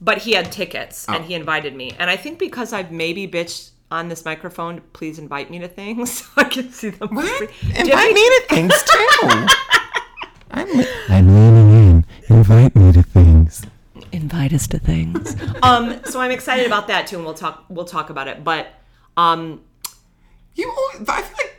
but 0.00 0.18
he 0.18 0.32
had 0.32 0.50
tickets 0.52 1.06
Oh. 1.08 1.14
and 1.14 1.24
he 1.24 1.34
invited 1.34 1.74
me, 1.74 1.92
and 1.98 2.08
I 2.08 2.16
think 2.16 2.38
because 2.38 2.72
I've 2.72 2.90
maybe 2.92 3.26
bitched 3.28 3.70
on 3.90 4.08
this 4.08 4.24
microphone, 4.24 4.80
please 4.92 5.18
invite 5.18 5.50
me 5.50 5.58
to 5.58 5.68
things 5.68 6.12
so 6.22 6.24
I 6.36 6.44
can 6.44 6.70
see 6.72 6.90
them. 6.90 7.08
What? 7.14 7.26
free. 7.36 7.48
Invite 7.76 8.14
me 8.14 8.22
to 8.22 8.42
things 8.48 8.82
too. 8.84 9.08
I'm, 10.52 10.68
I'm 11.08 11.28
leaning 11.28 11.70
in. 11.90 12.04
Invite 12.28 12.74
me 12.76 12.92
to 12.92 13.02
things. 13.02 13.62
Invite 14.12 14.52
us 14.52 14.66
to 14.68 14.78
things. 14.78 15.36
um, 15.62 16.00
so 16.04 16.20
I'm 16.20 16.30
excited 16.30 16.66
about 16.66 16.88
that 16.88 17.06
too, 17.06 17.16
and 17.16 17.24
we'll 17.24 17.34
talk. 17.34 17.64
We'll 17.68 17.84
talk 17.84 18.10
about 18.10 18.28
it. 18.28 18.42
But 18.44 18.68
um, 19.16 19.62
you. 20.54 20.70
always- 20.70 21.08
I 21.08 21.22
feel 21.22 21.36
like 21.38 21.56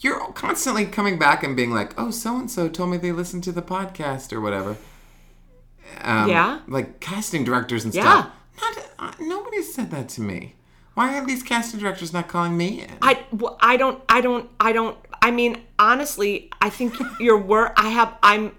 you're 0.00 0.32
constantly 0.32 0.86
coming 0.86 1.18
back 1.18 1.42
and 1.42 1.56
being 1.56 1.72
like, 1.72 1.92
"Oh, 1.98 2.10
so 2.10 2.36
and 2.36 2.50
so 2.50 2.68
told 2.68 2.90
me 2.90 2.96
they 2.96 3.12
listened 3.12 3.44
to 3.44 3.52
the 3.52 3.62
podcast 3.62 4.32
or 4.32 4.40
whatever." 4.40 4.76
Um, 6.02 6.28
Yeah? 6.28 6.60
Like 6.68 7.00
casting 7.00 7.44
directors 7.44 7.84
and 7.84 7.94
Yeah. 7.94 8.02
stuff. 8.02 8.30
Not, 8.60 8.88
uh, 8.98 9.12
nobody 9.20 9.62
said 9.62 9.90
that 9.90 10.08
to 10.10 10.20
me. 10.20 10.54
Why 10.94 11.16
are 11.16 11.24
these 11.24 11.42
casting 11.44 11.78
directors 11.80 12.12
not 12.12 12.26
calling 12.28 12.56
me 12.56 12.82
in? 12.82 12.90
I, 13.00 13.24
well, 13.32 13.56
I 13.60 13.76
don't, 13.76 14.02
I 14.08 14.20
don't, 14.20 14.50
I 14.58 14.72
don't. 14.72 14.98
I 15.22 15.30
mean, 15.30 15.62
honestly, 15.78 16.50
I 16.60 16.70
think 16.70 16.94
your 17.20 17.38
work. 17.38 17.72
I 17.76 17.88
have. 17.90 18.14
I'm. 18.22 18.52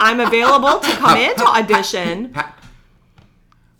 I'm 0.00 0.20
available 0.20 0.80
to 0.80 0.90
come 0.96 1.16
in 1.18 1.34
to 1.36 1.46
audition. 1.46 2.34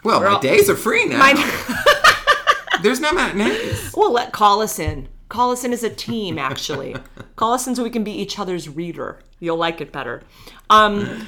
well, 0.03 0.21
my 0.21 0.27
all- 0.29 0.41
days 0.41 0.69
are 0.71 0.77
free 0.77 1.05
now. 1.07 1.19
My, 1.19 1.35
There's 2.83 3.01
no 3.01 3.13
matinees. 3.13 3.93
well, 3.97 4.13
let 4.13 4.33
call 4.33 4.61
us 4.61 4.79
in. 4.79 5.09
Call 5.29 5.53
us 5.53 5.65
in 5.65 5.73
as 5.73 5.83
a 5.85 5.91
team. 5.91 6.39
Actually, 6.39 6.97
call 7.37 7.53
us 7.55 7.67
in 7.67 7.75
so 7.77 7.83
we 7.83 7.91
can 7.91 8.05
be 8.05 8.13
each 8.13 8.39
other's 8.39 8.69
reader. 8.69 9.21
You'll 9.39 9.57
like 9.57 9.81
it 9.81 9.93
better. 9.93 10.23
Um, 10.69 11.27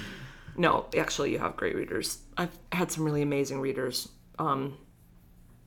no, 0.57 0.87
actually, 0.97 1.33
you 1.33 1.39
have 1.39 1.57
great 1.57 1.75
readers. 1.77 2.19
I've 2.37 2.57
had 2.73 2.91
some 2.91 3.05
really 3.05 3.23
amazing 3.23 3.61
readers. 3.61 4.09
Um, 4.39 4.77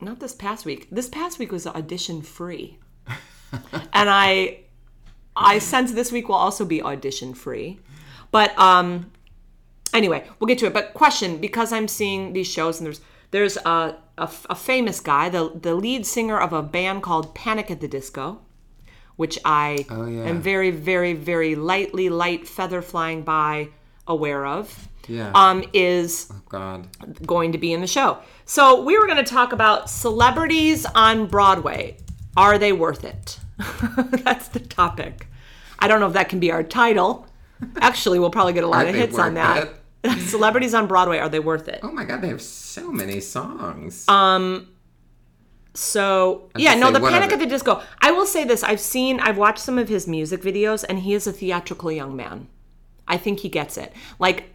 not 0.00 0.20
this 0.20 0.34
past 0.34 0.64
week. 0.66 0.88
This 0.90 1.08
past 1.08 1.38
week 1.38 1.50
was 1.52 1.66
audition 1.66 2.22
free, 2.22 2.78
and 3.92 4.10
I, 4.10 4.60
I 5.34 5.58
sense 5.58 5.92
this 5.92 6.12
week 6.12 6.28
will 6.28 6.36
also 6.36 6.64
be 6.64 6.82
audition 6.82 7.34
free. 7.34 7.80
But 8.30 8.56
um, 8.58 9.10
anyway, 9.94 10.24
we'll 10.38 10.48
get 10.48 10.58
to 10.58 10.66
it. 10.66 10.72
But 10.74 10.94
question, 10.94 11.38
because 11.38 11.72
I'm 11.72 11.88
seeing 11.88 12.32
these 12.32 12.46
shows 12.46 12.78
and 12.80 12.86
there's 12.86 13.00
there's 13.30 13.56
a, 13.58 13.96
a, 14.16 14.30
a 14.50 14.54
famous 14.54 15.00
guy, 15.00 15.28
the 15.28 15.50
the 15.60 15.74
lead 15.74 16.06
singer 16.06 16.38
of 16.38 16.52
a 16.52 16.62
band 16.62 17.02
called 17.02 17.34
Panic 17.34 17.70
at 17.70 17.80
the 17.80 17.88
Disco, 17.88 18.40
which 19.16 19.38
I 19.44 19.84
Oh, 19.90 20.06
yeah. 20.06 20.24
am 20.24 20.40
very 20.40 20.70
very 20.70 21.12
very 21.12 21.54
lightly 21.54 22.08
light 22.08 22.48
feather 22.48 22.82
flying 22.82 23.22
by 23.22 23.68
aware 24.06 24.46
of. 24.46 24.88
Yeah. 25.06 25.30
Um, 25.34 25.64
is 25.72 26.30
God. 26.50 26.86
going 27.26 27.52
to 27.52 27.58
be 27.58 27.72
in 27.72 27.80
the 27.80 27.86
show. 27.86 28.18
So 28.44 28.82
we 28.82 28.98
were 28.98 29.06
going 29.06 29.16
to 29.24 29.24
talk 29.30 29.52
about 29.54 29.88
celebrities 29.88 30.84
on 30.94 31.26
Broadway. 31.28 31.96
Are 32.36 32.58
they 32.58 32.72
worth 32.74 33.04
it? 33.04 33.38
That's 34.22 34.48
the 34.48 34.60
topic. 34.60 35.26
I 35.78 35.88
don't 35.88 36.00
know 36.00 36.08
if 36.08 36.12
that 36.12 36.28
can 36.28 36.40
be 36.40 36.52
our 36.52 36.62
title. 36.62 37.26
Actually, 37.80 38.18
we'll 38.18 38.28
probably 38.30 38.52
get 38.52 38.64
a 38.64 38.68
lot 38.68 38.86
of 38.86 38.94
hits 38.94 39.18
on 39.18 39.34
that. 39.34 39.70
celebrities 40.20 40.74
on 40.74 40.86
Broadway, 40.86 41.18
are 41.18 41.28
they 41.28 41.40
worth 41.40 41.68
it? 41.68 41.80
Oh 41.82 41.92
my 41.92 42.04
God, 42.04 42.20
they 42.20 42.28
have 42.28 42.42
so 42.42 42.90
many 42.92 43.20
songs. 43.20 44.08
Um, 44.08 44.68
So 45.74 46.50
yeah, 46.56 46.74
no, 46.74 46.90
the 46.90 47.00
Panic 47.00 47.32
at 47.32 47.38
the 47.38 47.46
Disco. 47.46 47.82
I 48.00 48.10
will 48.10 48.26
say 48.26 48.44
this: 48.44 48.62
I've 48.62 48.80
seen, 48.80 49.20
I've 49.20 49.38
watched 49.38 49.60
some 49.60 49.78
of 49.78 49.88
his 49.88 50.06
music 50.08 50.42
videos, 50.42 50.84
and 50.88 51.00
he 51.00 51.14
is 51.14 51.26
a 51.26 51.32
theatrical 51.32 51.92
young 51.92 52.16
man. 52.16 52.48
I 53.06 53.16
think 53.16 53.40
he 53.40 53.48
gets 53.48 53.76
it. 53.76 53.92
Like, 54.18 54.54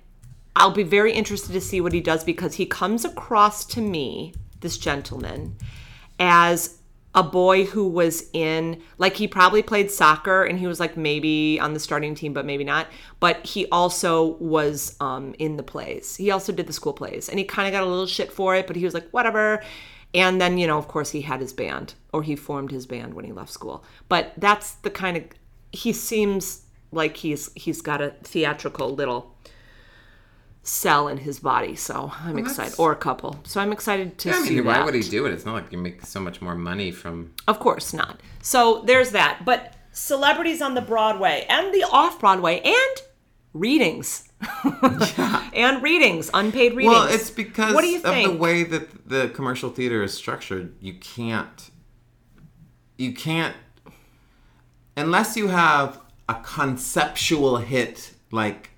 I'll 0.56 0.72
be 0.72 0.84
very 0.84 1.14
interested 1.14 1.54
to 1.54 1.62
see 1.62 1.82
what 1.82 1.94
he 1.94 2.02
does 2.02 2.24
because 2.24 2.56
he 2.56 2.66
comes 2.66 3.04
across 3.06 3.66
to 3.68 3.82
me, 3.82 4.34
this 4.60 4.78
gentleman, 4.78 5.56
as 6.20 6.78
a 7.16 7.24
boy 7.24 7.66
who 7.66 7.88
was 7.88 8.30
in 8.34 8.82
like 8.98 9.16
he 9.16 9.28
probably 9.28 9.62
played 9.62 9.92
soccer 9.92 10.44
and 10.44 10.58
he 10.58 10.66
was 10.66 10.80
like 10.80 10.98
maybe 10.98 11.60
on 11.60 11.74
the 11.74 11.80
starting 11.80 12.16
team 12.16 12.34
but 12.34 12.46
maybe 12.46 12.64
not. 12.64 12.88
But 13.20 13.46
he 13.46 13.68
also 13.68 14.38
was 14.38 14.96
um, 15.00 15.36
in 15.38 15.58
the 15.58 15.64
plays. 15.64 16.16
He 16.16 16.32
also 16.32 16.52
did 16.52 16.68
the 16.68 16.74
school 16.74 16.94
plays 16.94 17.30
and 17.30 17.38
he 17.38 17.46
kind 17.46 17.68
of 17.68 17.72
got 17.72 17.84
a 17.84 17.90
little 17.90 18.08
shit 18.08 18.32
for 18.32 18.56
it 18.56 18.68
but 18.68 18.76
he 18.76 18.86
was 18.86 18.94
like 18.94 19.10
whatever. 19.12 19.64
And 20.16 20.42
then 20.42 20.58
you 20.58 20.66
know 20.66 20.78
of 20.78 20.88
course 20.88 21.12
he 21.12 21.22
had 21.22 21.40
his 21.40 21.54
band 21.54 21.94
or 22.12 22.24
he 22.24 22.36
formed 22.36 22.72
his 22.72 22.86
band 22.86 23.14
when 23.14 23.26
he 23.26 23.32
left 23.32 23.52
school. 23.52 23.84
But 24.10 24.34
that's 24.38 24.74
the 24.74 24.90
kind 24.90 25.18
of 25.18 25.24
he 25.72 25.94
seems 25.94 26.64
like 26.92 27.18
he's 27.18 27.52
he's 27.54 27.82
got 27.82 28.02
a 28.02 28.16
theatrical 28.24 28.94
little 28.94 29.36
cell 30.66 31.10
in 31.10 31.18
his 31.18 31.40
body 31.40 31.76
so 31.76 32.12
i'm 32.22 32.38
excited 32.38 32.74
or 32.78 32.94
a 32.94 32.96
couple 32.96 33.38
so 33.44 33.60
i'm 33.60 33.74
excited 33.74 34.18
to 34.18 34.30
I 34.30 34.34
see 34.44 34.62
why 34.62 34.76
that 34.76 34.86
would 34.86 34.94
he 34.94 35.02
do 35.02 35.26
it? 35.26 35.34
It's 35.34 35.46
not 35.46 35.54
like 35.54 35.72
you 35.72 35.78
make 35.78 36.06
so 36.06 36.20
much 36.22 36.42
more 36.42 36.56
money 36.56 36.90
from. 36.92 37.34
of 37.48 37.60
course 37.60 37.94
not. 37.94 38.22
So 38.42 38.82
there's 38.86 39.12
that. 39.12 39.44
But 39.46 39.74
celebrities 39.92 40.62
on 40.62 40.74
the 40.74 40.82
Broadway 40.82 41.46
and 41.50 41.74
the 41.74 41.84
off 41.92 42.20
Broadway 42.20 42.62
and 42.62 43.02
readings. 43.54 44.30
and 45.54 45.84
readings, 45.84 46.30
unpaid 46.34 46.76
readings. 46.76 46.94
Well, 46.94 47.08
it's 47.08 47.30
because 47.30 47.74
What 47.74 47.82
do 47.82 47.88
you 47.88 47.98
of 47.98 48.04
think? 48.04 48.32
the 48.32 48.38
way 48.38 48.64
that 48.64 49.08
the 49.08 49.30
commercial 49.30 49.70
theater 49.70 50.02
is 50.04 50.14
structured. 50.14 50.76
You 50.82 50.94
can't. 50.96 51.70
You 52.98 53.14
can't. 53.14 53.56
Unless 54.96 55.36
you 55.38 55.48
have 55.48 56.00
a 56.30 56.36
conceptual 56.36 57.58
hit 57.58 58.14
like 58.32 58.70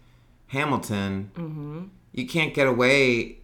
Hamilton, 0.56 1.32
Mm-hmm. 1.36 1.84
you 2.14 2.26
can't 2.28 2.54
get 2.54 2.68
away. 2.68 3.40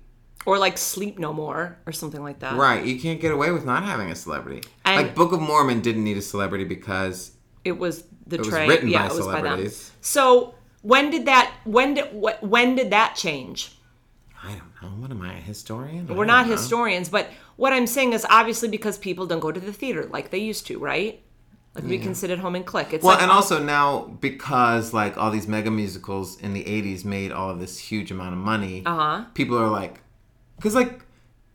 or 0.45 0.57
like 0.57 0.77
Sleep 0.77 1.19
No 1.19 1.31
More 1.33 1.77
or 1.85 1.91
something 1.91 2.23
like 2.23 2.39
that. 2.39 2.55
Right, 2.55 2.83
you 2.83 2.99
can't 2.99 3.19
get 3.21 3.31
away 3.31 3.51
with 3.51 3.63
not 3.65 3.83
having 3.83 4.09
a 4.09 4.15
celebrity. 4.15 4.61
And- 4.85 4.95
like 5.07 5.15
Book 5.15 5.31
of 5.33 5.41
Mormon 5.41 5.81
didn't 5.81 6.03
need 6.03 6.17
a 6.17 6.21
celebrity 6.33 6.63
because 6.65 7.31
It 7.63 7.73
was 7.77 8.03
the 8.25 8.37
was 8.39 8.47
tray. 8.47 8.67
written 8.67 8.89
yeah, 8.89 9.07
by 9.07 9.13
it 9.13 9.17
was 9.17 9.25
by 9.27 9.33
them. 9.33 9.43
celebrities. 9.43 9.91
So 10.01 10.55
when 10.81 11.11
did 11.11 11.25
that 11.27 11.53
when 11.65 11.93
did 11.95 12.05
wh- 12.23 12.41
when 12.43 12.75
did 12.75 12.89
that 12.91 13.15
change? 13.15 13.77
I 14.43 14.53
don't 14.59 14.73
know. 14.81 14.89
What 15.01 15.11
am 15.11 15.21
I, 15.21 15.33
a 15.37 15.41
historian? 15.53 16.07
We're 16.07 16.25
not 16.25 16.47
historians, 16.47 17.07
but 17.09 17.29
what 17.57 17.71
I'm 17.73 17.85
saying 17.85 18.13
is 18.13 18.25
obviously 18.27 18.69
because 18.69 18.97
people 18.97 19.27
don't 19.27 19.39
go 19.47 19.51
to 19.51 19.59
the 19.59 19.71
theater 19.81 20.03
like 20.11 20.31
they 20.31 20.39
used 20.39 20.65
to, 20.67 20.79
right? 20.79 21.21
Like 21.73 21.85
we 21.85 21.97
can 21.99 22.13
sit 22.15 22.29
at 22.29 22.39
home 22.39 22.55
and 22.55 22.65
click. 22.65 22.91
It's 22.93 23.03
Well, 23.03 23.13
like 23.13 23.21
and 23.23 23.31
all- 23.31 23.37
also 23.37 23.63
now 23.63 24.01
because 24.19 24.93
like 24.93 25.17
all 25.17 25.31
these 25.31 25.47
mega 25.47 25.71
musicals 25.71 26.37
in 26.39 26.53
the 26.53 26.63
'80s 26.65 27.05
made 27.05 27.31
all 27.31 27.49
of 27.49 27.59
this 27.59 27.77
huge 27.79 28.11
amount 28.11 28.33
of 28.33 28.39
money, 28.39 28.83
Uh-huh. 28.85 29.23
people 29.33 29.57
are 29.57 29.69
like, 29.69 30.01
because 30.57 30.75
like 30.75 31.05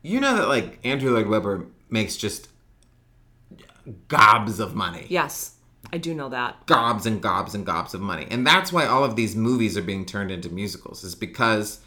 you 0.03 0.19
know 0.21 0.35
that 0.37 0.49
like 0.49 0.79
Andrew 0.85 1.13
Lloyd 1.13 1.27
Webber 1.27 1.67
makes 1.91 2.17
just 2.17 2.49
gobs 4.09 4.59
of 4.59 4.75
money, 4.75 5.07
yes, 5.09 5.53
I 5.93 5.99
do 5.99 6.15
know 6.15 6.29
that. 6.31 6.67
gobs 6.67 7.07
and 7.07 7.21
gobs 7.23 7.55
and 7.55 7.65
gobs 7.65 7.95
of 7.95 8.01
money, 8.01 8.27
and 8.31 8.47
that's 8.47 8.73
why 8.73 8.87
all 8.87 9.05
of 9.05 9.17
these 9.17 9.37
movies 9.37 9.77
are 9.77 9.83
being 9.83 10.05
turned 10.07 10.31
into 10.31 10.49
musicals. 10.49 11.05
Is 11.05 11.15
because 11.15 11.81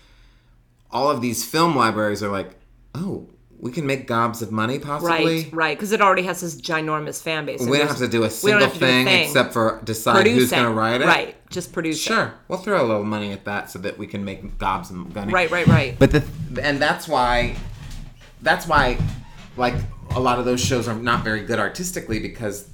all 0.91 1.09
of 1.09 1.21
these 1.21 1.43
film 1.43 1.75
libraries 1.75 2.23
are 2.23 2.29
like, 2.31 2.55
oh, 2.95 3.27
we 3.61 3.71
can 3.71 3.85
make 3.85 4.07
gobs 4.07 4.41
of 4.41 4.51
money 4.51 4.79
possibly. 4.79 5.43
Right, 5.43 5.53
right, 5.53 5.77
because 5.77 5.91
it 5.91 6.01
already 6.01 6.23
has 6.23 6.39
this 6.39 6.59
ginormous 6.59 7.21
fan 7.21 7.45
base. 7.45 7.59
We 7.61 7.77
don't 7.77 7.87
have 7.87 7.97
to 7.97 8.07
do 8.07 8.23
a 8.23 8.29
single 8.29 8.59
do 8.61 8.65
a 8.65 8.69
thing, 8.69 9.05
thing. 9.05 9.25
except 9.25 9.51
for 9.51 9.81
decide 9.83 10.25
who's 10.27 10.49
going 10.49 10.63
to 10.63 10.71
write 10.71 11.01
it. 11.01 11.05
Right, 11.07 11.35
just 11.49 11.73
produce 11.73 11.97
it. 11.97 12.09
Sure, 12.13 12.33
we'll 12.47 12.59
throw 12.59 12.81
a 12.81 12.87
little 12.87 13.03
money 13.03 13.33
at 13.33 13.43
that 13.45 13.69
so 13.69 13.79
that 13.79 13.97
we 13.97 14.07
can 14.07 14.23
make 14.23 14.57
gobs 14.57 14.89
of 14.89 15.13
money. 15.13 15.33
Right, 15.33 15.51
right, 15.51 15.67
right. 15.67 15.99
But 15.99 16.11
the 16.11 16.23
and 16.61 16.81
that's 16.81 17.07
why 17.07 17.57
that's 18.41 18.65
why 18.65 18.97
like 19.57 19.75
a 20.11 20.19
lot 20.19 20.39
of 20.39 20.45
those 20.45 20.63
shows 20.63 20.87
are 20.87 20.95
not 20.95 21.25
very 21.25 21.43
good 21.43 21.59
artistically 21.59 22.19
because 22.19 22.69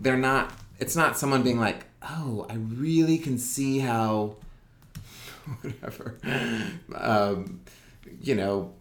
they're 0.00 0.16
not 0.16 0.50
it's 0.78 0.96
not 0.96 1.18
someone 1.18 1.42
being 1.42 1.60
like, 1.60 1.84
"Oh, 2.02 2.46
I 2.48 2.54
really 2.54 3.18
can 3.18 3.36
see 3.36 3.80
how 3.80 4.36
whatever 5.60 6.18
um 6.96 7.60
you 8.22 8.34
know 8.34 8.72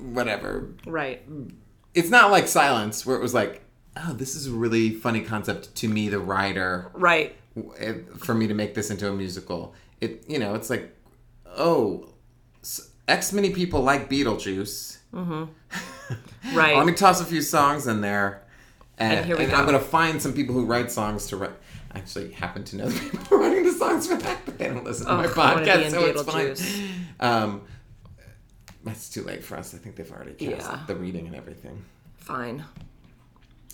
whatever 0.00 0.68
Right. 0.86 1.22
it's 1.94 2.10
not 2.10 2.30
like 2.30 2.48
silence 2.48 3.04
where 3.06 3.16
it 3.16 3.22
was 3.22 3.34
like 3.34 3.62
oh 3.96 4.12
this 4.12 4.34
is 4.34 4.46
a 4.46 4.50
really 4.52 4.90
funny 4.90 5.22
concept 5.22 5.74
to 5.76 5.88
me 5.88 6.08
the 6.08 6.18
writer 6.18 6.90
Right. 6.94 7.34
Eh, 7.78 7.94
for 8.18 8.34
me 8.34 8.46
to 8.46 8.54
make 8.54 8.74
this 8.74 8.90
into 8.90 9.08
a 9.08 9.12
musical 9.14 9.74
it 10.00 10.24
you 10.28 10.38
know 10.38 10.54
it's 10.54 10.68
like 10.68 10.94
oh 11.56 12.08
X 13.08 13.32
many 13.32 13.50
people 13.50 13.80
like 13.82 14.10
beetlejuice 14.10 14.98
mm-hmm. 15.14 15.44
Right. 16.56 16.76
let 16.76 16.86
me 16.86 16.92
toss 16.92 17.20
a 17.20 17.24
few 17.24 17.40
songs 17.42 17.86
in 17.86 18.00
there 18.00 18.42
and, 18.98 19.18
And 19.18 19.26
here 19.26 19.36
we 19.36 19.42
and 19.44 19.52
go. 19.52 19.58
i'm 19.58 19.64
gonna 19.66 19.78
find 19.80 20.20
some 20.20 20.32
people 20.32 20.54
who 20.54 20.64
write 20.66 20.90
songs 20.92 21.26
to 21.28 21.36
write 21.36 21.52
I 21.94 21.98
actually 22.00 22.32
happen 22.32 22.62
to 22.64 22.76
know 22.76 22.88
the 22.88 23.10
people 23.10 23.38
writing 23.38 23.64
the 23.64 23.72
songs 23.72 24.06
for 24.06 24.16
that 24.16 24.38
but 24.44 24.58
they 24.58 24.66
don't 24.68 24.84
listen 24.84 25.06
to 25.06 25.12
oh, 25.12 25.16
my 25.16 25.24
Ugh, 25.26 25.38
I 25.38 25.54
wanna 25.54 25.64
be 25.64 25.70
podcast 25.70 25.84
in 25.84 25.90
so 25.90 26.04
it's 26.04 26.22
fine 26.22 26.56
um 27.20 27.62
that's 28.86 29.10
too 29.10 29.22
late 29.22 29.44
for 29.44 29.56
us 29.58 29.74
i 29.74 29.78
think 29.78 29.96
they've 29.96 30.10
already 30.12 30.32
cast 30.32 30.70
Yeah. 30.70 30.80
the 30.86 30.96
reading 30.96 31.26
and 31.26 31.36
everything 31.36 31.84
Fine. 32.16 32.64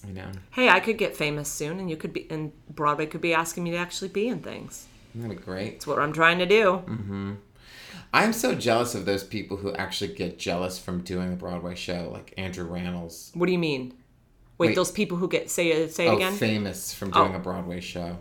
you 0.06 0.12
know 0.14 0.30
Hey, 0.50 0.68
I 0.68 0.80
could 0.80 0.98
get 0.98 1.14
famous 1.16 1.48
soon, 1.48 1.78
and 1.80 1.88
you 1.88 1.96
could 1.96 2.12
be, 2.12 2.26
and 2.30 2.52
Broadway 2.74 3.06
could 3.06 3.20
be 3.20 3.32
asking 3.32 3.62
me 3.64 3.70
to 3.70 3.76
actually 3.76 4.08
be 4.08 4.26
in 4.28 4.40
things. 4.40 4.86
that'd 5.14 5.30
be 5.38 5.42
great 5.42 5.72
That's 5.74 5.86
what 5.86 5.98
I'm 6.00 6.12
trying 6.12 6.38
to 6.40 6.46
do. 6.46 6.82
Mm. 6.86 7.36
I'm 8.14 8.32
so 8.34 8.54
jealous 8.54 8.94
of 8.94 9.06
those 9.06 9.24
people 9.24 9.56
who 9.56 9.72
actually 9.74 10.12
get 10.14 10.38
jealous 10.38 10.78
from 10.78 11.00
doing 11.02 11.32
a 11.32 11.36
Broadway 11.36 11.74
show, 11.74 12.10
like 12.12 12.34
Andrew 12.36 12.68
Rannells. 12.68 13.34
What 13.34 13.46
do 13.46 13.52
you 13.52 13.58
mean? 13.58 13.94
Wait, 14.58 14.68
Wait. 14.68 14.74
those 14.76 14.90
people 14.92 15.16
who 15.16 15.28
get 15.28 15.50
say 15.50 15.88
say 15.88 16.06
it 16.06 16.10
Oh, 16.10 16.16
again? 16.16 16.34
famous 16.34 16.92
from 16.92 17.10
doing 17.10 17.32
Oh. 17.32 17.36
a 17.36 17.38
Broadway 17.38 17.80
show. 17.80 18.18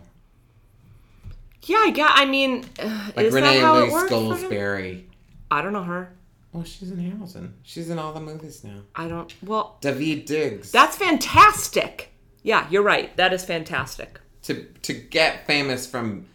yeah, 1.63 1.77
I 1.77 1.91
got. 1.91 2.11
I 2.17 2.25
mean, 2.25 2.63
uh, 2.79 3.11
Like 3.17 3.25
is 3.27 3.33
Renee 3.33 3.55
that 3.59 3.61
how 3.61 3.79
Lee 3.81 3.87
it 3.87 3.91
works? 3.91 4.11
Goldsberry. 4.11 5.03
I 5.49 5.61
don't 5.61 5.73
know 5.73 5.83
her. 5.83 6.13
Oh, 6.53 6.63
she's 6.63 6.91
in 6.91 6.99
Hamilton. 6.99 7.53
She's 7.63 7.89
in 7.89 7.97
all 7.97 8.11
the 8.13 8.19
movies 8.19 8.63
now. 8.63 8.81
I 8.95 9.07
don't. 9.07 9.33
Well, 9.41 9.77
Daveed 9.81 10.25
Diggs. 10.25 10.71
that's 10.71 10.97
fantastic. 10.97 12.11
Yeah, 12.43 12.67
you're 12.69 12.83
right. 12.83 13.15
That 13.17 13.31
is 13.33 13.45
fantastic. 13.45 14.19
to 14.43 14.65
to 14.81 14.93
get 14.93 15.45
famous 15.47 15.85
from 15.87 16.25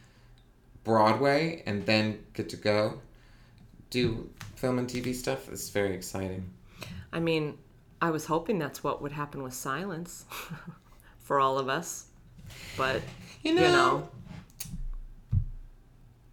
Broadway 0.84 1.62
and 1.66 1.84
then 1.84 2.24
get 2.32 2.48
to 2.50 2.56
go 2.56 3.00
do 3.90 4.30
film 4.56 4.78
and 4.78 4.88
TV 4.88 5.14
stuff 5.14 5.48
is 5.50 5.68
very 5.70 5.94
exciting. 5.94 6.50
I 7.12 7.20
mean, 7.20 7.58
I 8.00 8.10
was 8.10 8.24
hoping 8.26 8.58
that's 8.58 8.82
what 8.82 9.02
would 9.02 9.12
happen 9.12 9.42
with 9.42 9.52
silence 9.54 10.24
for 11.18 11.40
all 11.40 11.58
of 11.58 11.68
us, 11.68 12.06
but 12.76 13.02
You 13.42 13.54
know, 13.54 13.62
you 13.62 13.68
know, 13.68 14.08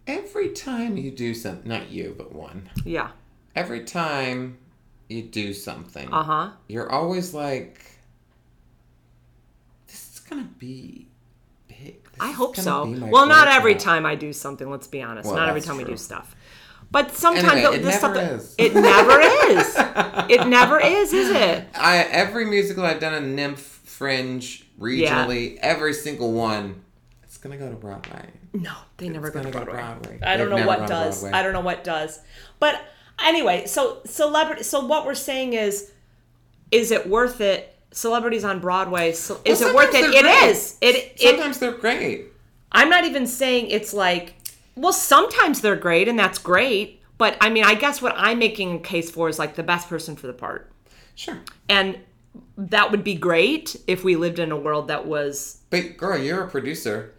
every 0.06 0.50
time 0.50 0.96
you 0.96 1.10
do 1.10 1.34
something, 1.34 1.68
not 1.68 1.90
you, 1.90 2.14
but 2.16 2.32
one. 2.34 2.70
yeah. 2.84 3.10
Every 3.54 3.84
time 3.84 4.58
you 5.08 5.22
do 5.22 5.52
something, 5.52 6.12
Uh 6.12 6.22
huh. 6.22 6.50
you're 6.68 6.90
always 6.90 7.32
like, 7.34 7.80
this 9.86 10.12
is 10.14 10.20
gonna 10.20 10.48
be 10.58 11.08
big. 11.68 12.02
This 12.04 12.20
I 12.20 12.32
hope 12.32 12.56
so. 12.56 12.86
Well, 13.10 13.26
not 13.26 13.48
every 13.48 13.74
breakout." 13.74 13.84
time 13.84 14.06
I 14.06 14.14
do 14.14 14.32
something. 14.32 14.70
Let's 14.70 14.86
be 14.86 15.02
honest. 15.02 15.26
Well, 15.26 15.36
not 15.36 15.48
every 15.48 15.60
that's 15.60 15.68
time 15.68 15.76
we 15.78 15.84
do 15.84 15.96
stuff. 15.96 16.34
But 16.90 17.12
sometimes 17.12 17.52
Anyway, 17.52 17.78
the- 17.78 17.80
it 17.80 17.84
never 17.84 18.14
stuff- 18.14 18.30
is. 18.32 18.54
It 18.58 18.74
never 18.74 19.20
is. 19.20 19.76
It 20.30 20.46
never 20.48 20.80
is, 20.80 21.12
is 21.12 21.30
it? 21.30 21.66
I 21.74 21.98
every 21.98 22.44
musical 22.44 22.84
I've 22.84 23.00
done, 23.00 23.14
a 23.14 23.20
NYMF, 23.20 23.58
fringe, 23.58 24.66
regionally, 24.78 25.58
every 25.60 25.92
single 25.92 26.32
one, 26.32 26.82
it's 27.22 27.36
gonna 27.36 27.56
go 27.56 27.68
to 27.68 27.76
Broadway. 27.76 28.26
No, 28.52 28.72
they 28.98 29.08
never 29.08 29.30
go 29.30 29.42
to 29.42 29.50
gonna 29.50 29.52
go 29.52 29.58
to 29.60 29.64
Broadway. 29.72 30.18
Broadway. 30.18 30.18
I 30.22 30.36
don't 30.36 30.50
They've 30.50 30.58
know 30.60 30.66
what 30.66 30.86
does. 30.86 31.20
Broadway. 31.20 31.38
I 31.38 31.42
don't 31.42 31.52
know 31.52 31.60
what 31.60 31.82
does. 31.82 32.20
But 32.60 32.80
anyway, 33.22 33.66
so 33.66 34.00
celebrity. 34.04 34.62
So 34.62 34.86
what 34.86 35.06
we're 35.06 35.14
saying 35.14 35.54
is, 35.54 35.90
is 36.70 36.90
it 36.90 37.08
worth 37.08 37.40
it? 37.40 37.70
Celebrities 37.92 38.44
on 38.44 38.60
Broadway. 38.60 39.12
So, 39.12 39.40
is 39.44 39.60
it 39.60 39.74
worth 39.74 39.94
it? 39.94 40.04
It 40.04 40.22
great. 40.22 40.48
is. 40.48 40.76
It. 40.80 40.96
It. 40.96 41.20
Sometimes 41.20 41.58
they're 41.58 41.72
great. 41.72 42.26
I'm 42.72 42.88
not 42.88 43.04
even 43.04 43.26
saying 43.26 43.68
it's 43.68 43.94
like. 43.94 44.34
Well, 44.76 44.92
sometimes 44.92 45.60
they're 45.60 45.76
great, 45.76 46.08
and 46.08 46.18
that's 46.18 46.38
great. 46.38 47.00
But 47.16 47.36
I 47.40 47.50
mean, 47.50 47.64
I 47.64 47.74
guess 47.74 48.02
what 48.02 48.14
I'm 48.16 48.38
making 48.38 48.76
a 48.76 48.78
case 48.80 49.10
for 49.10 49.28
is 49.28 49.38
like 49.38 49.54
the 49.54 49.62
best 49.62 49.88
person 49.88 50.16
for 50.16 50.26
the 50.26 50.32
part. 50.32 50.70
Sure. 51.14 51.40
And 51.68 51.98
that 52.56 52.90
would 52.90 53.04
be 53.04 53.14
great 53.14 53.76
if 53.86 54.04
we 54.04 54.16
lived 54.16 54.38
in 54.38 54.50
a 54.52 54.56
world 54.56 54.88
that 54.88 55.06
was 55.06 55.60
But 55.70 55.96
girl, 55.96 56.18
you're 56.18 56.44
a 56.44 56.48
producer. 56.48 57.14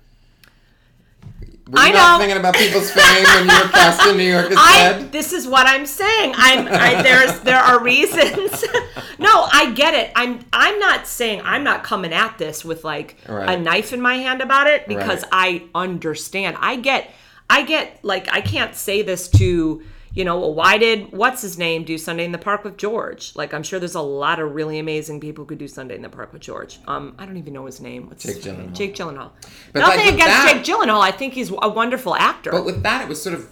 Were 1.67 1.79
I 1.79 1.89
not 1.91 2.13
know. 2.13 2.19
thinking 2.19 2.37
about 2.39 2.53
people's 2.55 2.91
fame 2.91 3.23
when 3.23 3.47
you 3.49 3.63
were 3.63 3.69
cast 3.69 4.05
in 4.07 4.17
New 4.17 4.23
York 4.23 4.45
I 4.55 4.89
instead? 4.91 5.11
this 5.11 5.33
is 5.33 5.47
what 5.47 5.65
I'm 5.65 5.85
saying. 5.87 6.33
I'm 6.35 6.67
I, 6.67 7.01
there's 7.01 7.39
there 7.39 7.57
are 7.57 7.81
reasons. 7.83 8.63
no, 9.19 9.47
I 9.51 9.71
get 9.73 9.95
it. 9.95 10.11
I'm 10.15 10.45
I'm 10.53 10.77
not 10.79 11.07
saying 11.07 11.41
I'm 11.43 11.63
not 11.63 11.83
coming 11.83 12.13
at 12.13 12.37
this 12.37 12.63
with 12.63 12.83
like 12.83 13.17
Right. 13.27 13.57
a 13.57 13.59
knife 13.59 13.93
in 13.93 14.01
my 14.01 14.15
hand 14.17 14.41
about 14.41 14.67
it 14.67 14.87
because 14.87 15.23
Right. 15.23 15.31
I 15.31 15.63
understand. 15.73 16.57
I 16.59 16.75
get 16.75 17.09
I 17.49 17.63
get 17.63 17.99
like 18.03 18.31
I 18.31 18.41
can't 18.41 18.75
say 18.75 19.01
this 19.01 19.27
to 19.29 19.81
you 20.15 20.23
know, 20.25 20.39
well, 20.39 20.53
why 20.53 20.77
did 20.77 21.11
what's 21.11 21.41
his 21.41 21.57
name 21.57 21.83
do 21.83 21.97
Sunday 21.97 22.23
in 22.25 22.31
the 22.31 22.37
Park 22.37 22.63
with 22.63 22.77
George? 22.77 23.33
Like, 23.35 23.53
I'm 23.53 23.63
sure 23.63 23.79
there's 23.79 23.95
a 23.95 24.01
lot 24.01 24.39
of 24.39 24.55
really 24.55 24.79
amazing 24.79 25.19
people 25.19 25.43
who 25.43 25.49
could 25.49 25.57
do 25.57 25.67
Sunday 25.67 25.95
in 25.95 26.01
the 26.01 26.09
Park 26.09 26.31
with 26.33 26.41
George. 26.41 26.79
Um, 26.87 27.15
I 27.19 27.25
don't 27.25 27.37
even 27.37 27.53
know 27.53 27.65
his 27.65 27.81
name. 27.81 28.07
What's 28.07 28.23
Jake 28.23 28.37
his 28.37 28.45
name? 28.45 28.55
Gyllenhaal. 28.55 28.73
Jake 28.73 28.95
Gyllenhaal. 28.95 29.31
But, 29.73 29.79
Nothing 29.81 29.99
like, 30.05 30.13
against 30.13 30.25
that- 30.27 30.63
Jake 30.65 30.75
Gyllenhaal. 30.75 31.01
I 31.01 31.11
think 31.11 31.33
he's 31.33 31.51
a 31.61 31.69
wonderful 31.69 32.15
actor. 32.15 32.51
But 32.51 32.65
with 32.65 32.81
that, 32.83 33.01
it 33.01 33.09
was 33.09 33.21
sort 33.21 33.35
of 33.35 33.49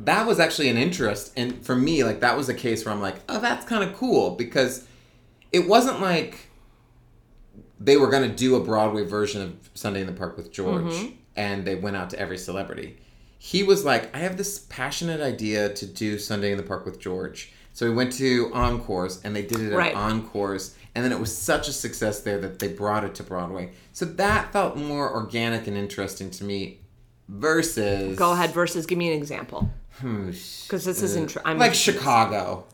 that 0.00 0.26
was 0.26 0.40
actually 0.40 0.68
an 0.68 0.76
interest, 0.76 1.32
and 1.36 1.64
for 1.64 1.76
me, 1.76 2.02
like 2.04 2.20
that 2.20 2.36
was 2.36 2.48
a 2.48 2.54
case 2.54 2.84
where 2.84 2.92
I'm 2.92 3.00
like, 3.00 3.16
oh, 3.28 3.40
that's 3.40 3.64
kind 3.64 3.88
of 3.88 3.94
cool 3.96 4.32
because 4.32 4.86
it 5.52 5.68
wasn't 5.68 6.00
like 6.00 6.50
they 7.78 7.96
were 7.96 8.08
going 8.10 8.28
to 8.28 8.34
do 8.34 8.56
a 8.56 8.60
Broadway 8.60 9.04
version 9.04 9.40
of 9.40 9.70
Sunday 9.74 10.00
in 10.00 10.06
the 10.06 10.12
Park 10.12 10.36
with 10.36 10.52
George, 10.52 10.84
Mm-hmm. 10.92 11.12
and 11.36 11.64
they 11.64 11.76
went 11.76 11.96
out 11.96 12.10
to 12.10 12.18
every 12.18 12.38
celebrity. 12.38 12.98
He 13.46 13.62
was 13.62 13.84
like, 13.84 14.14
I 14.16 14.20
have 14.20 14.38
this 14.38 14.58
passionate 14.70 15.20
idea 15.20 15.68
to 15.74 15.84
do 15.86 16.18
Sunday 16.18 16.50
in 16.50 16.56
the 16.56 16.62
Park 16.62 16.86
with 16.86 16.98
George. 16.98 17.52
So 17.74 17.86
we 17.86 17.94
went 17.94 18.10
to 18.14 18.50
Encores, 18.54 19.20
and 19.22 19.36
they 19.36 19.42
did 19.42 19.60
it 19.60 19.70
at 19.72 19.76
Right. 19.76 19.94
Encores, 19.94 20.74
and 20.94 21.04
then 21.04 21.12
it 21.12 21.20
was 21.20 21.36
such 21.36 21.68
a 21.68 21.72
success 21.72 22.20
there 22.22 22.38
that 22.40 22.58
they 22.58 22.68
brought 22.68 23.04
it 23.04 23.14
to 23.16 23.22
Broadway. 23.22 23.72
So 23.92 24.06
that 24.06 24.50
felt 24.50 24.78
more 24.78 25.12
organic 25.12 25.66
and 25.66 25.76
interesting 25.76 26.30
to 26.30 26.44
me 26.44 26.78
versus 27.28 28.16
Go 28.18 28.32
ahead. 28.32 28.52
Versus, 28.52 28.86
give 28.86 28.96
me 28.96 29.12
an 29.12 29.18
example. 29.18 29.68
Hmm, 30.00 30.28
Because 30.30 30.86
this 30.86 31.02
is 31.02 31.14
intr- 31.14 31.42
I'm 31.44 31.58
like 31.58 31.74
Chicago 31.74 32.64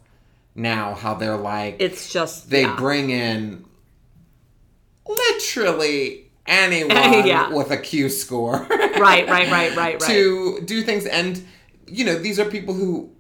now 0.55 0.95
how 0.95 1.15
they're 1.15 1.37
like 1.37 1.77
It's 1.81 2.13
just 2.13 2.49
they 2.49 2.63
yeah. 2.63 2.77
bring 2.77 3.11
in 3.11 3.65
literally 5.07 6.30
anyone 6.51 6.97
Yeah. 7.27 7.51
with 7.55 7.71
a 7.71 7.79
Q 7.79 8.09
score 8.11 8.57
right, 8.71 8.99
right, 8.99 9.29
right, 9.29 9.51
right, 9.51 9.77
right. 9.77 10.01
to 10.01 10.61
do 10.65 10.83
things 10.83 11.07
and 11.07 11.43
you 11.87 12.05
know 12.05 12.17
these 12.17 12.39
are 12.39 12.45
people 12.45 12.75
who 12.75 13.11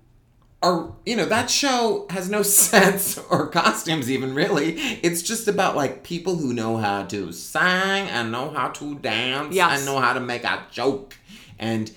are 0.63 0.93
you 1.07 1.17
know 1.17 1.25
that 1.25 1.49
show 1.49 2.07
has 2.11 2.29
no 2.29 2.43
sets 2.43 3.17
or 3.31 3.47
costumes 3.49 4.11
even 4.11 4.35
really 4.35 4.73
it's 5.03 5.23
just 5.23 5.49
about 5.49 5.75
like 5.77 6.03
people 6.03 6.37
who 6.37 6.53
know 6.53 6.77
how 6.77 7.03
to 7.05 7.33
sing 7.33 7.63
and 7.63 8.31
know 8.31 8.51
how 8.51 8.69
to 8.69 8.95
dance 8.97 9.55
Yes. 9.55 9.79
and 9.79 9.87
know 9.87 9.99
how 10.01 10.13
to 10.13 10.21
make 10.21 10.45
a 10.45 10.63
joke 10.71 11.17
and 11.59 11.91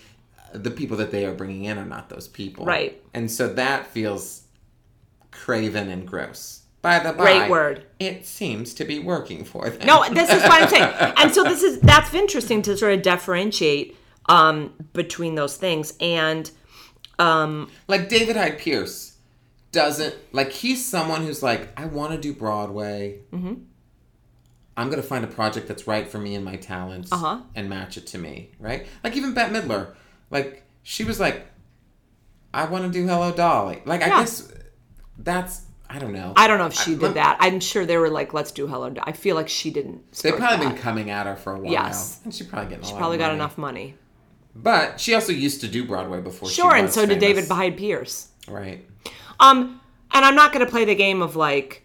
the 0.54 0.72
people 0.72 0.98
that 0.98 1.12
they 1.12 1.26
are 1.26 1.34
bringing 1.34 1.66
in 1.66 1.78
are 1.78 1.86
not 1.86 2.10
those 2.10 2.28
people 2.28 2.64
Right. 2.66 3.02
and 3.14 3.30
so 3.30 3.52
that 3.56 3.88
feels 3.88 4.44
craven 5.32 5.90
and 5.90 6.08
gross 6.08 6.62
by 6.84 7.00
the 7.00 7.14
by 7.14 7.24
Great 7.24 7.50
word. 7.50 7.86
it 8.00 8.26
seems 8.28 8.74
to 8.76 8.86
be 8.86 9.00
working 9.00 9.44
for 9.44 9.68
them 9.70 9.88
No, 9.88 10.08
this 10.14 10.30
is 10.30 10.44
what 10.44 10.62
I'm 10.62 10.70
saying. 10.70 11.14
And 11.18 11.34
so 11.34 11.44
this 11.44 11.64
is 11.64 11.80
that's 11.80 12.14
interesting 12.14 12.62
to 12.64 12.78
sort 12.78 12.94
of 12.94 13.02
differentiate 13.02 13.98
um, 14.28 14.74
between 14.94 15.34
those 15.36 15.58
things. 15.58 15.94
And 16.00 16.52
like 17.20 18.10
David 18.10 18.36
Hyde 18.36 18.60
Pierce 18.60 19.18
doesn't 19.72 20.14
like 20.34 20.52
he's 20.52 20.86
someone 20.86 21.24
who's 21.26 21.42
like 21.42 21.70
I 21.80 21.86
want 21.86 22.12
to 22.14 22.18
do 22.20 22.34
Broadway. 22.34 23.20
Mm-hmm. 23.32 23.54
I'm 24.76 24.90
gonna 24.90 25.02
find 25.04 25.24
a 25.24 25.28
project 25.28 25.68
that's 25.68 25.88
right 25.88 26.08
for 26.08 26.18
me 26.18 26.36
and 26.36 26.44
my 26.44 26.56
talents 26.58 27.12
Uh-huh. 27.12 27.40
and 27.56 27.70
match 27.70 27.98
it 27.98 28.08
to 28.08 28.18
me, 28.18 28.52
right? 28.60 28.86
Like 29.04 29.16
even 29.16 29.34
Bette 29.34 29.54
Midler, 29.54 29.94
like 30.32 30.64
she 30.84 31.04
was 31.04 31.20
like, 31.20 31.46
I 32.54 32.66
want 32.66 32.84
to 32.86 32.90
do 32.90 33.06
Hello 33.08 33.32
Dolly. 33.32 33.82
Like 33.86 34.02
I 34.04 34.10
guess 34.10 34.52
that's 35.18 35.62
I 35.94 36.00
don't 36.00 36.12
know. 36.12 36.34
I 36.36 36.48
don't 36.48 36.58
know 36.58 36.66
if 36.66 36.74
she 36.74 36.94
I- 36.94 36.98
did 36.98 37.14
that. 37.14 37.38
I'm 37.40 37.60
sure 37.60 37.86
they 37.86 37.98
were 37.98 38.10
like, 38.10 38.34
let's 38.34 38.52
do 38.52 38.66
Hello. 38.68 38.92
I 39.04 39.12
feel 39.12 39.36
like 39.36 39.48
she 39.48 39.70
didn't. 39.70 40.12
They've 40.14 40.36
probably 40.36 40.66
that. 40.66 40.74
been 40.74 40.82
coming 40.82 41.10
at 41.12 41.28
her 41.28 41.36
for 41.36 41.54
a 41.56 41.60
while. 41.60 41.72
Yes. 41.72 42.20
and 42.24 42.34
she 42.34 42.44
probably 42.46 42.70
getting 42.70 42.86
a 42.86 42.90
lot 42.90 42.98
Probably 42.98 43.18
got 43.18 43.26
money. 43.28 43.36
enough 43.36 43.58
money. 43.58 43.96
But 44.56 45.00
she 45.00 45.14
also 45.14 45.32
used 45.32 45.62
to 45.62 45.68
do 45.68 45.86
Broadway 45.86 46.22
before. 46.22 46.50
she 46.50 46.56
Sure, 46.56 46.76
and 46.76 46.92
so 46.92 47.06
did. 47.06 47.20
David 47.20 47.48
Hyde 47.48 47.78
Pierce. 47.78 48.30
Right. 48.48 48.86
Um, 49.40 49.80
and 50.12 50.24
I'm 50.26 50.36
not 50.36 50.52
going 50.54 50.66
to 50.66 50.70
play 50.72 50.86
the 50.86 50.96
game 50.96 51.22
of 51.22 51.36
like, 51.36 51.84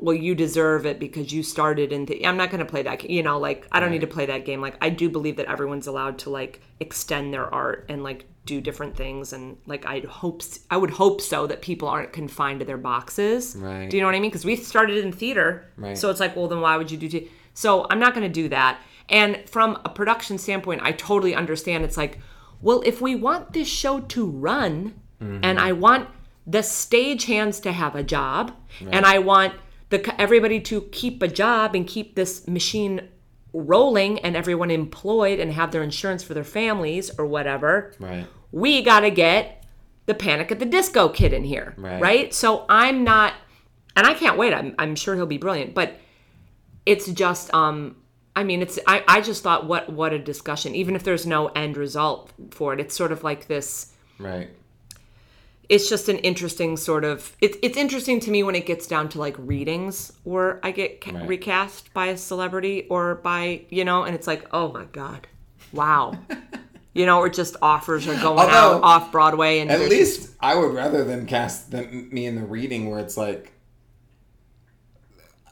well, 0.00 0.14
you 0.14 0.34
deserve 0.34 0.86
it 0.86 0.98
because 1.00 1.32
you 1.32 1.42
started 1.42 1.92
in. 1.92 2.04
The, 2.06 2.24
I'm 2.26 2.36
not 2.36 2.50
going 2.50 2.58
to 2.60 2.64
play 2.70 2.82
that. 2.82 3.08
You 3.08 3.22
know, 3.22 3.38
like 3.38 3.66
I 3.72 3.80
don't 3.80 3.90
need 3.90 4.00
to 4.02 4.06
play 4.06 4.26
that 4.26 4.44
game. 4.44 4.60
Like 4.60 4.76
I 4.80 4.90
do 4.90 5.08
believe 5.08 5.36
that 5.36 5.46
everyone's 5.46 5.86
allowed 5.86 6.18
to 6.20 6.30
like 6.30 6.60
extend 6.80 7.32
their 7.32 7.52
art 7.52 7.86
and 7.88 8.02
like 8.02 8.26
do 8.44 8.60
different 8.60 8.96
things. 8.96 9.32
And 9.32 9.56
like 9.66 9.86
I 9.86 10.00
hope, 10.00 10.42
I 10.70 10.76
would 10.76 10.90
hope 10.90 11.20
so 11.20 11.46
that 11.46 11.62
people 11.62 11.88
aren't 11.88 12.12
confined 12.12 12.60
to 12.60 12.66
their 12.66 12.78
boxes. 12.78 13.56
Right. 13.56 13.88
Do 13.88 13.96
you 13.96 14.02
know 14.02 14.08
what 14.08 14.14
I 14.14 14.20
mean? 14.20 14.30
Because 14.30 14.44
we 14.44 14.56
started 14.56 14.98
in 15.04 15.12
theater, 15.12 15.70
Right. 15.76 15.96
so 15.96 16.10
it's 16.10 16.20
like, 16.20 16.36
well, 16.36 16.48
then 16.48 16.60
why 16.60 16.76
would 16.76 16.90
you 16.90 16.98
do? 16.98 17.08
T-? 17.08 17.30
So 17.54 17.86
I'm 17.90 17.98
not 17.98 18.14
going 18.14 18.26
to 18.26 18.32
do 18.32 18.48
that. 18.48 18.78
And 19.08 19.48
from 19.48 19.78
a 19.84 19.88
production 19.88 20.38
standpoint, 20.38 20.80
I 20.82 20.92
totally 20.92 21.34
understand. 21.34 21.84
It's 21.84 21.96
like, 21.96 22.18
well, 22.62 22.82
if 22.86 23.00
we 23.00 23.14
want 23.14 23.52
this 23.52 23.68
show 23.68 24.00
to 24.00 24.26
run, 24.26 24.94
mm-hmm. 25.20 25.40
and 25.42 25.58
I 25.58 25.72
want 25.72 26.08
the 26.46 26.62
stage 26.62 27.26
hands 27.26 27.60
to 27.60 27.72
have 27.72 27.94
a 27.94 28.02
job, 28.02 28.52
and 28.90 29.04
I 29.06 29.18
want 29.18 29.54
the 29.90 30.20
everybody 30.20 30.60
to 30.60 30.82
keep 30.92 31.22
a 31.22 31.28
job 31.28 31.74
and 31.74 31.86
keep 31.86 32.14
this 32.14 32.46
machine 32.48 33.08
rolling 33.54 34.18
and 34.18 34.36
everyone 34.36 34.70
employed 34.70 35.38
and 35.40 35.52
have 35.52 35.70
their 35.72 35.82
insurance 35.82 36.22
for 36.22 36.34
their 36.34 36.44
families 36.44 37.10
or 37.18 37.24
whatever 37.24 37.94
Right. 37.98 38.26
we 38.52 38.82
got 38.82 39.00
to 39.00 39.10
get 39.10 39.64
the 40.06 40.14
Panic 40.14 40.52
at 40.52 40.58
the 40.58 40.66
Disco 40.66 41.08
kid 41.08 41.32
in 41.32 41.44
here, 41.44 41.72
Right. 41.78 42.02
right? 42.02 42.34
So 42.34 42.66
I'm 42.68 43.04
not, 43.04 43.32
and 43.96 44.06
I 44.06 44.12
can't 44.14 44.36
wait. 44.36 44.52
I'm, 44.52 44.74
I'm 44.78 44.94
sure 44.96 45.14
he'll 45.14 45.24
be 45.24 45.38
brilliant, 45.38 45.72
but 45.72 45.94
it's 46.84 47.06
just, 47.10 47.54
um, 47.54 47.96
I 48.36 48.42
mean, 48.42 48.60
it's. 48.62 48.80
I, 48.86 49.04
I 49.06 49.20
just 49.20 49.44
thought, 49.44 49.68
what 49.68 49.88
what 49.90 50.12
a 50.12 50.18
discussion. 50.18 50.74
Even 50.74 50.96
if 50.96 51.04
there's 51.04 51.24
no 51.24 51.46
end 51.48 51.76
result 51.76 52.32
for 52.50 52.74
it, 52.74 52.80
it's 52.80 52.92
sort 52.94 53.12
of 53.12 53.22
like 53.22 53.46
this. 53.46 53.92
Right. 54.18 54.50
It's 55.68 55.88
just 55.88 56.08
an 56.08 56.18
interesting 56.18 56.76
sort 56.76 57.04
of. 57.04 57.34
It's 57.40 57.56
it's 57.62 57.76
interesting 57.78 58.20
to 58.20 58.30
me 58.30 58.42
when 58.42 58.54
it 58.54 58.66
gets 58.66 58.86
down 58.86 59.08
to 59.10 59.18
like 59.18 59.34
readings 59.38 60.12
where 60.24 60.60
I 60.64 60.70
get 60.72 61.00
ca- 61.00 61.12
Right. 61.12 61.28
recast 61.28 61.92
by 61.94 62.06
a 62.06 62.16
celebrity 62.16 62.86
or 62.90 63.16
by 63.16 63.62
you 63.70 63.84
know, 63.84 64.02
and 64.04 64.14
it's 64.14 64.26
like, 64.26 64.46
oh 64.52 64.72
my 64.72 64.84
god, 64.84 65.26
wow. 65.72 66.18
You 66.96 67.06
know, 67.06 67.18
or 67.18 67.28
just 67.28 67.56
offers 67.60 68.06
are 68.06 68.14
going 68.14 68.38
Although, 68.38 68.76
out 68.76 68.82
off 68.84 69.10
Broadway, 69.10 69.58
and 69.58 69.68
At 69.68 69.80
least 69.90 70.30
I 70.38 70.54
would 70.54 70.72
rather 70.72 71.02
than 71.02 71.26
cast 71.26 71.72
them, 71.72 72.08
me 72.12 72.24
in 72.24 72.36
the 72.36 72.44
reading 72.44 72.88
where 72.88 73.00
it's 73.00 73.16
like. 73.16 73.52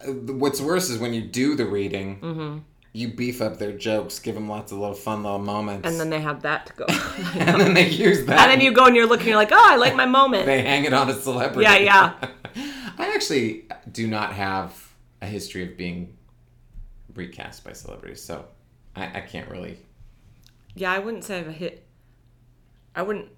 uh, 0.07 0.13
What's 0.13 0.61
worse 0.61 0.89
is 0.89 0.99
when 0.99 1.13
you 1.15 1.21
do 1.23 1.57
the 1.57 1.67
reading, 1.67 2.21
Mm-hmm. 2.21 2.59
You 2.95 3.09
beef 3.09 3.41
up 3.41 3.59
their 3.59 3.73
jokes, 3.73 4.19
give 4.19 4.35
them 4.35 4.49
lots 4.49 4.71
of 4.73 4.79
little 4.79 4.95
fun 4.95 5.23
little 5.23 5.39
moments, 5.39 5.89
and 5.89 5.99
then 5.99 6.11
they 6.11 6.21
have 6.21 6.43
that 6.43 6.67
to 6.67 6.73
go. 6.75 6.85
and 7.39 7.61
then 7.61 7.75
they 7.75 7.89
use 7.89 8.25
that. 8.27 8.39
and 8.41 8.51
then 8.51 8.61
you 8.61 8.73
go 8.73 8.87
and 8.87 8.95
you're 8.97 9.07
looking, 9.07 9.29
you're 9.29 9.37
like, 9.37 9.53
oh, 9.53 9.57
I 9.71 9.77
like 9.77 9.95
my 9.97 10.07
moment. 10.07 10.47
they 10.47 10.63
hang 10.63 10.85
it 10.85 10.93
on 10.93 11.09
a 11.09 11.15
celebrity. 11.15 11.63
Yeah, 11.63 11.77
yeah. 11.79 12.29
I 12.99 13.13
actually 13.15 13.65
do 13.91 14.07
not 14.07 14.35
have 14.35 14.93
a 15.23 15.27
history 15.27 15.63
of 15.63 15.77
being 15.77 16.17
recast 17.15 17.65
by 17.65 17.73
celebrities, 17.73 18.23
so 18.23 18.45
I, 18.95 19.05
I 19.19 19.21
can't 19.21 19.49
really. 19.49 19.79
Yeah, 20.75 20.93
I 20.93 20.99
wouldn't 20.99 21.25
say 21.25 21.39
I've 21.41 21.47
hit. 21.49 21.87
I 22.95 23.03
wouldn't. 23.03 23.29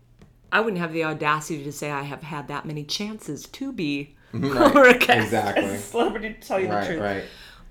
I 0.53 0.61
wouldn't 0.61 0.81
have 0.81 0.93
the 0.93 1.05
audacity 1.05 1.65
to 1.65 1.73
say 1.73 1.91
I 1.91 2.03
have 2.03 2.23
had 2.23 2.49
that 2.49 2.65
many 2.65 2.85
chances 2.85 3.45
to 3.47 3.73
be 3.73 4.15
Right, 4.33 4.75
recast 4.75 5.25
exactly. 5.27 5.65
as 5.65 5.73
a 5.73 5.79
celebrity. 5.79 6.35
To 6.35 6.41
tell 6.41 6.61
you 6.61 6.69
the 6.69 6.75
Right, 6.75 6.87
truth, 6.87 7.01
right. 7.01 7.25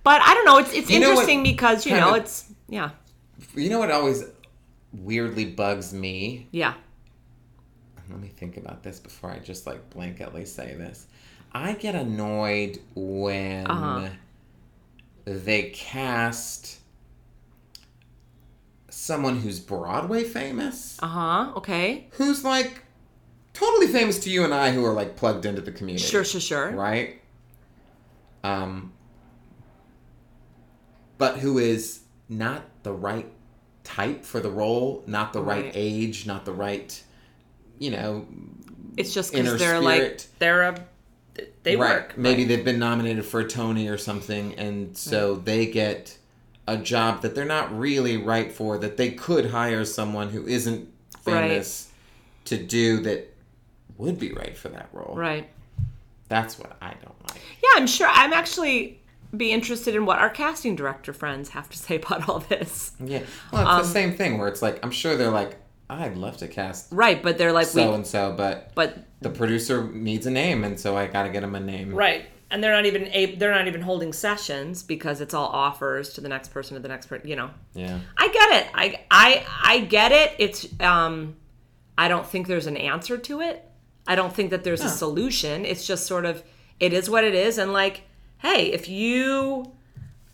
But 0.03 0.21
I 0.21 0.33
don't 0.33 0.45
know. 0.45 0.57
It's 0.57 0.73
it's 0.73 0.89
You 0.89 0.99
know 0.99 1.09
what 1.09 1.27
interesting 1.29 1.43
because 1.43 1.85
you 1.85 1.93
know 1.95 2.11
of- 2.11 2.17
it's 2.23 2.45
yeah 2.69 2.91
You 3.55 3.69
know 3.69 3.79
what 3.79 3.91
always 3.91 4.23
weirdly 4.93 5.45
bugs 5.45 5.93
me? 5.93 6.47
yeah 6.51 6.73
Let 8.09 8.19
me 8.19 8.27
think 8.27 8.57
about 8.57 8.83
this 8.83 8.99
before 8.99 9.31
I 9.31 9.39
just 9.39 9.65
like 9.65 9.89
blanketly 9.89 10.45
say 10.47 10.75
this. 10.75 11.07
I 11.51 11.73
get 11.73 11.95
annoyed 11.95 12.79
when 12.95 13.67
Uh-huh. 13.67 14.09
they 15.25 15.69
cast 15.69 16.79
someone 18.89 19.37
who's 19.39 19.59
Broadway 19.59 20.23
famous, 20.23 20.97
uh 21.01 21.07
huh 21.07 21.51
okay 21.57 22.07
who's 22.11 22.43
like 22.43 22.83
totally 23.53 23.87
famous 23.87 24.19
to 24.19 24.29
you 24.29 24.43
and 24.43 24.53
I 24.53 24.71
who 24.71 24.83
are 24.85 24.93
like 24.93 25.15
plugged 25.15 25.45
into 25.45 25.61
the 25.61 25.71
community. 25.71 26.05
sure 26.05 26.23
sure 26.23 26.41
sure 26.41 26.71
right? 26.71 27.19
Um, 28.43 28.91
but 31.23 31.37
who 31.39 31.57
is 31.57 32.01
not 32.27 32.61
the 32.83 32.91
right 32.91 33.31
type 33.85 34.25
for 34.25 34.41
the 34.41 34.49
role, 34.49 35.03
not 35.07 35.31
the 35.31 35.41
right, 35.41 35.63
Right. 35.65 35.71
age, 35.73 36.25
not 36.25 36.43
the 36.43 36.51
right, 36.51 37.01
you 37.79 37.91
know, 37.91 38.25
it's 38.97 39.13
just 39.13 39.31
because 39.31 39.57
they're 39.57 39.79
like 39.79 40.21
they're 40.39 40.63
a 40.63 40.85
they 41.63 41.75
right? 41.77 41.89
work 41.95 42.17
Maybe 42.17 42.41
right. 42.41 42.47
they've 42.49 42.65
been 42.65 42.77
nominated 42.79 43.23
for 43.25 43.39
a 43.39 43.47
Tony 43.47 43.87
or 43.87 43.97
something, 43.97 44.53
and 44.55 44.97
so 44.97 45.35
they 45.35 45.65
get 45.65 46.17
a 46.67 46.75
job 46.77 47.21
that 47.21 47.35
they're 47.35 47.45
not 47.45 47.77
really 47.77 48.17
right 48.17 48.51
for. 48.51 48.77
That 48.77 48.97
they 48.97 49.11
could 49.11 49.45
hire 49.51 49.85
someone 49.85 50.27
who 50.29 50.45
isn't 50.45 50.89
Right. 51.25 51.41
famous 51.49 51.89
to 52.45 52.57
do 52.57 52.99
that 53.03 53.33
would 53.97 54.19
be 54.19 54.33
right 54.33 54.57
for 54.57 54.67
that 54.69 54.89
role. 54.91 55.15
right 55.15 55.47
That's 56.27 56.59
what 56.59 56.75
I 56.81 56.89
don't 57.01 57.29
like. 57.29 57.39
yeah 57.63 57.69
I'm 57.77 57.87
sure 57.87 58.07
I'm 58.11 58.33
actually 58.33 58.99
be 59.35 59.51
interested 59.51 59.95
in 59.95 60.05
what 60.05 60.19
our 60.19 60.29
casting 60.29 60.75
director 60.75 61.13
friends 61.13 61.49
have 61.49 61.69
to 61.69 61.77
say 61.85 61.95
about 61.95 62.27
all 62.29 62.39
this 62.39 62.91
Yeah. 63.03 63.21
Well, 63.51 63.61
it's 63.63 63.71
Um, 63.71 63.77
the 63.79 63.87
same 63.87 64.15
thing 64.15 64.37
where 64.37 64.47
it's 64.47 64.61
like 64.61 64.79
I'm 64.83 64.91
sure 64.91 65.15
they're 65.15 65.29
like 65.31 65.57
I'd 65.89 66.17
love 66.17 66.37
to 66.37 66.47
cast 66.47 66.87
right 66.91 67.21
but 67.21 67.37
they're 67.37 67.51
like 67.51 67.67
so 67.67 67.93
and 67.93 68.05
so, 68.07 68.33
but 68.35 68.71
but 68.73 68.97
the 69.21 69.29
producer 69.29 69.89
needs 69.91 70.25
a 70.25 70.31
name, 70.31 70.63
and 70.65 70.77
so 70.79 70.97
I 70.97 71.07
got 71.07 71.23
to 71.23 71.29
get 71.29 71.43
him 71.43 71.55
a 71.55 71.59
name. 71.59 71.93
Right. 71.95 72.25
And 72.51 72.61
they're 72.63 72.73
not 72.73 72.85
even 72.85 73.07
a- 73.13 73.35
they're 73.35 73.51
not 73.53 73.67
even 73.67 73.81
holding 73.81 74.11
sessions 74.13 74.83
because 74.83 75.21
it's 75.21 75.33
all 75.33 75.47
offers 75.47 76.13
to 76.15 76.21
the 76.21 76.27
next 76.29 76.49
person 76.49 76.75
to 76.75 76.81
the 76.81 76.89
next 76.89 77.05
person, 77.07 77.27
you 77.27 77.35
know. 77.35 77.49
Yeah. 77.73 77.99
I 78.17 78.27
get 78.27 78.51
it. 78.61 78.67
I 78.73 78.99
I 79.09 79.45
I 79.63 79.79
get 79.81 80.11
it. 80.11 80.33
It's 80.39 80.67
um 80.81 81.35
I 81.97 82.07
don't 82.07 82.25
think 82.27 82.47
there's 82.47 82.67
an 82.67 82.75
answer 82.77 83.17
to 83.17 83.41
it. 83.41 83.63
I 84.07 84.15
don't 84.15 84.33
think 84.33 84.49
that 84.51 84.63
there's 84.63 84.83
a 84.83 84.89
solution. 84.89 85.63
It's 85.65 85.85
just 85.87 86.05
sort 86.07 86.25
of 86.25 86.43
it 86.79 86.91
is 86.93 87.09
what 87.09 87.23
it 87.23 87.33
is 87.35 87.57
and 87.57 87.71
like 87.71 88.01
hey, 88.43 88.71
if 88.71 88.87
you 88.87 89.71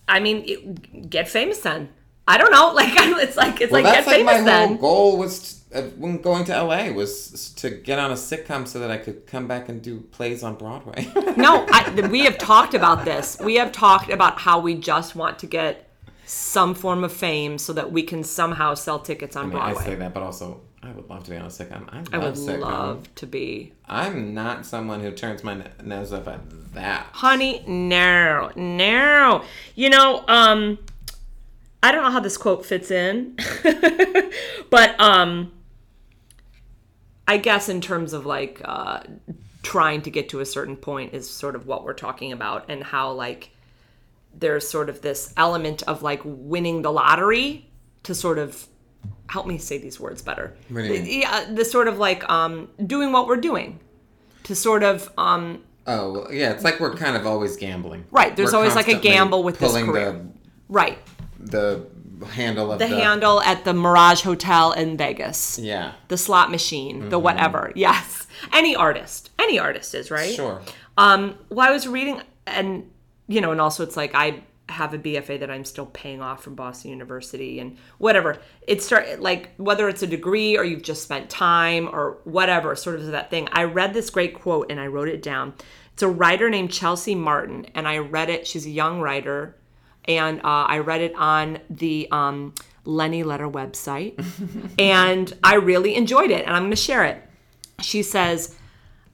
I 0.10 0.20
mean, 0.20 0.44
it, 0.48 1.10
get 1.10 1.30
famous 1.30 1.60
then. 1.60 1.90
I 2.28 2.38
don't 2.38 2.52
know. 2.52 2.74
Like 2.80 2.90
it's 2.96 3.38
like 3.38 3.62
it's 3.62 3.72
Well, 3.72 3.84
like 3.84 3.94
get 3.94 4.08
like 4.08 4.26
my 4.26 4.34
famous 4.34 4.36
whole 4.38 4.46
then. 4.46 4.78
goal 4.78 5.18
was 5.18 5.64
uh, 5.74 5.84
when 5.98 6.22
going 6.22 6.46
to 6.46 6.64
LA 6.64 6.90
was 6.92 7.54
to 7.56 7.70
get 7.70 8.00
on 8.00 8.12
a 8.12 8.16
sitcom 8.16 8.68
so 8.68 8.80
that 8.80 8.92
I 8.92 8.98
could 8.98 9.28
come 9.28 9.48
back 9.48 9.70
and 9.70 9.82
do 9.82 10.00
plays 10.02 10.44
on 10.44 10.56
Broadway. 10.56 11.08
No, 11.38 11.66
I, 11.72 12.08
we 12.12 12.26
have 12.26 12.38
talked 12.38 12.74
about 12.74 13.06
this. 13.06 13.38
We 13.40 13.56
have 13.56 13.72
talked 13.72 14.10
about 14.10 14.40
how 14.40 14.60
we 14.60 14.76
just 14.76 15.16
want 15.16 15.40
to 15.40 15.48
get 15.48 15.90
some 16.26 16.76
form 16.76 17.04
of 17.04 17.14
fame 17.14 17.58
so 17.58 17.72
that 17.74 17.92
we 17.92 18.04
can 18.04 18.24
somehow 18.24 18.74
sell 18.74 19.00
tickets 19.00 19.36
on 19.38 19.46
I 19.46 19.48
mean, 19.48 19.58
I 19.58 19.74
say 19.86 19.96
that, 19.96 20.14
but 20.14 20.22
also 20.24 20.62
I 20.82 20.92
would 20.92 21.10
love 21.10 21.26
to 21.26 21.32
be 21.32 21.38
on 21.38 21.46
a 21.46 21.50
sitcom. 21.50 21.90
I, 21.90 22.16
I 22.16 22.20
would 22.20 22.36
sitcom. 22.36 22.62
love 22.62 23.16
to 23.16 23.28
be. 23.28 23.74
I'm 23.88 24.34
not 24.34 24.66
someone 24.66 25.02
who 25.02 25.12
turns 25.12 25.44
my 25.44 25.62
nose 25.84 26.14
up 26.14 26.28
at 26.28 26.40
that. 26.74 27.08
Honey, 27.12 27.64
no, 27.68 28.52
no. 28.56 29.44
You 29.76 29.90
know, 29.90 30.24
um, 30.28 30.80
I 31.84 31.92
don't 31.92 32.04
know 32.04 32.12
how 32.12 32.22
this 32.22 32.38
quote 32.38 32.66
fits 32.66 32.92
in, 32.92 33.38
but 34.70 35.00
um, 35.02 35.52
I 37.28 37.38
guess 37.38 37.68
in 37.68 37.82
terms 37.82 38.14
of 38.14 38.26
like 38.26 38.62
uh, 38.64 39.02
trying 39.64 40.02
to 40.04 40.12
get 40.12 40.30
to 40.30 40.40
a 40.40 40.46
certain 40.46 40.78
point 40.78 41.14
is 41.14 41.30
sort 41.30 41.56
of 41.56 41.68
what 41.68 41.84
we're 41.84 41.94
talking 41.94 42.32
about, 42.32 42.66
and 42.70 42.84
how 42.84 43.12
like 43.12 43.50
there's 44.34 44.68
sort 44.68 44.90
of 44.90 45.02
this 45.02 45.34
element 45.36 45.84
of 45.84 46.04
like 46.04 46.22
winning 46.24 46.84
the 46.84 46.92
lottery 46.92 47.66
to 48.04 48.16
sort 48.16 48.38
of 48.38 48.66
help 49.30 49.46
me 49.48 49.58
say 49.58 49.78
these 49.78 50.00
words 50.00 50.22
better. 50.22 50.56
What 50.70 50.82
do 50.82 50.88
you 50.88 51.02
mean? 51.02 51.22
Yeah, 51.22 51.46
the 51.54 51.66
sort 51.66 51.88
of 51.88 51.98
like 51.98 52.28
um, 52.30 52.70
doing 52.86 53.12
what 53.12 53.28
we're 53.28 53.38
doing 53.38 53.80
to 54.44 54.56
sort 54.56 54.84
of 54.84 55.12
um, 55.18 55.64
Oh, 55.88 56.12
well, 56.12 56.34
yeah, 56.34 56.52
it's 56.52 56.64
like 56.64 56.80
we're 56.80 56.94
kind 56.94 57.16
of 57.16 57.26
always 57.26 57.58
gambling. 57.58 58.06
Right, 58.12 58.36
there's 58.36 58.52
We're 58.52 58.60
always, 58.60 58.76
like, 58.76 58.88
a 58.90 59.00
gamble 59.00 59.42
with 59.42 59.58
this 59.58 59.74
career. 59.74 60.24
right 60.68 61.00
The, 61.40 61.88
the 62.20 62.28
handle 62.28 62.72
of 62.72 62.78
the 62.78 62.86
the, 62.88 62.96
handle 62.96 63.42
at 63.42 63.66
the 63.66 63.74
Mirage 63.74 64.22
Hotel 64.22 64.72
in 64.74 64.98
Vegas, 64.98 65.58
Yeah, 65.58 65.94
the 66.08 66.18
slot 66.18 66.52
machine, 66.52 67.10
the 67.10 67.18
whatever. 67.18 67.72
Yes, 67.76 68.28
any 68.54 68.76
artist, 68.76 69.32
any 69.40 69.58
artist 69.58 69.96
is 69.96 70.12
right. 70.12 70.34
sure. 70.34 70.62
Um, 70.98 71.40
well, 71.50 71.68
I 71.68 71.72
was 71.72 71.88
reading, 71.88 72.22
and 72.46 72.88
you 73.28 73.42
know, 73.42 73.52
and 73.52 73.60
also 73.62 73.82
it's 73.84 73.98
like 73.98 74.14
I 74.14 74.44
have 74.70 74.94
a 74.94 74.98
BFA 74.98 75.40
that 75.40 75.50
I'm 75.50 75.66
still 75.66 75.86
paying 75.88 76.22
off 76.22 76.44
from 76.44 76.56
Boston 76.56 76.92
University 76.92 77.60
and 77.60 77.78
whatever. 77.98 78.40
It 78.68 78.82
start 78.82 79.20
like 79.20 79.54
whether 79.58 79.90
it's 79.90 80.04
a 80.04 80.08
degree 80.08 80.58
or 80.58 80.64
you've 80.64 80.84
just 80.84 81.04
spent 81.04 81.30
time 81.30 81.90
or 81.92 82.18
whatever, 82.24 82.76
sort 82.76 82.98
of 82.98 83.08
that 83.08 83.30
thing. 83.30 83.48
I 83.52 83.64
read 83.64 83.94
this 83.94 84.10
great 84.10 84.34
quote 84.34 84.72
and 84.72 84.80
I 84.80 84.88
wrote 84.88 85.08
it 85.08 85.22
down. 85.22 85.54
It's 85.94 86.04
a 86.04 86.08
writer 86.08 86.50
named 86.50 86.72
Chelsea 86.72 87.14
Martin, 87.14 87.66
and 87.76 87.86
I 87.86 87.98
read 87.98 88.30
it. 88.30 88.48
She's 88.48 88.66
a 88.66 88.70
young 88.70 89.02
writer, 89.02 89.58
and 90.06 90.40
uh, 90.40 90.64
I 90.66 90.78
read 90.78 91.02
it 91.02 91.14
on 91.16 91.60
the 91.70 92.08
um, 92.10 92.54
Lenny 92.86 93.24
Letter 93.24 93.50
website, 93.50 94.16
and 94.80 95.34
I 95.44 95.56
really 95.56 95.96
enjoyed 95.96 96.32
it, 96.32 96.46
and 96.46 96.56
I'm 96.56 96.62
going 96.62 96.72
to 96.72 96.78
share 96.78 97.04
it. 97.04 97.22
She 97.82 98.02
says, 98.02 98.56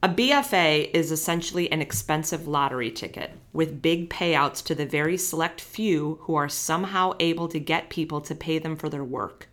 a 0.00 0.08
BFA 0.08 0.88
is 0.94 1.10
essentially 1.10 1.72
an 1.72 1.82
expensive 1.82 2.46
lottery 2.46 2.92
ticket 2.92 3.32
with 3.56 3.80
big 3.80 4.10
payouts 4.10 4.62
to 4.62 4.74
the 4.74 4.84
very 4.84 5.16
select 5.16 5.62
few 5.62 6.18
who 6.22 6.34
are 6.34 6.48
somehow 6.48 7.14
able 7.18 7.48
to 7.48 7.58
get 7.58 7.88
people 7.88 8.20
to 8.20 8.34
pay 8.34 8.58
them 8.58 8.76
for 8.76 8.90
their 8.90 9.02
work. 9.02 9.48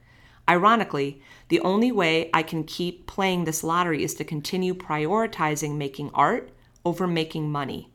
Ironically, 0.50 1.22
the 1.48 1.62
only 1.62 1.90
way 1.90 2.30
I 2.34 2.44
can 2.44 2.66
keep 2.66 3.08
playing 3.08 3.46
this 3.46 3.64
lottery 3.64 4.04
is 4.04 4.14
to 4.16 4.26
continue 4.26 4.74
prioritizing 4.74 5.78
making 5.78 6.10
art 6.14 6.50
over 6.84 7.08
making 7.08 7.50
money. 7.50 7.90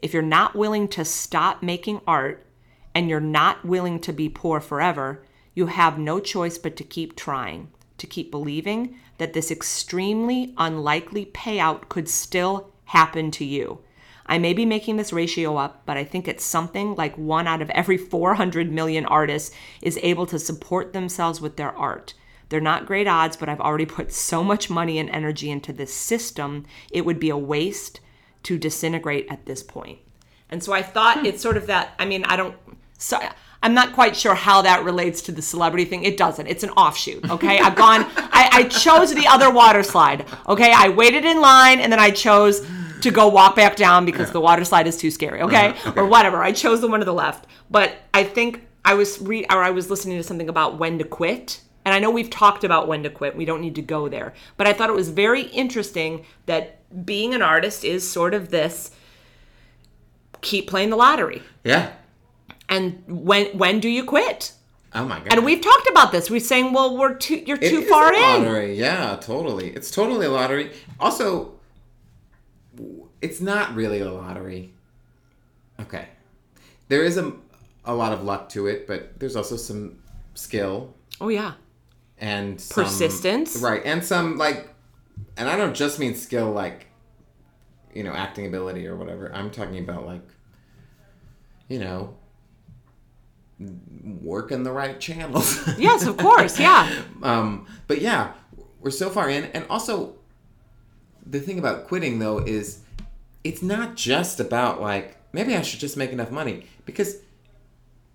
If 0.00 0.12
you're 0.12 0.22
not 0.22 0.56
willing 0.56 0.88
to 0.88 1.04
stop 1.04 1.62
making 1.62 2.00
art 2.04 2.44
and 2.92 3.08
you're 3.08 3.20
not 3.20 3.64
willing 3.64 4.00
to 4.00 4.12
be 4.12 4.28
poor 4.28 4.60
forever, 4.60 5.24
you 5.54 5.66
have 5.66 5.98
no 6.00 6.18
choice 6.18 6.58
but 6.58 6.74
to 6.76 6.84
keep 6.84 7.14
trying, 7.14 7.68
to 7.98 8.08
keep 8.08 8.32
believing 8.32 8.96
that 9.18 9.34
this 9.34 9.52
extremely 9.52 10.52
unlikely 10.58 11.26
payout 11.26 11.88
could 11.88 12.08
still 12.08 12.72
happen 12.86 13.30
to 13.30 13.44
you. 13.44 13.78
I 14.26 14.38
may 14.38 14.54
be 14.54 14.64
making 14.64 14.96
this 14.96 15.12
ratio 15.12 15.56
up, 15.56 15.82
but 15.84 15.96
I 15.96 16.04
think 16.04 16.26
it's 16.26 16.44
something 16.44 16.94
like 16.94 17.16
one 17.18 17.46
out 17.46 17.62
of 17.62 17.70
every 17.70 17.98
400 17.98 18.72
million 18.72 19.04
artists 19.06 19.54
is 19.82 19.98
able 20.02 20.26
to 20.26 20.38
support 20.38 20.92
themselves 20.92 21.40
with 21.40 21.56
their 21.56 21.76
art. 21.76 22.14
They're 22.48 22.60
not 22.60 22.86
great 22.86 23.06
odds, 23.06 23.36
but 23.36 23.48
I've 23.48 23.60
already 23.60 23.86
put 23.86 24.12
so 24.12 24.44
much 24.44 24.70
money 24.70 24.98
and 24.98 25.10
energy 25.10 25.50
into 25.50 25.72
this 25.72 25.92
system, 25.92 26.66
it 26.90 27.04
would 27.04 27.18
be 27.18 27.30
a 27.30 27.36
waste 27.36 28.00
to 28.44 28.58
disintegrate 28.58 29.26
at 29.30 29.46
this 29.46 29.62
point. 29.62 29.98
And 30.50 30.62
so 30.62 30.72
I 30.72 30.82
thought 30.82 31.26
it's 31.26 31.42
sort 31.42 31.56
of 31.56 31.66
that. 31.66 31.94
I 31.98 32.04
mean, 32.04 32.24
I 32.24 32.36
don't. 32.36 32.54
So 32.98 33.18
I'm 33.62 33.74
not 33.74 33.94
quite 33.94 34.14
sure 34.14 34.34
how 34.34 34.62
that 34.62 34.84
relates 34.84 35.22
to 35.22 35.32
the 35.32 35.42
celebrity 35.42 35.84
thing. 35.86 36.04
It 36.04 36.16
doesn't. 36.16 36.46
It's 36.46 36.62
an 36.62 36.70
offshoot. 36.70 37.28
Okay, 37.30 37.58
I've 37.58 37.74
gone. 37.74 38.04
I, 38.16 38.50
I 38.52 38.64
chose 38.64 39.14
the 39.14 39.26
other 39.26 39.50
water 39.50 39.82
slide. 39.82 40.26
Okay, 40.46 40.70
I 40.70 40.90
waited 40.90 41.24
in 41.24 41.40
line 41.40 41.80
and 41.80 41.90
then 41.90 41.98
I 41.98 42.10
chose 42.10 42.64
to 43.04 43.10
go 43.10 43.28
walk 43.28 43.56
back 43.56 43.76
down 43.76 44.04
because 44.04 44.32
the 44.32 44.40
water 44.40 44.64
slide 44.64 44.86
is 44.86 44.96
too 44.96 45.10
scary. 45.10 45.40
Okay? 45.40 45.68
Uh-huh, 45.68 45.90
okay. 45.90 46.00
or 46.00 46.06
whatever. 46.06 46.42
I 46.42 46.52
chose 46.52 46.80
the 46.80 46.88
one 46.88 47.00
to 47.00 47.06
the 47.06 47.14
left. 47.14 47.46
But 47.70 47.96
I 48.12 48.24
think 48.24 48.66
I 48.84 48.94
was 48.94 49.20
re- 49.20 49.46
or 49.50 49.62
I 49.62 49.70
was 49.70 49.88
listening 49.90 50.16
to 50.18 50.22
something 50.22 50.48
about 50.48 50.78
when 50.78 50.98
to 50.98 51.04
quit. 51.04 51.60
And 51.84 51.94
I 51.94 51.98
know 51.98 52.10
we've 52.10 52.30
talked 52.30 52.64
about 52.64 52.88
when 52.88 53.02
to 53.02 53.10
quit. 53.10 53.36
We 53.36 53.44
don't 53.44 53.60
need 53.60 53.74
to 53.76 53.82
go 53.82 54.08
there. 54.08 54.34
But 54.56 54.66
I 54.66 54.72
thought 54.72 54.88
it 54.88 54.96
was 54.96 55.10
very 55.10 55.42
interesting 55.42 56.24
that 56.46 56.80
being 57.04 57.34
an 57.34 57.42
artist 57.42 57.84
is 57.84 58.10
sort 58.10 58.34
of 58.34 58.50
this 58.50 58.90
keep 60.40 60.68
playing 60.68 60.90
the 60.90 60.96
lottery. 60.96 61.42
Yeah. 61.62 61.92
And 62.68 63.02
when 63.06 63.46
when 63.58 63.80
do 63.80 63.88
you 63.88 64.04
quit? 64.04 64.52
Oh 64.94 65.04
my 65.04 65.18
god. 65.18 65.32
And 65.32 65.44
we've 65.44 65.60
talked 65.60 65.88
about 65.88 66.12
this. 66.12 66.30
We're 66.30 66.40
saying, 66.40 66.72
well, 66.72 66.96
we're 66.96 67.14
too 67.14 67.42
you're 67.46 67.58
It 67.60 67.68
too 67.68 67.82
far 67.82 68.12
a 68.12 68.16
in. 68.16 68.44
Lottery. 68.44 68.78
Yeah, 68.78 69.16
totally. 69.20 69.70
It's 69.70 69.90
totally 69.90 70.26
a 70.26 70.30
lottery. 70.30 70.72
Also, 71.00 71.54
it's 73.24 73.40
not 73.40 73.74
really 73.74 74.00
a 74.00 74.10
lottery. 74.10 74.72
Okay, 75.80 76.06
there 76.88 77.02
is 77.04 77.16
a 77.16 77.32
a 77.84 77.94
lot 77.94 78.12
of 78.12 78.22
luck 78.24 78.48
to 78.50 78.66
it, 78.66 78.86
but 78.86 79.18
there's 79.18 79.36
also 79.36 79.56
some 79.56 79.98
skill 80.34 80.94
Oh 81.20 81.28
yeah. 81.28 81.52
and 82.18 82.60
some, 82.60 82.84
Persistence. 82.84 83.56
right? 83.58 83.82
And 83.84 84.02
some 84.04 84.36
like, 84.38 84.68
and 85.36 85.48
I 85.48 85.56
don't 85.56 85.74
just 85.74 85.98
mean 85.98 86.14
skill 86.14 86.50
like, 86.52 86.86
you 87.94 88.02
know, 88.02 88.12
acting 88.12 88.46
ability 88.46 88.86
or 88.86 88.96
whatever. 88.96 89.30
I'm 89.34 89.50
talking 89.50 89.78
about 89.78 90.06
like, 90.06 90.26
you 91.68 91.78
know, 91.78 92.16
working 94.22 94.62
the 94.64 94.72
right 94.72 94.98
channels. 94.98 95.60
Yes, 95.78 96.06
of 96.06 96.16
course. 96.16 96.58
Yeah. 96.58 96.90
um, 97.22 97.66
but 97.86 98.00
yeah, 98.00 98.32
we're 98.80 98.90
so 98.90 99.10
far 99.10 99.28
in, 99.30 99.44
and 99.54 99.66
also 99.68 100.14
the 101.26 101.40
thing 101.40 101.58
about 101.58 101.86
quitting 101.86 102.18
though 102.18 102.38
is 102.38 102.80
it's 103.44 103.62
not 103.62 103.94
just 103.94 104.40
about 104.40 104.80
like 104.80 105.16
maybe 105.32 105.54
I 105.54 105.62
should 105.62 105.80
just 105.80 105.96
make 105.96 106.10
enough 106.10 106.30
money 106.30 106.66
because 106.86 107.18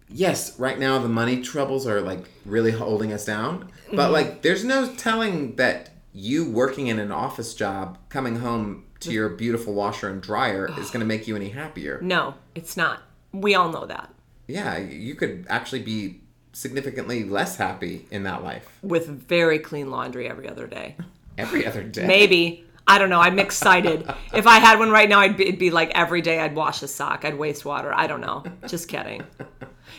yes, 0.10 0.58
right 0.60 0.78
now 0.78 1.00
the 1.00 1.08
money 1.08 1.42
troubles 1.42 1.88
are 1.88 2.02
like 2.02 2.26
really 2.46 2.72
holding 2.72 3.14
us 3.14 3.26
down, 3.26 3.72
but 3.92 3.98
mm-hmm. 3.98 4.14
like 4.14 4.42
there's 4.42 4.66
no 4.66 4.94
telling 4.96 5.56
that 5.56 5.92
you 6.14 6.50
working 6.50 6.88
in 6.88 7.00
an 7.00 7.12
office 7.12 7.54
job 7.54 7.98
coming 8.10 8.38
home 8.38 8.86
to 9.00 9.12
your 9.12 9.30
beautiful 9.30 9.74
washer 9.74 10.10
and 10.10 10.22
dryer 10.22 10.70
is 10.78 10.90
going 10.90 11.00
to 11.00 11.06
make 11.06 11.28
you 11.28 11.36
any 11.36 11.50
happier. 11.50 12.00
No, 12.02 12.34
it's 12.56 12.76
not. 12.76 13.04
We 13.32 13.56
all 13.56 13.72
know 13.72 13.86
that. 13.86 14.14
Yeah, 14.48 14.78
you 14.78 15.16
could 15.16 15.46
actually 15.50 15.84
be 15.84 16.22
significantly 16.52 17.24
less 17.24 17.56
happy 17.58 18.08
in 18.10 18.24
that 18.24 18.44
life 18.44 18.68
With 18.82 19.08
very 19.08 19.60
clean 19.60 19.92
laundry 19.92 20.28
every 20.28 20.50
other 20.50 20.68
day. 20.68 20.96
every 21.38 21.66
other 21.66 21.84
day. 21.84 22.08
Maybe. 22.08 22.66
I 22.90 22.98
don't 22.98 23.10
know. 23.10 23.20
I'm 23.22 23.40
excited. 23.40 24.10
if 24.34 24.48
I 24.48 24.58
had 24.60 24.80
one 24.80 24.90
right 24.90 25.08
now, 25.08 25.20
I'd 25.20 25.38
be, 25.38 25.48
it'd 25.48 25.60
be 25.60 25.70
like 25.72 25.92
every 25.96 26.22
day 26.22 26.40
I'd 26.40 26.56
wash 26.56 26.82
a 26.84 26.88
sock. 26.88 27.24
I'd 27.24 27.38
waste 27.38 27.64
water. 27.66 27.94
I 27.94 28.08
don't 28.08 28.22
know. 28.22 28.44
Just 28.68 28.88
kidding. 28.88 29.24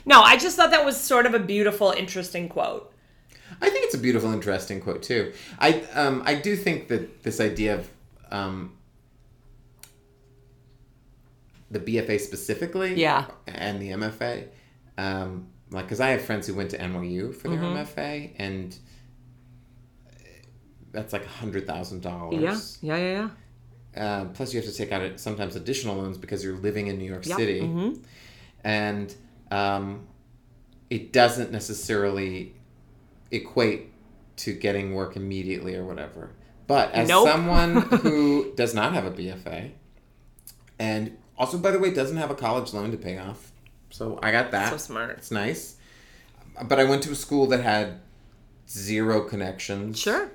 No, 0.04 0.20
I 0.22 0.36
just 0.36 0.56
thought 0.56 0.70
that 0.72 0.84
was 0.84 0.96
sort 1.00 1.24
of 1.26 1.34
a 1.34 1.38
beautiful, 1.38 1.90
interesting 1.92 2.48
quote. 2.48 2.92
I 3.62 3.68
think 3.70 3.84
it's 3.86 3.94
a 3.94 3.98
beautiful, 3.98 4.32
interesting 4.32 4.80
quote 4.80 5.02
too. 5.02 5.32
I 5.58 5.82
um, 5.94 6.22
I 6.24 6.34
do 6.34 6.56
think 6.56 6.88
that 6.88 7.22
this 7.22 7.40
idea 7.40 7.74
of 7.76 7.90
um, 8.30 8.72
the 11.70 11.78
BFA 11.80 12.18
specifically, 12.20 12.94
Yeah. 12.94 13.26
and 13.46 13.80
the 13.80 13.90
MFA, 13.90 14.48
um, 14.98 15.48
like 15.70 15.84
because 15.84 16.00
I 16.00 16.08
have 16.10 16.22
friends 16.22 16.46
who 16.46 16.54
went 16.54 16.70
to 16.70 16.78
NYU 16.78 17.34
for 17.34 17.48
their 17.48 17.58
Mm-hmm. 17.58 18.00
MFA, 18.00 18.32
and 18.38 18.76
that's 20.92 21.12
like 21.12 21.24
a 21.24 21.28
hundred 21.28 21.66
thousand 21.66 22.02
dollars. 22.02 22.78
Yeah, 22.82 22.96
yeah, 22.96 23.28
yeah. 23.96 24.02
Uh, 24.02 24.24
plus, 24.26 24.52
you 24.54 24.60
have 24.60 24.70
to 24.70 24.76
take 24.76 24.92
out 24.92 25.18
sometimes 25.18 25.56
additional 25.56 25.96
loans 25.96 26.16
because 26.18 26.44
you're 26.44 26.56
living 26.58 26.86
in 26.86 26.98
New 26.98 27.04
York 27.10 27.26
Yep. 27.26 27.36
City, 27.38 27.60
Mhm. 27.60 28.02
and 28.64 29.14
um, 29.50 30.06
it 30.90 31.12
doesn't 31.12 31.50
necessarily 31.50 32.54
equate 33.32 33.90
to 34.36 34.52
getting 34.54 34.94
work 34.94 35.16
immediately 35.16 35.74
or 35.76 35.84
whatever. 35.84 36.30
But 36.66 36.92
as 36.92 37.08
Nope. 37.08 37.28
someone 37.28 37.76
who 38.02 38.52
does 38.56 38.74
not 38.74 38.92
have 38.94 39.04
a 39.04 39.10
BFA, 39.10 39.72
and 40.78 41.16
also, 41.36 41.58
by 41.58 41.70
the 41.72 41.78
way, 41.78 41.90
doesn't 41.92 42.16
have 42.16 42.30
a 42.30 42.34
college 42.34 42.72
loan 42.72 42.90
to 42.92 42.96
pay 42.96 43.18
off, 43.18 43.50
so 43.90 44.18
I 44.22 44.30
got 44.30 44.50
that. 44.52 44.70
So 44.70 44.76
smart. 44.76 45.10
It's 45.18 45.30
nice. 45.32 45.76
But 46.68 46.78
I 46.78 46.84
went 46.84 47.02
to 47.04 47.10
a 47.12 47.14
school 47.16 47.46
that 47.48 47.60
had 47.62 48.00
zero 48.68 49.22
connections 49.22 49.98
Sure. 49.98 50.30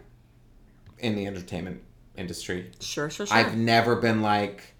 In 0.99 1.15
the 1.15 1.25
entertainment 1.27 1.81
industry. 2.17 2.71
Sure, 2.79 3.09
sure, 3.09 3.25
sure. 3.25 3.35
I've 3.35 3.55
never 3.57 3.95
been 3.97 4.21
like, 4.21 4.73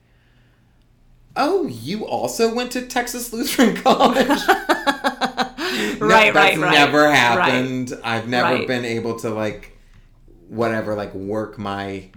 oh, 1.36 1.68
you 1.68 2.06
also 2.06 2.54
went 2.54 2.72
to 2.74 2.86
Texas 2.88 3.34
Lutheran 3.34 3.76
College. 3.82 4.28
Right, 6.00 6.34
that's 6.34 6.58
right, 6.58 6.58
right. 6.58 6.72
never 6.74 7.12
happened. 7.12 7.94
I've 8.04 8.28
never 8.30 8.54
Right. 8.56 8.68
been 8.68 8.86
able 8.86 9.20
to 9.20 9.30
like, 9.30 9.78
whatever, 10.48 10.96
like 10.96 11.14
work 11.14 11.58
my, 11.58 12.10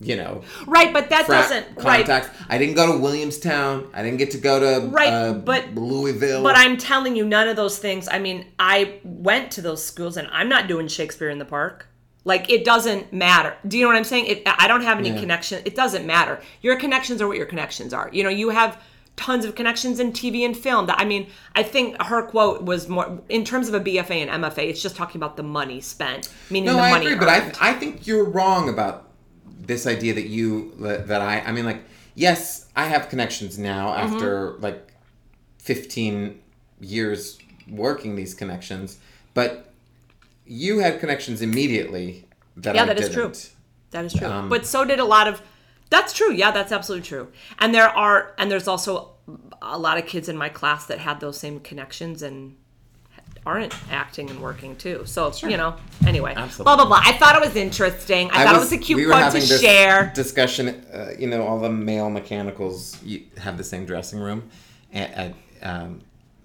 you 0.00 0.16
know, 0.16 0.42
right, 0.66 0.92
but 0.92 1.08
that 1.10 1.26
doesn't. 1.26 1.66
Right. 1.76 2.04
contacts. 2.06 2.28
I 2.48 2.58
didn't 2.58 2.74
go 2.74 2.92
to 2.92 2.98
Williamstown. 2.98 3.88
I 3.94 4.02
didn't 4.02 4.18
get 4.18 4.30
to 4.32 4.38
go 4.38 4.60
to 4.60 4.86
Right, 4.88 5.08
uh, 5.08 5.32
but- 5.34 5.74
Louisville. 5.74 6.42
But 6.42 6.56
I'm 6.56 6.76
telling 6.76 7.16
you, 7.16 7.24
none 7.24 7.48
of 7.48 7.56
those 7.56 7.78
things. 7.78 8.08
I 8.10 8.18
mean, 8.18 8.46
I 8.58 9.00
went 9.04 9.50
to 9.52 9.62
those 9.62 9.82
schools, 9.84 10.16
and 10.16 10.28
I'm 10.30 10.48
not 10.50 10.68
doing 10.68 10.86
Shakespeare 10.88 11.30
in 11.30 11.38
the 11.38 11.44
Park. 11.46 11.86
Like 12.24 12.50
it 12.50 12.64
doesn't 12.64 13.12
matter. 13.12 13.56
Do 13.66 13.78
you 13.78 13.84
know 13.84 13.88
what 13.88 13.96
I'm 13.96 14.04
saying? 14.04 14.26
It, 14.26 14.42
I 14.46 14.68
don't 14.68 14.82
have 14.82 14.98
any 14.98 15.10
Yeah. 15.10 15.20
connection. 15.20 15.62
It 15.64 15.74
doesn't 15.74 16.06
matter. 16.06 16.40
Your 16.62 16.76
connections 16.76 17.22
are 17.22 17.28
what 17.28 17.36
your 17.36 17.46
connections 17.46 17.94
are. 17.94 18.10
You 18.12 18.22
know, 18.24 18.28
you 18.28 18.50
have 18.50 18.82
tons 19.16 19.44
of 19.44 19.54
connections 19.56 19.98
in 19.98 20.12
TV 20.12 20.44
and 20.44 20.56
film. 20.56 20.86
That 20.86 21.00
I 21.00 21.04
mean, 21.04 21.28
I 21.56 21.62
think 21.62 22.00
her 22.02 22.22
quote 22.22 22.62
was 22.64 22.88
more 22.88 23.20
in 23.28 23.44
terms 23.44 23.68
of 23.68 23.74
a 23.74 23.80
BFA 23.80 24.26
and 24.28 24.44
MFA. 24.44 24.68
It's 24.68 24.82
just 24.82 24.94
talking 24.96 25.18
about 25.18 25.36
the 25.36 25.42
money 25.42 25.80
spent, 25.80 26.28
meaning 26.50 26.66
No, 26.66 26.76
the 26.76 26.82
I 26.82 26.90
money. 26.90 27.06
agree, 27.06 27.18
but 27.18 27.28
I. 27.28 27.70
I 27.70 27.72
think 27.74 28.06
you're 28.06 28.24
wrong 28.24 28.68
about 28.68 29.08
this 29.60 29.86
idea 29.86 30.14
that 30.14 30.26
you 30.28 30.72
that, 30.80 31.08
that 31.08 31.20
I 31.22 31.40
I 31.40 31.52
mean 31.52 31.64
like 31.64 31.82
yes, 32.14 32.66
I 32.76 32.84
have 32.86 33.08
connections 33.08 33.58
now 33.58 33.88
Mm-hmm. 33.94 34.14
after 34.14 34.52
like 34.58 34.86
15 35.58 36.40
years 36.80 37.38
working 37.70 38.16
these 38.16 38.34
connections, 38.34 38.98
but 39.34 39.67
you 40.48 40.78
had 40.78 40.98
connections 41.00 41.42
immediately 41.42 42.24
that 42.56 42.74
Yeah, 42.74 42.82
I 42.82 42.86
that 42.86 42.98
is 42.98 43.08
didn't. 43.08 43.32
true. 43.32 43.50
That 43.90 44.04
is 44.04 44.12
true. 44.12 44.26
Um, 44.26 44.48
but 44.48 44.66
so 44.66 44.84
did 44.84 44.98
a 44.98 45.04
lot 45.04 45.28
of. 45.28 45.40
That's 45.90 46.12
true. 46.12 46.32
Yeah, 46.32 46.50
that's 46.50 46.72
absolutely 46.72 47.06
true. 47.06 47.28
And 47.58 47.74
there 47.74 47.88
are, 47.88 48.34
and 48.38 48.50
there's 48.50 48.68
also 48.68 49.12
a 49.62 49.78
lot 49.78 49.98
of 49.98 50.06
kids 50.06 50.28
in 50.28 50.36
my 50.36 50.48
class 50.48 50.86
that 50.86 50.98
had 50.98 51.20
those 51.20 51.38
same 51.38 51.60
connections 51.60 52.22
and 52.22 52.56
aren't 53.46 53.74
acting 53.90 54.28
and 54.28 54.40
working 54.40 54.76
too. 54.76 55.02
So 55.06 55.32
you 55.42 55.56
know, 55.56 55.76
anyway, 56.06 56.34
Absolutely. 56.36 56.64
blah 56.64 56.76
blah 56.76 56.86
blah. 56.86 57.00
I 57.02 57.12
thought 57.12 57.36
it 57.36 57.40
was 57.46 57.56
interesting. 57.56 58.30
I, 58.30 58.44
thought 58.44 58.56
it 58.56 58.58
was 58.58 58.72
a 58.72 58.78
cute 58.78 58.98
we 58.98 59.06
one 59.06 59.32
to 59.32 59.40
share. 59.40 60.12
Discussion, 60.14 60.68
uh, 60.92 61.12
you 61.18 61.26
know, 61.26 61.42
all 61.46 61.58
the 61.58 61.70
male 61.70 62.10
mechanicals 62.10 63.02
you 63.02 63.24
have 63.38 63.56
the 63.56 63.64
same 63.64 63.86
dressing 63.86 64.18
room 64.18 64.50
at 64.92 65.10
at, 65.12 65.34
um, 65.62 66.00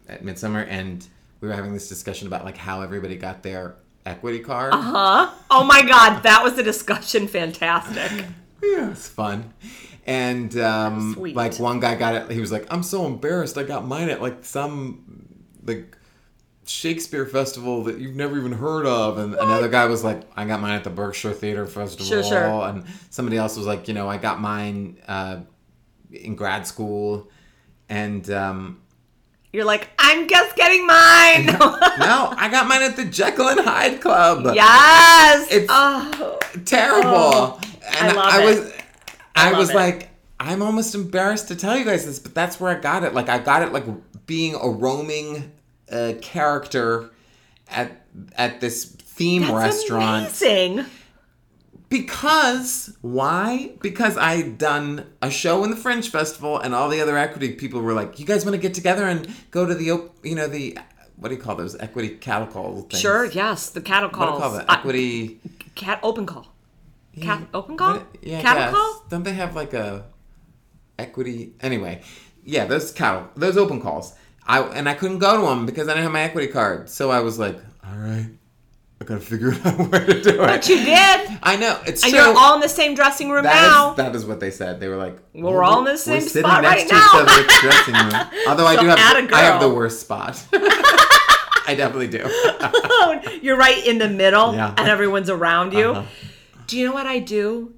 at 0.07 0.23
Midsummer, 0.23 0.61
and 0.61 1.05
we 1.41 1.49
were 1.49 1.53
having 1.53 1.73
this 1.73 1.89
discussion 1.89 2.27
about 2.27 2.45
like 2.45 2.57
how 2.57 2.81
everybody 2.81 3.17
got 3.17 3.43
their 3.43 3.75
equity 4.05 4.39
card. 4.39 4.73
Uh 4.73 4.81
huh? 4.81 5.31
Oh 5.49 5.63
my 5.63 5.81
god, 5.83 6.21
that 6.23 6.43
was 6.43 6.57
a 6.57 6.63
discussion. 6.63 7.27
Fantastic. 7.27 8.25
Yeah, 8.65 8.91
it's 8.91 9.09
fun. 9.09 9.53
And 10.05 10.55
um, 10.57 11.15
Sweet. 11.15 11.35
like 11.35 11.59
one 11.59 11.81
guy 11.81 11.95
got 11.95 12.15
it. 12.15 12.31
He 12.31 12.39
was 12.39 12.49
like, 12.49 12.65
"I'm 12.71 12.81
so 12.81 13.05
embarrassed. 13.05 13.57
I 13.57 13.63
got 13.63 13.85
mine 13.85 14.07
at 14.09 14.21
like 14.21 14.45
some 14.45 15.27
like 15.65 15.97
Shakespeare 16.65 17.25
festival 17.25 17.83
that 17.83 17.97
you've 17.97 18.15
never 18.15 18.37
even 18.37 18.53
heard 18.53 18.85
of." 18.85 19.17
And 19.17 19.35
another 19.35 19.67
guy 19.67 19.85
was 19.87 20.05
like, 20.05 20.21
"I 20.37 20.45
got 20.45 20.61
mine 20.61 20.75
at 20.75 20.85
the 20.85 20.89
Berkshire 20.89 21.33
Theater 21.33 21.65
Festival." 21.67 22.05
Sure, 22.05 22.23
sure. 22.23 22.67
And 22.69 22.85
somebody 23.09 23.35
else 23.37 23.57
was 23.57 23.67
like, 23.67 23.89
"You 23.89 23.93
know, 23.93 24.07
I 24.07 24.15
got 24.15 24.39
mine 24.39 24.97
uh, 25.09 25.41
in 26.09 26.35
grad 26.35 26.65
school." 26.65 27.29
And 27.89 28.29
um, 28.31 28.79
You're 29.53 29.65
like, 29.65 29.87
I'm 29.99 30.27
just 30.27 30.55
getting 30.55 30.85
mine. 30.87 31.45
no, 31.99 32.33
I 32.35 32.49
got 32.51 32.67
mine 32.67 32.81
at 32.81 32.95
the 32.95 33.05
Jekyll 33.05 33.49
and 33.49 33.59
Hyde 33.59 34.01
Club. 34.01 34.53
yes. 34.55 35.51
It's- 35.51 35.67
oh. 35.69 36.39
terrible. 36.65 37.07
Oh, 37.07 37.59
and 37.99 38.11
I 38.11 38.13
love 38.13 38.33
I 38.33 38.41
it. 38.41 38.45
was 38.45 38.73
I, 39.35 39.49
love 39.51 39.59
was 39.59 39.69
it. 39.69 39.75
like 39.75 40.09
I'm 40.39 40.61
almost 40.63 40.95
embarrassed 40.95 41.49
to 41.49 41.55
tell 41.55 41.77
you 41.77 41.85
guys 41.85 42.05
this, 42.05 42.17
but 42.19 42.33
that's 42.33 42.59
where 42.59 42.75
I 42.75 42.79
got 42.79 43.03
it. 43.03 43.13
Like 43.13 43.29
I 43.29 43.37
got 43.37 43.61
it 43.61 43.71
like 43.71 43.85
being 44.25 44.55
a 44.55 44.67
roaming 44.67 45.51
uh, 45.91 46.13
character 46.21 47.11
at 47.69 47.91
at 48.35 48.59
this 48.59 48.85
theme 48.85 49.43
That's 49.43 49.53
restaurant 49.53 50.25
Amazing. 50.25 50.85
Because 51.93 52.97
why? 53.01 53.71
Because 53.79 54.17
I'd 54.17 54.57
done 54.57 55.05
a 55.21 55.29
show 55.29 55.63
in 55.63 55.69
the 55.69 55.75
Fringe 55.75 56.09
Festival, 56.09 56.57
and 56.59 56.73
all 56.73 56.89
the 56.89 56.99
other 56.99 57.15
equity 57.17 57.53
people 57.53 57.81
were 57.81 57.93
like, 57.93 58.19
"You 58.19 58.25
guys 58.25 58.43
want 58.45 58.55
to 58.55 58.61
get 58.61 58.73
together 58.73 59.05
and 59.07 59.27
go 59.51 59.65
to 59.67 59.75
the 59.75 59.91
op- 59.91 60.15
you 60.25 60.33
know 60.33 60.47
the 60.47 60.75
what 61.17 61.29
do 61.29 61.35
you 61.35 61.41
call 61.41 61.55
those 61.55 61.75
equity 61.79 62.09
cattle 62.09 62.47
call 62.47 62.81
things? 62.81 62.99
Sure. 62.99 63.25
Yes. 63.25 63.69
The 63.69 63.81
cattle 63.81 64.09
What 64.09 64.25
do 64.25 64.33
you 64.33 64.39
call 64.39 64.51
that? 64.53 64.69
Uh, 64.69 64.73
Equity. 64.79 65.39
cat 65.75 65.99
open 66.01 66.25
call. 66.25 66.47
Cat 67.21 67.43
open 67.53 67.77
call. 67.77 67.97
What- 67.97 68.07
yeah, 68.23 68.41
cattle 68.41 68.63
guess. 68.63 68.73
call. 68.73 69.05
Don't 69.09 69.23
they 69.23 69.33
have 69.33 69.55
like 69.55 69.73
a 69.75 70.05
equity? 70.97 71.53
Anyway, 71.61 72.01
yeah, 72.43 72.65
those 72.65 72.91
cattle, 72.91 73.27
those 73.35 73.55
open 73.55 73.79
calls. 73.81 74.15
I 74.47 74.61
and 74.61 74.89
I 74.89 74.95
couldn't 74.95 75.19
go 75.19 75.39
to 75.39 75.47
them 75.47 75.67
because 75.67 75.87
I 75.87 75.91
didn't 75.91 76.03
have 76.05 76.11
my 76.11 76.21
equity 76.23 76.47
card. 76.47 76.89
So 76.89 77.11
I 77.11 77.19
was 77.19 77.37
like, 77.37 77.57
all 77.87 77.97
right, 77.97 78.29
I 79.03 79.05
gotta 79.05 79.19
figure 79.21 79.51
out 79.65 79.91
where 79.91 80.05
to 80.05 80.21
do 80.21 80.29
it. 80.29 80.37
But 80.37 80.69
you 80.69 80.77
did. 80.77 81.37
I 81.43 81.57
know 81.57 81.77
it's 81.85 82.03
And 82.05 82.13
you're 82.13 82.23
all 82.37 82.55
in 82.55 82.61
the 82.61 82.69
same 82.69 82.95
dressing 82.95 83.29
room 83.29 83.43
That 83.43 83.53
now. 83.69 83.91
is, 83.91 83.97
that 83.97 84.15
is 84.15 84.25
what 84.25 84.39
they 84.39 84.49
said. 84.49 84.79
They 84.79 84.87
were 84.87 84.95
like, 84.95 85.17
We're 85.33 85.61
all 85.61 85.79
in 85.79 85.85
the 85.85 85.97
same 85.97 86.21
we're 86.21 86.27
sitting 86.29 86.49
spot 86.49 86.61
next 86.63 86.89
right 86.91 87.25
to 87.25 87.25
now." 87.25 87.59
dressing 87.61 87.93
room. 87.95 88.27
Although 88.47 88.65
I 88.65 88.75
do 88.79 88.87
have, 88.87 88.97
I 89.33 89.41
have 89.41 89.59
the 89.61 89.69
worst 89.69 89.99
spot. 89.99 90.41
I 91.65 91.75
definitely 91.75 92.07
do. 92.07 93.39
You're 93.41 93.57
right 93.57 93.85
in 93.85 93.97
the 93.97 94.09
middle, 94.09 94.53
Yeah. 94.53 94.73
and 94.77 94.87
everyone's 94.87 95.29
around 95.29 95.73
you. 95.73 95.91
Uh-huh. 95.91 96.07
Do 96.67 96.77
you 96.77 96.87
know 96.87 96.93
what 96.93 97.05
I 97.05 97.19
do? 97.19 97.73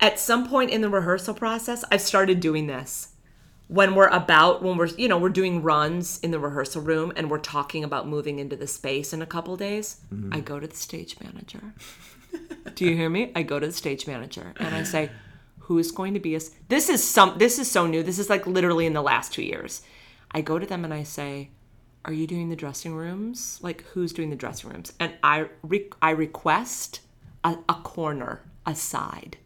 At 0.00 0.18
some 0.20 0.48
point 0.48 0.70
in 0.70 0.80
the 0.82 0.88
rehearsal 0.88 1.34
process, 1.34 1.84
I've 1.90 2.00
started 2.00 2.38
doing 2.40 2.66
this. 2.66 3.08
When 3.72 3.94
we're 3.94 4.08
about, 4.08 4.62
when 4.62 4.76
we're, 4.76 4.88
you 4.88 5.08
know, 5.08 5.18
we're 5.18 5.30
doing 5.30 5.62
runs 5.62 6.20
in 6.20 6.30
the 6.30 6.38
rehearsal 6.38 6.82
room 6.82 7.12
and 7.16 7.30
we're 7.30 7.38
talking 7.38 7.84
about 7.84 8.06
moving 8.06 8.38
into 8.38 8.54
the 8.56 8.66
space 8.66 9.12
in 9.14 9.22
a 9.22 9.26
couple 9.26 9.56
days, 9.56 9.96
Mm-hmm. 10.12 10.34
I 10.34 10.40
go 10.40 10.60
to 10.60 10.66
the 10.66 10.76
stage 10.76 11.16
manager. 11.24 11.62
do 12.74 12.84
you 12.84 12.94
hear 12.96 13.08
me? 13.08 13.32
I 13.34 13.42
go 13.42 13.58
to 13.58 13.66
the 13.66 13.72
stage 13.72 14.06
manager 14.06 14.52
and 14.58 14.74
I 14.74 14.82
say, 14.82 15.10
who 15.60 15.78
is 15.78 15.90
going 15.90 16.12
to 16.14 16.20
be 16.20 16.36
us? 16.36 16.50
This 16.68 16.88
is 16.90 17.02
some, 17.02 17.38
this 17.38 17.58
is 17.58 17.70
so 17.70 17.86
new. 17.86 18.02
This 18.02 18.18
is 18.18 18.28
like 18.28 18.46
literally 18.46 18.84
in 18.84 18.92
the 18.92 19.02
last 19.02 19.32
two 19.32 19.42
years. 19.42 19.80
I 20.32 20.42
go 20.42 20.58
to 20.58 20.66
them 20.66 20.84
and 20.84 20.92
I 20.92 21.02
say, 21.04 21.48
are 22.04 22.12
you 22.12 22.26
doing 22.26 22.48
the 22.50 22.56
dressing 22.56 22.94
rooms? 22.94 23.58
Like, 23.62 23.84
who's 23.92 24.12
doing 24.12 24.28
the 24.30 24.36
dressing 24.36 24.70
rooms? 24.70 24.92
And 24.98 25.14
I 25.22 25.46
re- 25.62 25.88
I 26.02 26.10
request 26.10 27.00
a, 27.44 27.56
a 27.68 27.74
corner, 27.74 28.42
a 28.66 28.74
side. 28.74 29.36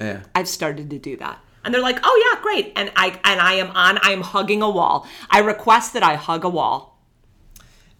Yeah. 0.00 0.22
I've 0.34 0.48
started 0.48 0.88
to 0.90 0.98
do 0.98 1.16
that, 1.18 1.38
and 1.64 1.72
they're 1.74 1.80
like, 1.82 1.98
"Oh 2.04 2.32
yeah, 2.34 2.42
great." 2.42 2.72
And 2.76 2.92
I 2.96 3.18
and 3.24 3.40
I 3.40 3.54
am 3.54 3.70
on. 3.70 3.98
I 4.02 4.12
am 4.12 4.20
hugging 4.20 4.62
a 4.62 4.70
wall. 4.70 5.06
I 5.30 5.40
request 5.40 5.92
that 5.94 6.02
I 6.02 6.14
hug 6.16 6.44
a 6.44 6.48
wall. 6.48 7.00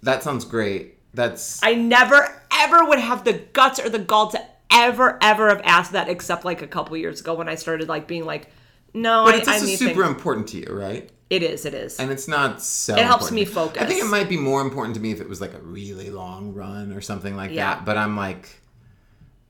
That 0.02 0.22
sounds 0.22 0.44
great. 0.44 0.98
That's 1.14 1.60
I 1.62 1.74
never 1.74 2.42
ever 2.52 2.84
would 2.84 2.98
have 2.98 3.24
the 3.24 3.32
guts 3.34 3.78
or 3.80 3.88
the 3.88 3.98
gall 3.98 4.30
to 4.30 4.40
ever 4.70 5.18
ever 5.22 5.48
have 5.48 5.62
asked 5.64 5.92
that, 5.92 6.08
except 6.08 6.44
like 6.44 6.62
a 6.62 6.66
couple 6.66 6.96
years 6.96 7.20
ago 7.20 7.34
when 7.34 7.48
I 7.48 7.54
started 7.54 7.88
like 7.88 8.06
being 8.06 8.24
like, 8.24 8.48
"No, 8.92 9.24
but 9.24 9.34
I, 9.34 9.38
it's 9.38 9.48
I 9.48 9.60
need 9.60 9.78
super 9.78 10.02
things." 10.02 10.14
important 10.16 10.48
to 10.48 10.58
you, 10.58 10.66
right? 10.72 11.08
It 11.30 11.42
is. 11.42 11.64
It 11.64 11.72
is. 11.74 11.98
and 11.98 12.10
it's 12.10 12.28
not 12.28 12.60
so. 12.62 12.94
It 12.94 13.04
helps 13.04 13.30
important. 13.30 13.34
me 13.34 13.44
focus. 13.54 13.82
I 13.82 13.86
think 13.86 14.02
it 14.02 14.06
might 14.08 14.28
be 14.28 14.36
more 14.36 14.60
important 14.60 14.94
to 14.96 15.00
me 15.00 15.10
if 15.10 15.20
it 15.20 15.28
was 15.28 15.40
like 15.40 15.54
a 15.54 15.58
really 15.60 16.10
long 16.10 16.52
run 16.52 16.92
or 16.92 17.00
something 17.00 17.34
like 17.34 17.50
Yeah. 17.50 17.76
that. 17.76 17.84
But 17.86 17.96
I'm 17.96 18.14
like, 18.16 18.60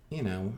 you 0.09 0.23
know, 0.23 0.53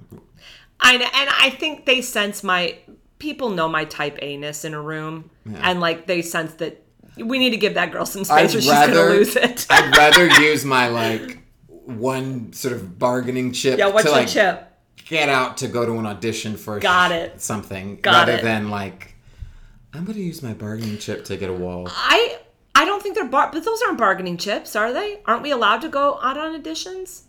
I 0.78 0.98
know, 0.98 1.06
and 1.14 1.30
I 1.40 1.50
think 1.58 1.86
they 1.86 2.02
sense 2.02 2.44
my 2.44 2.76
people 3.18 3.50
know 3.50 3.68
my 3.68 3.84
type 3.84 4.18
A 4.22 4.36
ness 4.36 4.64
in 4.64 4.74
a 4.74 4.80
room, 4.80 5.30
and 5.46 5.80
like 5.80 6.06
they 6.06 6.22
sense 6.22 6.54
that 6.54 6.82
we 7.16 7.38
need 7.38 7.50
to 7.50 7.56
give 7.56 7.74
that 7.74 7.92
girl 7.92 8.06
some 8.06 8.24
space, 8.24 8.54
or 8.54 8.60
she's 8.60 8.70
gonna 8.70 8.94
lose 8.94 9.36
it. 9.36 9.66
I'd 9.70 9.96
rather 9.96 10.26
use 10.40 10.64
my 10.64 10.88
like 10.88 11.38
one 11.68 12.52
sort 12.52 12.74
of 12.74 12.98
bargaining 12.98 13.52
chip. 13.52 13.78
yeah, 13.78 13.86
what's 13.88 14.04
to, 14.04 14.10
your 14.10 14.18
like, 14.18 14.28
chip? 14.28 14.72
Get 15.06 15.28
out 15.28 15.58
to 15.58 15.68
go 15.68 15.86
to 15.86 15.92
an 15.98 16.06
audition 16.06 16.56
for 16.56 16.80
Got 16.80 17.12
it. 17.12 17.40
something 17.40 18.00
Got 18.02 18.12
rather 18.12 18.32
it. 18.38 18.42
than 18.42 18.70
like 18.70 19.14
I'm 19.94 20.04
gonna 20.04 20.18
use 20.18 20.42
my 20.42 20.52
bargaining 20.52 20.98
chip 20.98 21.24
to 21.26 21.36
get 21.36 21.48
a 21.48 21.54
wall. 21.54 21.88
I 21.90 22.38
I 22.74 22.84
don't 22.84 23.02
think 23.02 23.14
they're 23.14 23.24
bar, 23.24 23.50
but 23.52 23.64
those 23.64 23.80
aren't 23.82 23.98
bargaining 23.98 24.36
chips, 24.36 24.76
are 24.76 24.92
they? 24.92 25.20
Aren't 25.24 25.42
we 25.42 25.50
allowed 25.50 25.80
to 25.82 25.88
go 25.88 26.18
out 26.20 26.36
on 26.36 26.60
auditions? 26.60 27.22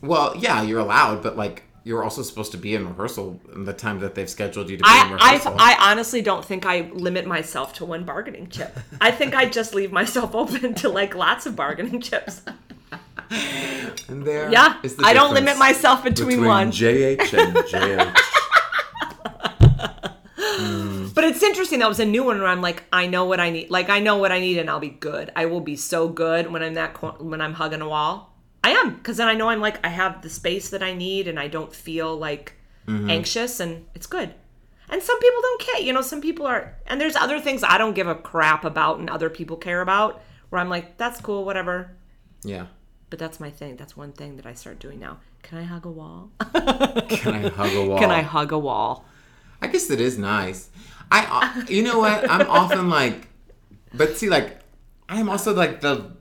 Well, 0.00 0.34
yeah, 0.36 0.62
you're 0.62 0.80
allowed, 0.80 1.22
but 1.22 1.36
like 1.36 1.64
you're 1.84 2.04
also 2.04 2.22
supposed 2.22 2.52
to 2.52 2.58
be 2.58 2.74
in 2.74 2.88
rehearsal 2.88 3.40
in 3.54 3.64
the 3.64 3.72
time 3.72 3.98
that 4.00 4.14
they've 4.14 4.30
scheduled 4.30 4.70
you 4.70 4.76
to 4.76 4.82
be 4.82 4.88
in 4.88 4.94
I 4.96 5.08
I, 5.08 5.12
rehearsal. 5.12 5.56
I 5.58 5.76
honestly 5.90 6.22
don't 6.22 6.44
think 6.44 6.64
I 6.66 6.90
limit 6.92 7.26
myself 7.26 7.72
to 7.74 7.84
one 7.84 8.04
bargaining 8.04 8.48
chip. 8.48 8.78
I 9.00 9.10
think 9.10 9.34
I 9.34 9.46
just 9.48 9.74
leave 9.74 9.92
myself 9.92 10.34
open 10.42 10.74
to 10.76 10.88
like 10.88 11.14
lots 11.14 11.46
of 11.46 11.56
bargaining 11.56 12.00
chips. 12.00 12.42
and 14.08 14.24
there 14.24 14.50
Yeah, 14.52 14.78
is 14.82 14.96
the 14.96 15.04
I 15.04 15.12
don't 15.12 15.34
limit 15.34 15.58
myself 15.58 16.04
between, 16.04 16.44
one. 16.44 16.70
JH 16.70 17.32
and 17.38 17.56
JH. 17.56 18.18
But 21.14 21.24
it's 21.24 21.42
interesting. 21.42 21.80
That 21.80 21.88
was 21.88 22.00
a 22.00 22.06
new 22.06 22.24
one 22.24 22.38
where 22.38 22.48
I'm 22.48 22.62
like, 22.62 22.84
I 22.92 23.06
know 23.06 23.26
what 23.26 23.38
I 23.38 23.50
need. 23.50 23.70
Like 23.70 23.90
I 23.90 23.98
know 24.00 24.16
what 24.16 24.32
I 24.32 24.40
need, 24.40 24.56
and 24.58 24.70
I'll 24.70 24.80
be 24.80 24.88
good. 24.88 25.30
I 25.36 25.44
will 25.46 25.60
be 25.60 25.76
so 25.76 26.08
good 26.08 26.50
when 26.50 26.62
I'm 26.62 26.74
that 26.74 26.96
when 27.22 27.40
I'm 27.42 27.52
hugging 27.52 27.82
a 27.82 27.88
wall. 27.88 28.31
I 28.64 28.70
am 28.70 28.94
because 28.94 29.16
then 29.16 29.28
I 29.28 29.34
know 29.34 29.48
I'm 29.48 29.60
like 29.60 29.84
I 29.84 29.88
have 29.88 30.22
the 30.22 30.30
space 30.30 30.70
that 30.70 30.82
I 30.82 30.92
need, 30.94 31.28
and 31.28 31.38
I 31.38 31.48
don't 31.48 31.74
feel 31.74 32.16
like 32.16 32.54
anxious, 32.88 33.60
and 33.60 33.86
it's 33.94 34.06
good. 34.06 34.34
And 34.88 35.02
some 35.02 35.18
people 35.20 35.40
don't 35.40 35.60
care. 35.60 35.80
You 35.80 35.92
know, 35.92 36.02
some 36.02 36.20
people 36.20 36.46
are, 36.46 36.74
and 36.86 37.00
there's 37.00 37.16
other 37.16 37.40
things 37.40 37.62
I 37.64 37.78
don't 37.78 37.94
give 37.94 38.06
a 38.08 38.14
crap 38.14 38.64
about, 38.64 38.98
and 38.98 39.08
other 39.08 39.30
people 39.30 39.56
care 39.56 39.80
about. 39.80 40.22
Where 40.50 40.60
I'm 40.60 40.68
like, 40.68 40.98
that's 40.98 41.20
cool, 41.20 41.44
whatever. 41.44 41.96
yeah. 42.44 42.66
But 43.08 43.18
that's 43.18 43.38
my 43.40 43.50
thing. 43.50 43.76
That's 43.76 43.94
one 43.94 44.12
thing 44.12 44.36
that 44.36 44.46
I 44.46 44.54
start 44.54 44.78
doing 44.78 44.98
now. 44.98 45.18
Can 45.42 45.58
I 45.58 45.64
hug 45.64 45.84
a 45.84 45.90
wall? 45.90 46.30
Can 47.08 47.34
I 47.34 47.48
hug 47.48 47.72
a 47.74 47.84
wall? 47.88 47.98
Can 47.98 48.10
I 48.10 48.22
hug 48.22 48.52
a 48.52 48.58
wall? 48.58 49.04
I 49.60 49.66
guess 49.66 49.90
it 49.90 50.00
is 50.00 50.16
nice. 50.16 50.70
I, 51.10 51.26
uh, 51.26 51.64
you 51.68 51.82
know 51.82 51.98
what? 51.98 52.30
I'm 52.30 52.48
often 52.48 52.88
like, 52.88 53.28
but 53.92 54.16
see, 54.16 54.30
like, 54.30 54.60
I'm 55.10 55.28
also 55.28 55.52
like 55.54 55.82
the, 55.82 56.12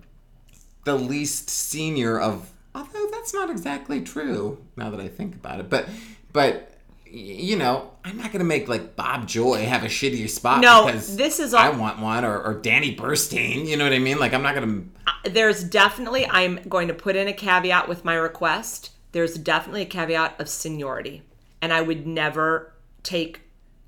the 0.84 0.96
least 0.96 1.50
senior 1.50 2.20
of. 2.20 2.52
Although 2.74 3.08
that's 3.12 3.34
not 3.34 3.50
exactly 3.50 4.02
true 4.02 4.64
now 4.78 4.90
that 4.90 5.00
I 5.00 5.10
think 5.10 5.36
about 5.36 5.60
it, 5.60 5.70
but, 5.70 5.90
but, 6.32 6.72
you 7.06 7.58
know, 7.58 7.92
I'm 8.06 8.18
not 8.18 8.32
gonna 8.32 8.46
make 8.46 8.70
like 8.70 8.96
Bob 8.96 9.28
Joy 9.28 9.66
have 9.66 9.84
a 9.84 9.88
shittier 9.88 10.30
spot. 10.30 10.62
No, 10.62 10.86
because 10.86 11.18
this 11.18 11.42
is 11.42 11.54
all... 11.54 11.60
I 11.60 11.70
want 11.70 12.00
one, 12.00 12.24
or, 12.24 12.42
or 12.42 12.54
Danny 12.54 12.96
Burstein. 12.96 13.68
You 13.68 13.76
know 13.76 13.84
what 13.84 13.92
I 13.92 14.00
mean? 14.00 14.20
Like, 14.20 14.34
I'm 14.34 14.42
not 14.42 14.56
gonna. 14.56 14.84
Uh, 15.06 15.12
there's 15.30 15.64
definitely 15.64 16.26
i'm 16.28 16.60
going 16.68 16.88
to 16.88 16.94
put 16.94 17.16
in 17.16 17.28
a 17.28 17.34
caveat 17.34 17.88
with 17.88 18.04
my 18.06 18.16
request 18.16 18.92
there's 19.12 19.36
definitely 19.36 19.82
a 19.84 19.86
caveat 19.86 20.40
of 20.40 20.50
seniority 20.50 21.22
and 21.62 21.72
i 21.72 21.82
would 21.82 22.08
never 22.08 22.74
take 23.04 23.42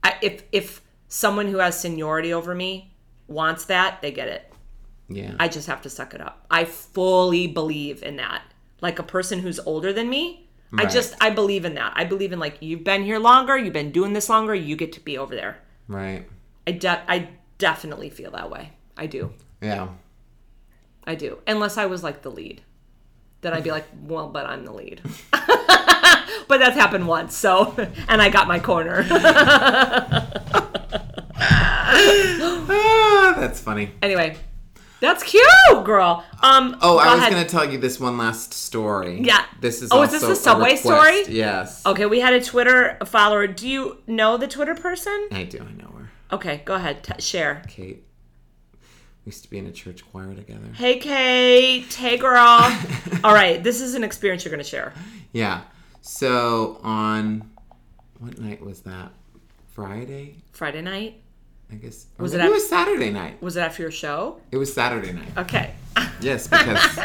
I, 0.03 0.17
if 0.21 0.43
if 0.51 0.81
someone 1.07 1.47
who 1.47 1.57
has 1.57 1.79
seniority 1.79 2.33
over 2.33 2.53
me 2.53 2.93
wants 3.27 3.65
that 3.65 4.01
they 4.01 4.11
get 4.11 4.27
it 4.27 4.52
Yeah. 5.15 5.35
i 5.39 5.47
just 5.47 5.67
have 5.67 5.81
to 5.83 5.89
suck 5.89 6.13
it 6.13 6.21
up 6.21 6.45
i 6.51 6.65
fully 6.65 7.47
believe 7.47 8.03
in 8.03 8.15
that 8.17 8.41
like 8.81 8.99
a 8.99 9.03
person 9.03 9.39
who's 9.39 9.59
older 9.59 9.93
than 9.93 10.09
me 10.09 10.49
i 10.77 10.85
just 10.85 11.15
i 11.21 11.29
believe 11.29 11.65
in 11.65 11.75
that 11.75 11.93
i 11.95 12.03
believe 12.03 12.31
in 12.33 12.39
like 12.39 12.57
you've 12.61 12.83
been 12.83 13.03
here 13.03 13.19
longer 13.19 13.57
you've 13.57 13.73
been 13.73 13.91
doing 13.91 14.13
this 14.13 14.27
longer 14.29 14.55
you 14.55 14.75
get 14.75 14.91
to 14.93 14.99
be 14.99 15.17
over 15.17 15.35
there 15.35 15.57
right. 15.87 16.27
I 16.65 16.71
de- 16.71 17.03
I 17.11 17.29
definitely 17.57 18.09
feel 18.09 18.31
that 18.31 18.49
way. 18.49 18.71
I 18.97 19.05
do. 19.05 19.33
Yeah. 19.61 19.89
I 21.03 21.15
do. 21.15 21.39
Unless 21.45 21.77
I 21.77 21.85
was 21.87 22.03
like 22.03 22.21
the 22.21 22.31
lead. 22.31 22.61
Then 23.41 23.53
I'd 23.53 23.63
be 23.63 23.71
like, 23.71 23.85
well, 24.01 24.29
but 24.29 24.45
I'm 24.45 24.63
the 24.63 24.71
lead. 24.71 25.01
but 25.31 26.57
that's 26.57 26.75
happened 26.75 27.05
once, 27.07 27.35
so 27.35 27.73
and 28.07 28.21
I 28.21 28.29
got 28.29 28.47
my 28.47 28.59
corner. 28.59 29.03
Ah, 31.95 33.33
that's 33.37 33.59
funny. 33.59 33.91
anyway, 34.01 34.35
that's 35.03 35.23
cute, 35.23 35.83
girl. 35.83 36.23
Um 36.41 36.77
Oh, 36.81 36.97
I 36.97 37.09
was 37.13 37.19
ahead. 37.19 37.31
going 37.31 37.43
to 37.45 37.49
tell 37.49 37.69
you 37.69 37.77
this 37.77 37.99
one 37.99 38.17
last 38.17 38.53
story. 38.53 39.21
Yeah. 39.21 39.45
This 39.59 39.81
is 39.81 39.89
Oh, 39.91 40.01
is 40.03 40.11
this 40.11 40.21
the 40.23 40.35
subway 40.35 40.73
a 40.73 40.77
story? 40.77 41.25
Yes. 41.27 41.85
Okay, 41.85 42.05
we 42.05 42.19
had 42.19 42.33
a 42.33 42.41
Twitter 42.43 42.97
follower. 43.05 43.45
Do 43.47 43.67
you 43.67 43.97
know 44.07 44.37
the 44.37 44.47
Twitter 44.47 44.75
person? 44.75 45.27
I 45.31 45.43
do. 45.43 45.59
I 45.59 45.71
know 45.81 45.89
her. 45.97 46.09
Okay, 46.31 46.61
go 46.65 46.75
ahead. 46.75 47.03
T- 47.03 47.21
share. 47.21 47.61
Kate. 47.67 48.03
We 49.25 49.29
used 49.29 49.43
to 49.43 49.49
be 49.49 49.57
in 49.57 49.67
a 49.67 49.71
church 49.71 50.03
choir 50.11 50.33
together. 50.33 50.67
Hey, 50.73 50.99
Kate. 50.99 51.93
Hey, 51.93 52.17
girl. 52.17 52.37
All 53.23 53.33
right, 53.33 53.63
this 53.63 53.79
is 53.79 53.93
an 53.95 54.03
experience 54.03 54.43
you're 54.43 54.51
going 54.51 54.63
to 54.63 54.69
share. 54.69 54.93
Yeah. 55.31 55.61
So 56.01 56.79
on 56.83 57.49
what 58.19 58.37
night 58.39 58.61
was 58.61 58.81
that? 58.81 59.11
Friday, 59.71 60.35
Friday 60.51 60.81
night. 60.81 61.21
I 61.73 61.77
guess. 61.77 62.05
Was 62.19 62.33
it 62.35 62.41
it 62.41 62.51
was 62.51 62.67
Saturday 62.69 63.09
night. 63.09 63.41
Was 63.41 63.57
it 63.57 63.61
after 63.61 63.81
your 63.81 63.91
show? 63.91 64.39
It 64.51 64.57
was 64.57 64.71
Saturday 64.73 65.11
night. 65.11 65.37
Okay. 65.37 65.73
Yes, 66.21 66.47
because 66.47 66.97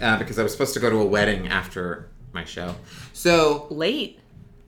uh, 0.00 0.18
because 0.18 0.38
I 0.38 0.42
was 0.42 0.52
supposed 0.52 0.72
to 0.74 0.80
go 0.80 0.88
to 0.88 0.96
a 0.98 1.04
wedding 1.04 1.48
after 1.48 2.08
my 2.32 2.44
show. 2.44 2.76
So, 3.12 3.66
Late. 3.70 4.20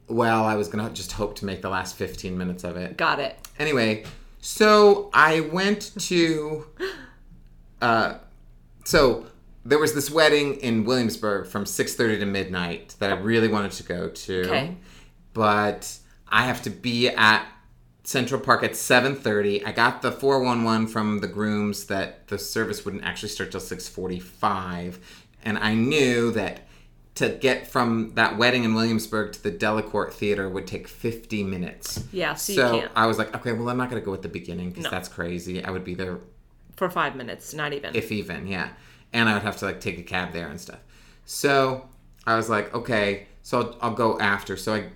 well, 0.09 0.45
I 0.45 0.57
was 0.57 0.69
gonna 0.69 0.91
just 0.91 1.13
hope 1.13 1.37
to 1.37 1.45
make 1.45 1.63
the 1.63 1.69
last 1.71 1.97
15 1.97 2.37
minutes 2.37 2.65
of 2.65 2.77
it. 2.77 2.97
Got 2.97 3.21
it. 3.21 3.39
Anyway, 3.59 4.05
so 4.41 5.11
I 5.15 5.41
went 5.41 5.93
to. 6.09 6.67
Uh, 7.81 8.15
so 8.85 9.27
there 9.65 9.79
was 9.79 9.95
this 9.95 10.11
wedding 10.11 10.57
in 10.57 10.85
Williamsburg 10.85 11.47
from 11.47 11.65
6:30 11.65 12.19
to 12.21 12.27
midnight 12.27 12.97
that 12.99 13.11
I 13.11 13.15
really 13.15 13.49
wanted 13.49 13.73
to 13.73 13.83
go 13.85 14.09
to. 14.09 14.41
Okay. 14.47 14.77
But 15.33 15.99
I 16.29 16.47
have 16.47 16.63
to 16.63 16.71
be 16.71 17.09
at 17.09 17.47
Central 18.05 18.41
Park 18.41 18.63
at 18.63 18.73
7:30. 18.73 19.65
I 19.65 19.73
got 19.73 20.03
the 20.03 20.13
411 20.13 20.87
from 20.89 21.21
the 21.21 21.27
grooms 21.29 21.87
that 21.87 22.29
the 22.29 22.39
service 22.39 22.85
wouldn't 22.85 23.03
actually 23.05 23.31
start 23.31 23.51
till 23.51 23.61
6:45, 23.61 24.99
and 25.45 25.59
I 25.59 25.75
knew 25.75 26.31
that 26.33 26.67
to 27.17 27.29
get 27.31 27.67
from 27.67 28.13
that 28.15 28.37
wedding 28.37 28.65
in 28.65 28.75
Williamsburg 28.75 29.33
to 29.33 29.43
the 29.43 29.51
Delacorte 29.53 30.13
Theater 30.13 30.49
would 30.49 30.67
take 30.67 30.89
50 30.89 31.45
minutes. 31.45 32.05
Yeah, 32.13 32.35
so 32.35 32.53
you 32.53 32.59
So 32.59 32.81
can't. 32.81 32.93
I 32.97 33.07
was 33.07 33.19
like, 33.19 33.35
okay, 33.37 33.53
well, 33.53 33.69
I'm 33.69 33.77
not 33.77 33.89
going 33.89 34.03
to 34.03 34.05
go 34.05 34.13
at 34.15 34.23
the 34.23 34.29
beginning 34.29 34.71
because 34.71 34.85
No. 34.85 34.91
that's 34.91 35.09
crazy. 35.09 35.65
I 35.65 35.71
would 35.71 35.85
be 35.85 35.95
there 35.95 36.19
For 36.77 36.91
five 36.91 37.15
minutes, 37.15 37.55
not 37.55 37.73
even. 37.73 37.95
if 37.95 38.11
even, 38.11 38.49
yeah. 38.49 38.71
And 39.13 39.29
I 39.29 39.35
would 39.35 39.43
have 39.43 39.57
to 39.59 39.65
like 39.65 39.81
take 39.81 39.97
a 39.97 40.03
cab 40.03 40.33
there 40.33 40.49
and 40.49 40.61
stuff. 40.61 40.81
So 41.25 41.89
I 42.27 42.35
was 42.35 42.51
like, 42.51 42.75
okay, 42.75 43.29
so 43.45 43.61
I'll, 43.61 43.77
I'll 43.91 43.95
go 43.95 44.19
after. 44.19 44.57
So 44.57 44.75
I 44.75 44.87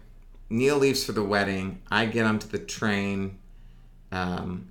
Neil 0.51 0.78
leaves 0.78 1.05
for 1.05 1.12
the 1.12 1.22
wedding. 1.22 1.82
I 1.90 2.07
get 2.07 2.24
onto 2.24 2.49
the 2.49 2.59
train, 2.59 3.38
um, 4.12 4.68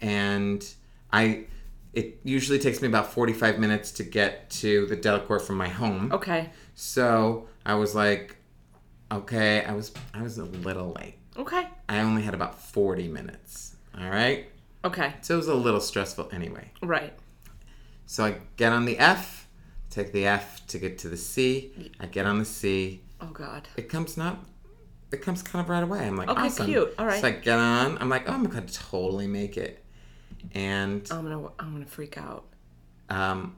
and 0.00 0.66
I. 1.12 1.46
It 1.92 2.20
usually 2.24 2.58
takes 2.58 2.82
me 2.82 2.88
about 2.88 3.10
45 3.10 3.58
minutes 3.58 3.90
to 3.92 4.02
get 4.02 4.50
to 4.50 4.84
the 4.84 4.98
Delacorte 4.98 5.40
from 5.40 5.56
my 5.56 5.68
home. 5.68 6.12
okay. 6.12 6.50
So 6.74 7.48
I 7.64 7.74
was 7.76 7.94
like, 7.94 8.36
okay, 9.10 9.64
I 9.64 9.72
was 9.72 9.92
I 10.12 10.20
was 10.20 10.36
a 10.36 10.44
little 10.44 10.92
late. 10.92 11.14
Okay. 11.38 11.66
I 11.88 12.00
only 12.00 12.20
had 12.20 12.34
about 12.34 12.60
40 12.60 13.08
minutes. 13.08 13.76
All 13.98 14.10
right. 14.10 14.46
Okay. 14.84 15.14
So 15.22 15.34
it 15.34 15.36
was 15.38 15.48
a 15.48 15.54
little 15.54 15.80
stressful 15.80 16.28
anyway. 16.32 16.70
Right. 16.82 17.14
So 18.04 18.26
I 18.26 18.36
get 18.58 18.72
on 18.72 18.84
the 18.84 18.98
F, 18.98 19.48
take 19.88 20.12
the 20.12 20.26
F 20.26 20.66
to 20.66 20.78
get 20.78 20.98
to 20.98 21.08
the 21.08 21.16
C. 21.16 21.92
I 21.98 22.06
get 22.06 22.26
on 22.26 22.38
the 22.38 22.44
C. 22.44 23.00
Oh 23.22 23.28
God. 23.32 23.68
It 23.78 23.88
comes 23.88 24.18
not. 24.18 24.44
It 25.12 25.22
comes 25.22 25.42
kind 25.42 25.62
of 25.62 25.68
right 25.68 25.82
away. 25.82 26.00
I'm 26.06 26.16
like, 26.16 26.28
Okay, 26.28 26.42
awesome. 26.46 26.66
cute. 26.66 26.94
All 26.98 27.06
right. 27.06 27.20
So 27.20 27.28
I 27.28 27.30
get 27.32 27.58
on. 27.58 27.96
I'm 27.98 28.08
like, 28.08 28.28
oh, 28.28 28.32
I'm 28.32 28.44
gonna 28.44 28.66
totally 28.66 29.26
make 29.28 29.56
it. 29.56 29.82
And 30.52 31.06
I'm 31.10 31.22
gonna. 31.22 31.48
I'm 31.58 31.72
gonna 31.72 31.86
freak 31.86 32.18
out. 32.18 32.44
um, 33.10 33.54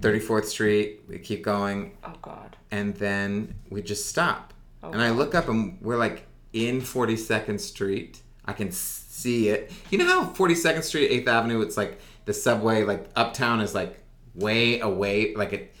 34th 0.00 0.46
Street. 0.46 1.00
We 1.08 1.18
keep 1.18 1.42
going, 1.42 1.96
Oh 2.04 2.14
God. 2.22 2.56
and 2.70 2.94
then 2.96 3.54
we 3.70 3.82
just 3.82 4.06
stop. 4.06 4.52
Oh, 4.82 4.90
and 4.90 5.00
I 5.00 5.10
look 5.10 5.34
up, 5.34 5.48
and 5.48 5.78
we're 5.80 5.96
like 5.98 6.26
in 6.52 6.80
42nd 6.80 7.60
Street. 7.60 8.20
I 8.44 8.52
can 8.52 8.72
see 8.72 9.48
it. 9.50 9.70
You 9.90 9.98
know 9.98 10.06
how 10.06 10.30
42nd 10.32 10.82
Street, 10.82 11.10
8th 11.24 11.28
Avenue, 11.28 11.60
it's 11.60 11.76
like 11.76 12.00
the 12.24 12.32
subway, 12.32 12.82
like 12.84 13.08
uptown 13.14 13.60
is 13.60 13.74
like 13.74 14.02
way 14.34 14.80
away, 14.80 15.34
like 15.34 15.52
it. 15.52 15.74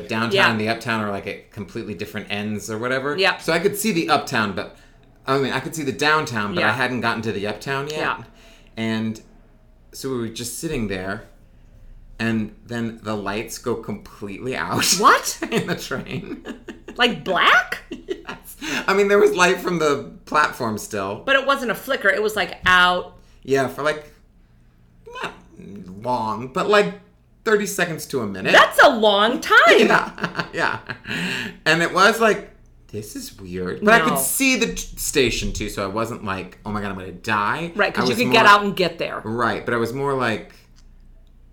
The 0.00 0.08
downtown 0.08 0.32
Yeah. 0.32 0.50
and 0.50 0.60
the 0.60 0.68
uptown 0.68 1.00
are 1.04 1.10
like 1.10 1.26
at 1.26 1.50
completely 1.52 1.94
different 1.94 2.26
ends 2.30 2.70
or 2.70 2.78
whatever. 2.78 3.16
Yeah. 3.16 3.38
So 3.38 3.52
I 3.52 3.58
could 3.60 3.76
see 3.76 3.92
the 3.92 4.08
uptown, 4.08 4.54
but 4.54 4.76
I 5.26 5.38
mean, 5.38 5.52
I 5.52 5.60
could 5.60 5.74
see 5.74 5.84
the 5.84 5.92
downtown, 5.92 6.54
but 6.54 6.64
I 6.64 6.72
hadn't 6.72 7.00
gotten 7.00 7.22
to 7.22 7.32
the 7.32 7.46
uptown 7.46 7.88
yet. 7.88 7.98
Yeah. 7.98 8.22
And 8.76 9.20
so 9.92 10.10
we 10.10 10.18
were 10.18 10.28
just 10.28 10.58
sitting 10.58 10.88
there, 10.88 11.24
and 12.18 12.54
then 12.66 12.98
the 13.02 13.14
lights 13.16 13.58
go 13.58 13.74
completely 13.76 14.56
out. 14.56 14.84
What? 14.98 15.38
in 15.50 15.66
the 15.66 15.76
train? 15.76 16.44
Like 16.96 17.24
black? 17.24 17.82
yes. 17.90 18.56
I 18.86 18.94
mean, 18.94 19.08
there 19.08 19.18
was 19.18 19.34
light 19.34 19.58
from 19.60 19.80
the 19.80 20.12
platform 20.26 20.78
still. 20.78 21.22
But 21.26 21.34
it 21.34 21.44
wasn't 21.44 21.72
a 21.72 21.74
flicker. 21.74 22.08
It 22.08 22.22
was 22.22 22.36
like 22.36 22.58
out. 22.66 23.16
Yeah, 23.42 23.66
for 23.66 23.82
like 23.82 24.04
not 25.22 25.32
long, 26.02 26.52
but 26.52 26.68
like 26.68 26.94
thirty 27.44 27.66
seconds 27.66 28.06
to 28.06 28.20
a 28.20 28.26
minute. 28.26 28.52
That's 28.52 28.82
a 28.82 28.90
long 28.90 29.40
time. 29.40 29.58
yeah, 29.68 30.46
yeah. 30.52 30.78
And 31.64 31.82
it 31.82 31.92
was 31.92 32.20
like. 32.20 32.50
This 32.88 33.16
is 33.16 33.36
weird, 33.40 33.84
but 33.84 33.92
I 33.94 34.08
could 34.08 34.18
see 34.20 34.54
the 34.54 34.66
t- 34.68 34.76
station 34.76 35.52
too, 35.52 35.68
so 35.68 35.82
I 35.82 35.88
wasn't 35.88 36.24
like, 36.24 36.58
"Oh 36.64 36.70
my 36.70 36.80
god, 36.80 36.92
I'm 36.92 36.94
gonna 36.96 37.10
die." 37.10 37.72
Right, 37.74 37.92
because 37.92 38.08
you 38.08 38.14
could 38.14 38.26
more- 38.26 38.32
get 38.34 38.46
out 38.46 38.62
and 38.64 38.76
get 38.76 38.98
there. 38.98 39.20
Right, 39.24 39.64
but 39.64 39.74
I 39.74 39.78
was 39.78 39.92
more 39.92 40.14
like, 40.14 40.54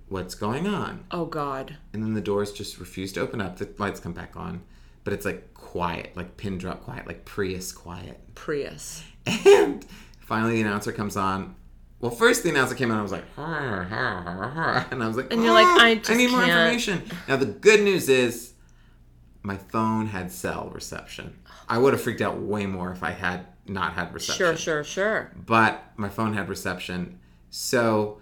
"What's 0.07 0.35
going 0.35 0.67
on?" 0.67 1.03
Oh 1.09 1.25
God. 1.25 1.77
and 1.93 2.03
then 2.03 2.13
the 2.13 2.21
doors 2.21 2.51
just 2.51 2.79
refuse 2.79 3.11
to 3.13 3.21
open 3.21 3.41
up. 3.41 3.57
The 3.57 3.67
lights 3.79 3.99
come 3.99 4.13
back 4.13 4.35
on, 4.37 4.61
but 5.03 5.13
it's 5.13 5.25
like 5.25 5.51
quiet, 5.55 6.11
like 6.15 6.37
pin 6.37 6.59
drop 6.59 6.83
quiet, 6.83 7.07
like 7.07 7.25
Prius 7.25 7.71
quiet. 7.71 8.19
Prius. 8.35 9.03
And 9.45 9.83
finally, 10.19 10.53
the 10.57 10.61
announcer 10.61 10.91
comes 10.91 11.17
on. 11.17 11.55
Well, 12.01 12.11
first 12.11 12.43
the 12.43 12.49
announcer 12.49 12.73
came 12.75 12.91
on. 12.91 12.97
I 12.97 13.03
was 13.03 13.11
like, 13.11 13.31
"Har, 13.35 13.83
har, 13.83 14.21
har, 14.23 14.49
har," 14.49 14.87
and 14.91 15.03
I 15.03 15.07
was 15.07 15.15
like, 15.17 15.31
And 15.31 15.43
you're 15.43 15.53
like, 15.53 15.67
"Ah, 15.67 15.85
I 15.85 15.95
just 15.95 16.09
need 16.11 16.31
more 16.31 16.41
can't." 16.41 16.51
information. 16.73 17.03
Now 17.27 17.37
the 17.37 17.45
good 17.45 17.81
news 17.81 18.09
is, 18.09 18.53
my 19.43 19.57
phone 19.57 20.07
had 20.07 20.31
cell 20.31 20.71
reception. 20.73 21.39
I 21.69 21.77
would 21.77 21.93
have 21.93 22.01
freaked 22.01 22.21
out 22.21 22.39
way 22.41 22.65
more 22.65 22.91
if 22.91 23.03
I 23.03 23.11
had 23.11 23.45
not 23.67 23.93
had 23.93 24.13
reception. 24.13 24.45
Sure, 24.45 24.57
sure, 24.57 24.83
sure. 24.83 25.31
But 25.45 25.83
my 25.95 26.09
phone 26.09 26.33
had 26.33 26.49
reception, 26.49 27.19
so 27.51 28.19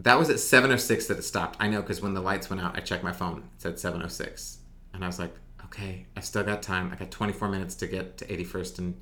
that 0.00 0.18
was 0.18 0.30
at 0.30 0.36
7:06 0.36 1.06
that 1.08 1.18
it 1.18 1.22
stopped. 1.22 1.56
I 1.60 1.68
know 1.68 1.82
because 1.82 2.00
when 2.00 2.14
the 2.14 2.20
lights 2.22 2.48
went 2.48 2.62
out, 2.62 2.76
I 2.76 2.80
checked 2.80 3.04
my 3.04 3.12
phone. 3.12 3.44
It 3.56 3.62
said 3.62 3.74
7:06, 3.78 4.56
and 4.94 5.04
I 5.04 5.06
was 5.06 5.18
like, 5.18 5.34
okay, 5.66 6.06
I 6.16 6.20
still 6.20 6.42
got 6.42 6.62
time. 6.62 6.90
I 6.92 6.96
got 6.96 7.10
24 7.10 7.48
minutes 7.48 7.74
to 7.76 7.86
get 7.86 8.16
to 8.18 8.24
81st 8.26 8.78
and 8.78 9.00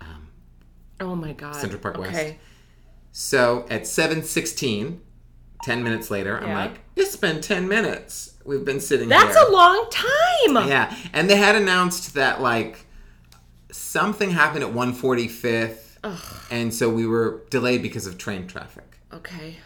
um, 0.00 0.28
Oh 1.00 1.14
my 1.14 1.32
God. 1.32 1.56
Central 1.56 1.80
Park 1.80 1.98
West. 1.98 2.34
So 3.12 3.66
at 3.70 3.82
7:16, 3.82 4.98
10 5.62 5.82
minutes 5.82 6.10
later, 6.10 6.38
I'm 6.38 6.52
like, 6.52 6.80
it's 6.96 7.16
been 7.16 7.40
10 7.40 7.66
minutes. 7.68 8.34
We've 8.44 8.64
been 8.64 8.80
sitting 8.80 9.08
That's 9.08 9.36
here. 9.36 9.46
a 9.46 9.50
long 9.50 9.88
time. 9.90 10.68
Yeah, 10.68 10.94
and 11.12 11.28
they 11.28 11.36
had 11.36 11.56
announced 11.56 12.14
that 12.14 12.40
like 12.40 12.86
something 13.70 14.30
happened 14.30 14.64
at 14.64 14.72
145th, 14.72 15.96
and 16.50 16.72
so 16.72 16.88
we 16.88 17.06
were 17.06 17.42
delayed 17.50 17.82
because 17.82 18.06
of 18.06 18.18
train 18.18 18.46
traffic. 18.46 18.98
Okay. 19.12 19.56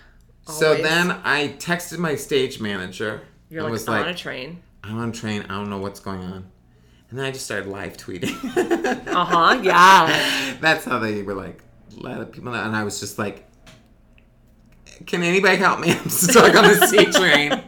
So 0.48 0.74
then 0.74 1.12
I 1.24 1.54
texted 1.58 1.98
my 1.98 2.16
stage 2.16 2.60
manager 2.60 3.22
You're 3.48 3.62
like 3.62 3.72
was 3.72 3.86
on 3.86 4.00
like, 4.00 4.14
a 4.14 4.18
train. 4.18 4.62
I'm 4.82 4.98
on 4.98 5.10
a 5.10 5.12
train. 5.12 5.42
I 5.42 5.54
don't 5.54 5.70
know 5.70 5.78
what's 5.78 6.00
going 6.00 6.20
on. 6.20 6.50
And 7.10 7.18
then 7.18 7.26
I 7.26 7.30
just 7.30 7.44
started 7.44 7.68
live 7.68 7.96
tweeting. 7.96 8.32
Uh 9.06 9.24
huh. 9.24 9.60
Yeah. 9.62 10.56
That's 10.60 10.84
how 10.84 10.98
they 10.98 11.22
were 11.22 11.34
like, 11.34 11.62
let 11.96 12.32
people 12.32 12.52
know. 12.52 12.62
And 12.62 12.76
I 12.76 12.84
was 12.84 13.00
just 13.00 13.18
like, 13.18 13.48
can 15.06 15.22
anybody 15.22 15.56
help 15.56 15.80
me? 15.80 15.92
I'm 15.98 16.08
stuck 16.08 16.54
on 16.54 16.64
the 16.64 16.86
C 16.86 17.06
train. 17.12 17.62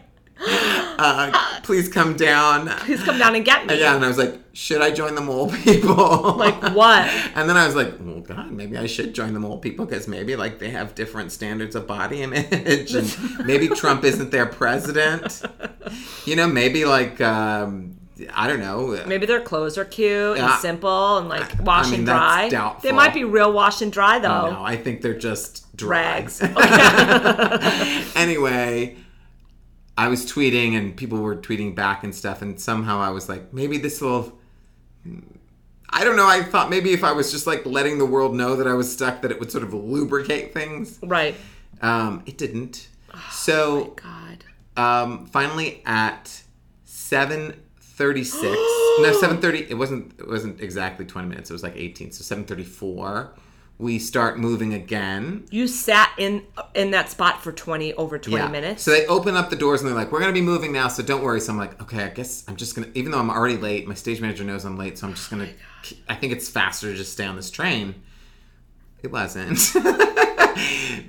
Uh, 0.97 1.61
please 1.63 1.89
come 1.89 2.17
down. 2.17 2.69
Please 2.81 3.03
come 3.03 3.19
down 3.19 3.35
and 3.35 3.45
get 3.45 3.67
me. 3.67 3.79
Yeah, 3.79 3.97
and 3.97 4.05
I 4.05 4.09
was 4.09 4.19
like, 4.19 4.39
should 4.53 4.81
I 4.81 4.91
join 4.91 5.15
the 5.15 5.21
mole 5.21 5.51
people? 5.65 6.35
Like 6.35 6.61
what? 6.75 7.09
And 7.35 7.49
then 7.49 7.57
I 7.57 7.67
was 7.67 7.75
like, 7.75 7.95
well, 8.01 8.21
God, 8.21 8.53
maybe 8.53 8.77
I 8.77 8.87
should 8.87 9.15
join 9.15 9.35
the 9.35 9.41
mole 9.41 9.59
people 9.59 9.85
because 9.87 10.07
maybe 10.07 10.37
like 10.37 10.59
they 10.59 10.71
have 10.71 10.95
different 10.95 11.33
standards 11.33 11.75
of 11.75 11.87
body 11.87 12.23
image, 12.23 12.95
and 12.95 13.47
maybe 13.47 13.69
Trump 13.69 14.05
isn't 14.05 14.31
their 14.31 14.47
president. 14.47 15.43
You 16.25 16.37
know, 16.37 16.47
maybe 16.47 16.85
like 16.85 17.21
um, 17.21 17.97
I 18.33 18.47
don't 18.47 18.61
know. 18.61 19.03
Maybe 19.07 19.27
their 19.27 19.41
clothes 19.41 19.77
are 19.77 19.85
cute 19.85 20.39
and 20.39 20.53
simple 20.61 21.19
and 21.19 21.29
like 21.29 21.61
wash 21.61 21.89
I 21.89 21.91
mean, 21.91 22.01
and 22.01 22.07
dry. 22.07 22.77
They 22.83 22.93
might 22.93 23.13
be 23.13 23.25
real 23.25 23.53
wash 23.53 23.83
and 23.83 23.93
dry 23.93 24.19
though. 24.19 24.51
No, 24.51 24.63
I 24.63 24.77
think 24.77 25.03
they're 25.03 25.19
just 25.19 25.77
dry. 25.77 26.21
Rags. 26.21 26.41
anyway, 28.17 28.97
I 29.99 30.09
was 30.09 30.25
tweeting 30.25 30.77
and 30.77 30.97
people 30.97 31.19
were 31.21 31.37
tweeting 31.37 31.75
back 31.75 32.05
and 32.05 32.15
stuff, 32.15 32.43
and 32.43 32.61
somehow 32.61 33.01
I 33.01 33.11
was 33.11 33.29
like, 33.29 33.53
maybe 33.53 33.79
this 33.79 34.01
will. 34.01 34.39
I 35.91 36.03
don't 36.05 36.17
know. 36.17 36.27
I 36.27 36.43
thought 36.43 36.71
maybe 36.71 36.93
if 36.93 37.05
I 37.05 37.13
was 37.13 37.31
just 37.31 37.47
like 37.47 37.67
letting 37.67 37.99
the 37.99 38.07
world 38.07 38.35
know 38.35 38.57
that 38.57 38.67
I 38.67 38.75
was 38.75 38.93
stuck, 38.93 39.23
that 39.23 39.31
it 39.31 39.39
would 39.39 39.51
sort 39.51 39.65
of 39.65 39.75
lubricate 39.75 40.53
things. 40.55 40.99
right. 41.03 41.35
Um, 41.83 42.23
it 42.27 42.39
didn't. 42.39 42.89
So 43.31 43.95
God. 43.97 44.45
um, 44.77 45.27
finally 45.27 45.83
at 45.85 46.43
seven 46.85 47.61
thirty 47.97 48.25
six, 48.25 48.43
no 49.01 49.17
seven 49.21 49.41
thirty. 49.41 49.67
It 49.69 49.75
wasn't. 49.75 50.19
It 50.19 50.29
wasn't 50.29 50.61
exactly 50.61 51.05
twenty 51.05 51.29
minutes. 51.29 51.51
It 51.51 51.53
was 51.53 51.63
like 51.63 51.77
eighteen. 51.77 52.13
So 52.13 52.23
seven 52.23 52.45
thirty 52.45 52.65
four, 52.65 53.35
we 53.79 53.99
start 53.99 54.39
moving 54.39 54.75
again. 54.75 55.47
You 55.51 55.67
sat 55.67 56.13
in 56.19 56.45
in 56.75 56.91
that 56.93 57.11
spot 57.11 57.43
for 57.43 57.53
20 57.53 57.95
over 57.95 58.19
20 58.19 58.51
minutes. 58.51 58.83
So 58.83 58.91
they 58.91 59.07
open 59.07 59.37
up 59.37 59.51
the 59.51 59.57
doors 59.57 59.81
and 59.81 59.89
they're 59.89 59.97
like, 59.97 60.13
"We're 60.13 60.21
gonna 60.21 60.33
be 60.33 60.41
moving 60.41 60.73
now, 60.73 60.89
so 60.89 61.03
don't 61.03 61.23
worry." 61.23 61.41
So 61.41 61.53
I'm 61.53 61.59
like, 61.59 61.81
"Okay, 61.83 62.05
I 62.05 62.09
guess 62.09 62.45
I'm 62.49 62.57
just 62.57 62.75
gonna." 62.75 62.89
Even 62.95 63.13
though 63.13 63.19
I'm 63.19 63.31
already 63.31 63.57
late, 63.57 63.87
my 63.87 63.95
stage 63.95 64.21
manager 64.21 64.45
knows 64.45 64.65
I'm 64.65 64.77
late, 64.77 64.99
so 64.99 65.07
I'm 65.07 65.15
just 65.15 65.31
gonna. 65.31 65.49
Oh 65.49 65.97
I 66.09 66.15
think 66.15 66.33
it's 66.33 66.49
faster 66.49 66.91
to 66.91 66.97
just 66.97 67.13
stay 67.13 67.27
on 67.27 67.37
this 67.37 67.51
train. 67.51 67.95
It 69.05 69.13
wasn't. 69.13 69.59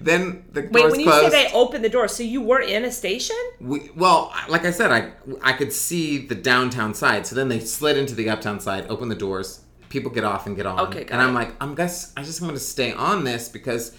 then 0.02 0.44
the 0.52 0.62
Wait, 0.62 0.74
doors 0.74 0.92
when 0.92 1.00
you 1.00 1.06
closed. 1.06 1.32
say 1.32 1.48
they 1.48 1.54
opened 1.54 1.86
the 1.86 1.90
door, 1.90 2.10
so 2.10 2.24
you 2.24 2.42
were 2.42 2.60
in 2.60 2.84
a 2.84 2.92
station? 2.92 3.38
We, 3.62 3.90
well, 3.96 4.34
like 4.50 4.66
I 4.66 4.72
said, 4.72 4.92
I 4.92 5.14
I 5.42 5.54
could 5.54 5.72
see 5.72 6.18
the 6.28 6.36
downtown 6.36 6.94
side. 6.94 7.26
So 7.26 7.36
then 7.36 7.48
they 7.48 7.62
slid 7.62 7.98
into 7.98 8.14
the 8.14 8.30
uptown 8.30 8.60
side, 8.60 8.86
open 8.90 9.08
the 9.08 9.16
doors. 9.16 9.62
People 9.88 10.12
get 10.12 10.26
off 10.26 10.46
and 10.46 10.58
get 10.58 10.66
on. 10.66 10.80
Okay, 10.88 11.06
and 11.10 11.22
I'm 11.22 11.34
like, 11.34 11.54
I'm 11.62 11.74
guess 11.74 12.12
I 12.18 12.24
just 12.24 12.42
want 12.42 12.54
to 12.56 12.60
stay 12.60 12.92
on 12.92 13.24
this 13.24 13.48
because 13.48 13.96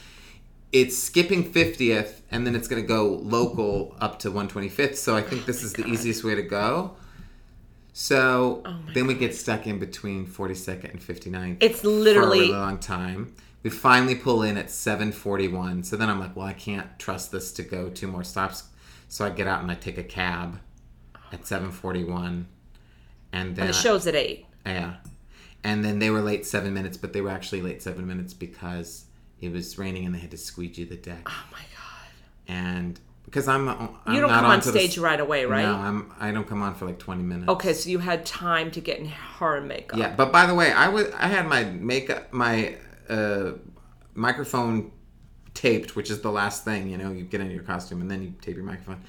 it's 0.73 0.99
skipping 0.99 1.51
50th 1.51 2.21
and 2.31 2.47
then 2.47 2.55
it's 2.55 2.69
going 2.69 2.83
to 2.83 2.87
go 2.87 3.07
local 3.07 3.97
up 3.99 4.19
to 4.19 4.31
125th. 4.31 4.97
So 4.97 5.17
I 5.17 5.23
think 5.23 5.47
this 5.47 5.63
oh 5.63 5.67
is 5.67 5.73
the 5.73 5.87
easiest 5.87 6.23
way 6.23 6.35
to 6.35 6.43
go. 6.43 6.97
So 7.95 8.61
Oh 8.67 8.77
then 8.93 9.07
we 9.07 9.15
get 9.15 9.35
stuck 9.35 9.67
in 9.67 9.79
between 9.79 10.27
42nd 10.27 10.91
and 10.91 11.01
59th 11.01 11.57
It's 11.61 11.81
for 11.81 11.89
a 11.89 12.03
really 12.03 12.53
long 12.53 12.77
time. 12.77 13.33
We 13.67 13.71
finally 13.71 14.15
pull 14.15 14.45
in 14.45 14.57
at 14.57 14.67
7:41. 14.69 15.85
So 15.85 15.97
then 15.97 16.09
I'm 16.09 16.21
like, 16.21 16.37
well, 16.37 16.47
I 16.47 16.53
can't 16.53 16.87
trust 17.01 17.33
this 17.33 17.51
to 17.55 17.65
go 17.65 17.89
two 17.89 18.07
more 18.07 18.23
stops. 18.23 18.63
So 19.09 19.25
I 19.25 19.31
get 19.31 19.49
out 19.49 19.61
and 19.61 19.69
I 19.73 19.75
take 19.75 19.99
a 19.99 20.05
cab 20.05 20.61
at 21.33 21.43
7:41, 21.43 22.45
and 23.33 23.57
then 23.57 23.67
the 23.67 23.73
show's 23.73 24.07
at 24.07 24.15
8. 24.15 24.47
yeah, 24.65 24.95
and 25.65 25.85
then 25.85 25.99
they 25.99 26.11
were 26.11 26.21
late 26.21 26.47
seven 26.47 26.75
minutes, 26.75 26.97
but 26.97 27.13
they 27.13 27.21
were 27.21 27.31
actually 27.31 27.61
late 27.61 27.83
seven 27.83 28.07
minutes 28.07 28.35
because 28.35 29.07
it 29.41 29.51
was 29.51 29.77
raining 29.79 30.07
and 30.07 30.15
they 30.15 30.21
had 30.21 30.31
to 30.31 30.37
squeegee 30.39 30.85
the 30.85 30.95
deck. 30.95 31.23
Oh 31.27 31.45
my 31.51 31.59
god. 31.59 32.13
And 32.47 33.01
because 33.25 33.49
I'm, 33.49 33.69
I'm 33.69 33.89
You 34.15 34.21
don't 34.21 34.31
not 34.31 34.37
come 34.43 34.45
on 34.45 34.51
onto 34.53 34.71
the- 34.71 34.79
stage 34.79 34.97
right 34.99 35.19
away, 35.19 35.45
right? 35.45 35.65
No, 35.65 35.75
I'm. 35.75 36.13
I 36.21 36.31
don't 36.31 36.47
come 36.47 36.63
on 36.63 36.77
for 36.77 36.87
like 36.87 37.01
20 37.01 37.25
minutes. 37.25 37.49
Okay, 37.49 37.73
so 37.73 37.91
you 37.91 37.99
had 37.99 38.25
time 38.25 38.71
to 38.71 38.81
get 38.81 39.01
in 39.01 39.07
hair 39.07 39.57
and 39.57 39.67
makeup. 39.67 39.99
Yeah, 39.99 40.15
but 40.15 40.31
by 40.31 40.47
the 40.47 40.55
way, 40.55 40.71
I 40.71 40.87
was 40.87 41.11
I 41.19 41.27
had 41.27 41.49
my 41.49 41.65
makeup 41.65 42.33
my 42.33 42.77
uh, 43.09 43.53
microphone 44.15 44.93
taped, 45.55 45.97
which 45.97 46.11
is 46.11 46.21
the 46.21 46.31
last 46.31 46.65
thing 46.65 46.91
you 46.91 46.99
know. 46.99 47.13
You 47.13 47.25
get 47.25 47.41
into 47.41 47.55
your 47.55 47.63
costume 47.63 48.01
and 48.01 48.11
then 48.11 48.23
you 48.23 48.35
tape 48.41 48.57
your 48.57 48.65
microphone, 48.65 49.03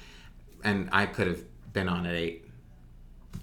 and 0.64 0.88
I 0.92 1.06
could 1.06 1.26
have 1.26 1.42
been 1.72 1.88
on 1.88 2.06
at 2.06 2.14
eight. 2.14 2.44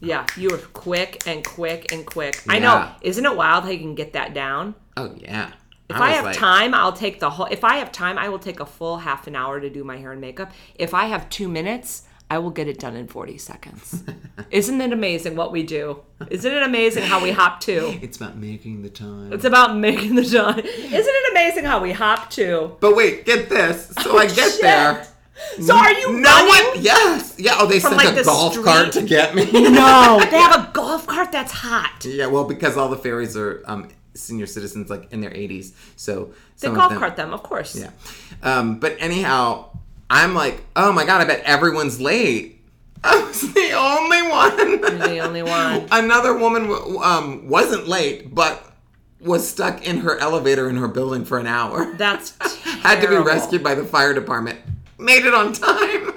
Yeah, 0.01 0.26
you 0.36 0.49
were 0.49 0.58
quick 0.58 1.24
and 1.28 1.43
quick 1.45 1.91
and 1.93 2.06
quick. 2.06 2.43
I 2.49 2.60
know. 2.60 2.91
Isn't 3.01 3.26
it 3.26 3.36
wild 3.36 3.64
how 3.64 3.70
you 3.70 3.80
can 3.80 3.95
get 3.95 4.14
that 4.14 4.34
down? 4.34 4.76
Oh 4.97 5.16
yeah. 5.18 5.51
If 5.88 5.97
I, 5.97 6.08
was 6.08 6.16
have 6.16 6.26
like- 6.26 6.38
time, 6.38 6.74
I'll 6.74 6.93
take 6.93 7.20
the 7.20 7.30
whole. 7.30 7.45
If 7.45 7.64
I 7.64 7.76
have 7.78 7.91
time, 7.91 8.18
I 8.18 8.30
will 8.30 8.39
take 8.39 8.60
a 8.60 8.66
full 8.66 8.97
half 8.97 9.28
an 9.28 9.36
hour 9.36 9.60
to 9.60 9.70
do 9.70 9.84
my 9.84 9.97
hair 9.97 10.12
and 10.12 10.20
makeup. 10.20 10.51
If 10.74 10.93
I 10.93 11.06
have 11.06 11.30
two 11.30 11.47
minutes, 11.47 12.03
I 12.30 12.40
will 12.40 12.50
get 12.50 12.68
it 12.68 12.80
done 12.80 12.96
in 12.96 13.08
40 13.08 13.38
seconds. 13.38 14.04
Isn't 14.52 14.82
it 14.82 14.92
amazing 14.92 15.36
what 15.36 15.52
we 15.52 15.62
do? 15.64 16.02
Isn't 16.30 16.52
it 16.52 16.64
amazing 16.64 17.04
how 17.04 17.22
we 17.22 17.32
hop 17.32 17.60
to? 17.62 18.00
It's 18.02 18.18
about 18.18 18.36
making 18.38 18.82
the 18.82 18.90
time. 18.90 19.32
It's 19.32 19.46
about 19.46 19.78
making 19.78 20.16
the 20.16 20.24
time. 20.24 20.58
Isn't 20.60 20.66
it 20.92 21.32
amazing 21.32 21.66
how 21.66 21.80
we 21.82 21.92
hop 21.92 22.30
to? 22.32 22.76
but 22.80 22.96
wait, 22.96 23.26
get 23.26 23.48
this. 23.50 23.90
So 24.02 24.18
I 24.18 24.26
get 24.26 24.52
shit. 24.54 24.62
there. 24.62 25.08
So 25.62 25.76
are 25.76 25.92
you 25.92 26.14
No 26.20 26.30
running? 26.32 26.48
one. 26.76 26.84
Yes. 26.84 27.36
Yeah. 27.38 27.56
Oh, 27.60 27.68
they 27.68 27.80
sent 27.80 27.98
like, 27.98 28.08
a 28.08 28.16
the 28.16 28.24
golf 28.24 28.54
street? 28.54 28.66
cart 28.66 28.92
to 28.94 29.02
get 29.04 29.36
me. 29.36 29.46
No, 29.52 30.20
they 30.32 30.38
have 30.40 30.56
a 30.68 30.72
golf 30.74 31.06
cart 31.06 31.32
that's 31.32 31.52
hot. 31.52 32.06
Yeah. 32.06 32.28
Well, 32.28 32.46
because 32.46 32.76
all 32.78 32.90
the 32.90 32.98
fairies 32.98 33.36
are 33.38 33.62
um, 33.66 33.90
senior 34.16 34.48
citizens, 34.48 34.90
like 34.90 35.12
in 35.12 35.20
their 35.22 35.32
80s, 35.32 35.74
so 35.98 36.34
They 36.60 36.70
golf 36.70 36.90
them- 36.90 37.00
cart 37.00 37.18
them, 37.18 37.34
of 37.34 37.44
course. 37.44 37.76
Yeah. 37.76 37.90
Um, 38.42 38.80
but 38.80 38.96
anyhow, 39.00 39.78
I'm 40.10 40.34
like, 40.34 40.64
oh 40.76 40.91
my 40.91 41.06
god, 41.06 41.22
I 41.22 41.26
bet 41.26 41.41
everyone's 41.43 41.99
late. 41.99 42.62
I 43.03 43.24
was 43.24 43.41
the 43.53 43.72
only 43.74 44.22
one. 44.24 44.58
You're 44.58 45.08
the 45.08 45.20
only 45.20 45.43
one. 45.43 45.88
Another 45.91 46.36
woman 46.36 46.72
um, 47.03 47.47
wasn't 47.47 47.88
late, 47.88 48.34
but 48.34 48.72
was 49.20 49.47
stuck 49.47 49.86
in 49.88 49.99
her 49.99 50.18
elevator 50.18 50.70
in 50.70 50.78
her 50.78 50.88
building 50.88 51.26
for 51.26 51.38
an 51.38 51.47
hour. 51.47 51.93
That's 51.95 52.36
Had 52.82 53.01
to 53.01 53.08
be 53.08 53.18
rescued 53.18 53.64
by 53.64 53.76
the 53.76 53.84
fire 53.84 54.14
department. 54.14 54.60
Made 54.97 55.26
it 55.26 55.34
on 55.34 55.53
time. 55.53 56.08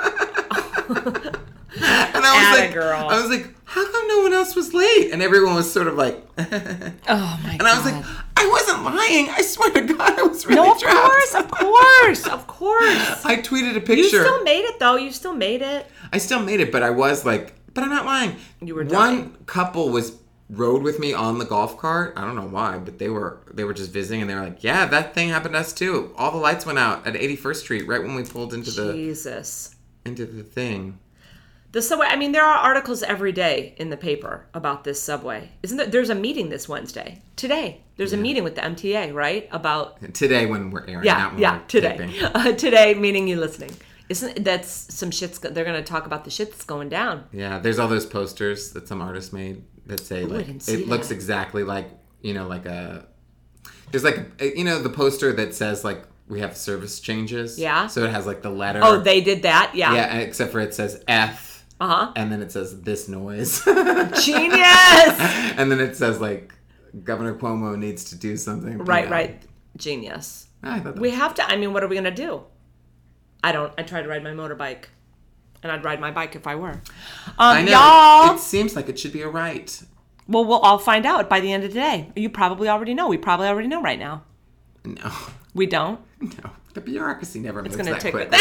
and 0.90 2.24
I 2.24 2.34
was 2.36 2.58
Atta 2.58 2.60
like, 2.60 2.74
girl. 2.74 3.08
I 3.08 3.20
was 3.20 3.30
like, 3.30 3.54
how 3.70 3.84
come 3.92 4.08
no 4.08 4.22
one 4.22 4.32
else 4.32 4.56
was 4.56 4.72
late? 4.72 5.10
And 5.12 5.20
everyone 5.20 5.54
was 5.54 5.70
sort 5.70 5.88
of 5.88 5.94
like, 5.94 6.16
Oh 6.38 7.40
my 7.44 7.56
god. 7.56 7.60
And 7.60 7.62
I 7.62 7.76
was 7.76 7.84
like, 7.84 8.04
I 8.36 8.48
wasn't 8.48 8.82
lying. 8.82 9.28
I 9.28 9.42
swear 9.42 9.70
to 9.72 9.82
God, 9.82 10.18
I 10.18 10.22
was 10.22 10.46
really 10.46 10.62
no, 10.66 10.72
of 10.72 10.78
trapped. 10.80 11.06
course, 11.06 11.34
of 11.34 11.50
course, 11.66 12.26
of 12.26 12.46
course. 12.46 13.24
I 13.26 13.36
tweeted 13.42 13.76
a 13.76 13.80
picture. 13.80 13.94
You 13.96 14.08
still 14.08 14.42
made 14.42 14.64
it 14.64 14.78
though. 14.78 14.96
You 14.96 15.12
still 15.12 15.34
made 15.34 15.60
it. 15.60 15.86
I 16.12 16.18
still 16.18 16.40
made 16.40 16.60
it, 16.60 16.72
but 16.72 16.82
I 16.82 16.90
was 16.90 17.26
like, 17.26 17.54
but 17.74 17.84
I'm 17.84 17.90
not 17.90 18.06
lying. 18.06 18.36
You 18.62 18.74
were 18.74 18.84
one 18.84 19.34
couple 19.44 19.90
was 19.90 20.16
rode 20.48 20.82
with 20.82 20.98
me 20.98 21.12
on 21.12 21.38
the 21.38 21.44
golf 21.44 21.76
cart. 21.76 22.14
I 22.16 22.22
don't 22.22 22.36
know 22.36 22.48
why, 22.48 22.78
but 22.78 22.98
they 22.98 23.10
were 23.10 23.40
they 23.52 23.64
were 23.64 23.74
just 23.74 23.92
visiting, 23.92 24.22
and 24.22 24.30
they 24.30 24.34
were 24.34 24.44
like, 24.44 24.64
yeah, 24.64 24.86
that 24.86 25.12
thing 25.14 25.28
happened 25.28 25.52
to 25.54 25.60
us 25.60 25.74
too. 25.74 26.14
All 26.16 26.30
the 26.30 26.38
lights 26.38 26.64
went 26.64 26.78
out 26.78 27.06
at 27.06 27.12
81st 27.14 27.56
Street 27.56 27.86
right 27.86 28.00
when 28.02 28.14
we 28.14 28.24
pulled 28.24 28.54
into 28.54 28.70
the 28.70 28.94
Jesus. 28.94 29.76
into 30.06 30.24
the 30.24 30.42
thing. 30.42 30.98
The 31.72 31.82
subway. 31.82 32.06
I 32.06 32.16
mean, 32.16 32.32
there 32.32 32.44
are 32.44 32.56
articles 32.56 33.02
every 33.02 33.32
day 33.32 33.74
in 33.76 33.90
the 33.90 33.96
paper 33.96 34.46
about 34.54 34.84
this 34.84 35.02
subway. 35.02 35.50
Isn't 35.62 35.76
there? 35.76 35.86
There's 35.86 36.08
a 36.08 36.14
meeting 36.14 36.48
this 36.48 36.68
Wednesday. 36.68 37.20
Today, 37.36 37.82
there's 37.96 38.14
a 38.14 38.16
meeting 38.16 38.42
with 38.42 38.54
the 38.54 38.62
MTA, 38.62 39.12
right? 39.12 39.48
About 39.52 40.14
Today 40.14 40.46
when 40.46 40.70
we're 40.70 40.86
airing, 40.88 41.04
yeah, 41.04 41.36
yeah. 41.36 41.60
Today, 41.68 42.10
uh, 42.22 42.52
today, 42.52 42.94
meaning 42.94 43.28
you 43.28 43.36
listening. 43.36 43.70
Isn't 44.08 44.42
that's 44.42 44.70
some 44.94 45.10
shit's? 45.10 45.38
They're 45.38 45.64
going 45.64 45.76
to 45.76 45.82
talk 45.82 46.06
about 46.06 46.24
the 46.24 46.30
shit 46.30 46.50
that's 46.52 46.64
going 46.64 46.88
down. 46.88 47.24
Yeah, 47.32 47.58
there's 47.58 47.78
all 47.78 47.88
those 47.88 48.06
posters 48.06 48.72
that 48.72 48.88
some 48.88 49.02
artist 49.02 49.34
made 49.34 49.62
that 49.86 50.00
say 50.00 50.24
like 50.24 50.46
didn't 50.46 50.62
see 50.62 50.82
it 50.82 50.88
looks 50.88 51.10
exactly 51.10 51.64
like 51.64 51.88
you 52.20 52.34
know 52.34 52.46
like 52.46 52.66
a 52.66 53.06
there's 53.90 54.04
like 54.04 54.18
a, 54.38 54.56
you 54.56 54.64
know 54.64 54.80
the 54.80 54.90
poster 54.90 55.32
that 55.34 55.54
says 55.54 55.84
like 55.84 56.04
we 56.28 56.40
have 56.40 56.56
service 56.56 57.00
changes. 57.00 57.58
Yeah. 57.58 57.86
So 57.86 58.04
it 58.04 58.10
has 58.10 58.26
like 58.26 58.42
the 58.42 58.50
letter. 58.50 58.80
Oh, 58.82 59.00
they 59.00 59.20
did 59.20 59.42
that. 59.42 59.72
Yeah. 59.74 59.94
Yeah, 59.94 60.18
except 60.18 60.52
for 60.52 60.60
it 60.60 60.74
says 60.74 61.02
F. 61.08 61.47
Uh 61.80 61.86
huh. 61.88 62.12
And 62.16 62.32
then 62.32 62.42
it 62.42 62.50
says 62.50 62.82
this 62.82 63.08
noise. 63.08 63.64
Genius. 63.64 64.22
and 64.24 65.70
then 65.70 65.80
it 65.80 65.96
says 65.96 66.20
like 66.20 66.52
Governor 67.04 67.34
Cuomo 67.34 67.78
needs 67.78 68.04
to 68.04 68.16
do 68.16 68.36
something. 68.36 68.78
right. 68.78 69.04
Yeah. 69.04 69.10
Right. 69.10 69.42
Genius. 69.76 70.48
I 70.62 70.80
thought 70.80 70.98
We 70.98 71.10
have 71.10 71.34
to. 71.34 71.44
I 71.48 71.56
mean, 71.56 71.72
what 71.72 71.84
are 71.84 71.88
we 71.88 71.94
gonna 71.94 72.10
do? 72.10 72.42
I 73.44 73.52
don't. 73.52 73.72
I 73.78 73.82
try 73.84 74.02
to 74.02 74.08
ride 74.08 74.24
my 74.24 74.30
motorbike, 74.30 74.86
and 75.62 75.70
I'd 75.70 75.84
ride 75.84 76.00
my 76.00 76.10
bike 76.10 76.34
if 76.34 76.48
I 76.48 76.56
were. 76.56 76.70
Um, 76.72 77.34
I 77.38 77.62
know. 77.62 77.70
y'all. 77.70 78.34
It 78.34 78.40
seems 78.40 78.74
like 78.74 78.88
it 78.88 78.98
should 78.98 79.12
be 79.12 79.22
a 79.22 79.28
right. 79.28 79.80
Well, 80.26 80.44
we'll 80.44 80.58
all 80.58 80.78
find 80.78 81.06
out 81.06 81.28
by 81.30 81.38
the 81.40 81.52
end 81.52 81.62
of 81.62 81.72
the 81.72 81.78
day. 81.78 82.10
You 82.16 82.28
probably 82.28 82.68
already 82.68 82.92
know. 82.92 83.06
We 83.08 83.18
probably 83.18 83.46
already 83.46 83.68
know 83.68 83.80
right 83.80 83.98
now. 83.98 84.24
No, 84.84 85.12
We 85.54 85.66
don't. 85.66 86.00
no. 86.20 86.50
The 86.74 86.80
bureaucracy 86.80 87.38
never 87.40 87.62
moves 87.62 87.76
gonna 87.76 87.92
that 87.92 88.00
take 88.00 88.12
quickly. 88.12 88.38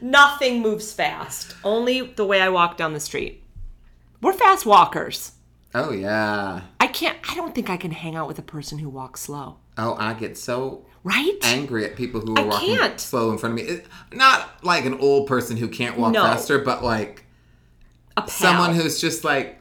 Nothing 0.00 0.60
moves 0.62 0.92
fast. 0.92 1.54
Only 1.64 2.00
the 2.02 2.24
way 2.24 2.40
I 2.40 2.48
walk 2.48 2.76
down 2.76 2.92
the 2.92 3.00
street. 3.00 3.42
We're 4.20 4.32
fast 4.32 4.64
walkers. 4.66 5.32
oh 5.74 5.92
yeah. 5.92 6.62
I 6.80 6.86
can't. 6.86 7.18
I 7.30 7.34
don't 7.34 7.54
think 7.54 7.70
I 7.70 7.76
can 7.76 7.90
hang 7.92 8.14
out 8.16 8.28
with 8.28 8.38
a 8.38 8.42
person 8.42 8.78
who 8.78 8.88
walks 8.88 9.20
slow. 9.22 9.56
Oh, 9.78 9.94
I 9.98 10.14
get 10.14 10.36
so 10.36 10.84
Right? 11.04 11.36
angry 11.42 11.84
at 11.84 11.96
people 11.96 12.20
who 12.20 12.34
are 12.34 12.40
I 12.40 12.42
walking 12.42 12.76
can't. 12.76 13.00
slow 13.00 13.32
in 13.32 13.38
front 13.38 13.58
of 13.58 13.66
me. 13.66 13.72
It, 13.72 13.86
not 14.12 14.48
like 14.62 14.84
an 14.84 14.94
old 15.00 15.26
person 15.26 15.56
who 15.56 15.66
can't 15.68 15.98
walk 15.98 16.12
No. 16.12 16.22
faster, 16.22 16.58
but 16.60 16.84
like 16.84 17.24
someone 18.28 18.74
who's 18.74 19.00
just 19.00 19.24
like 19.24 19.58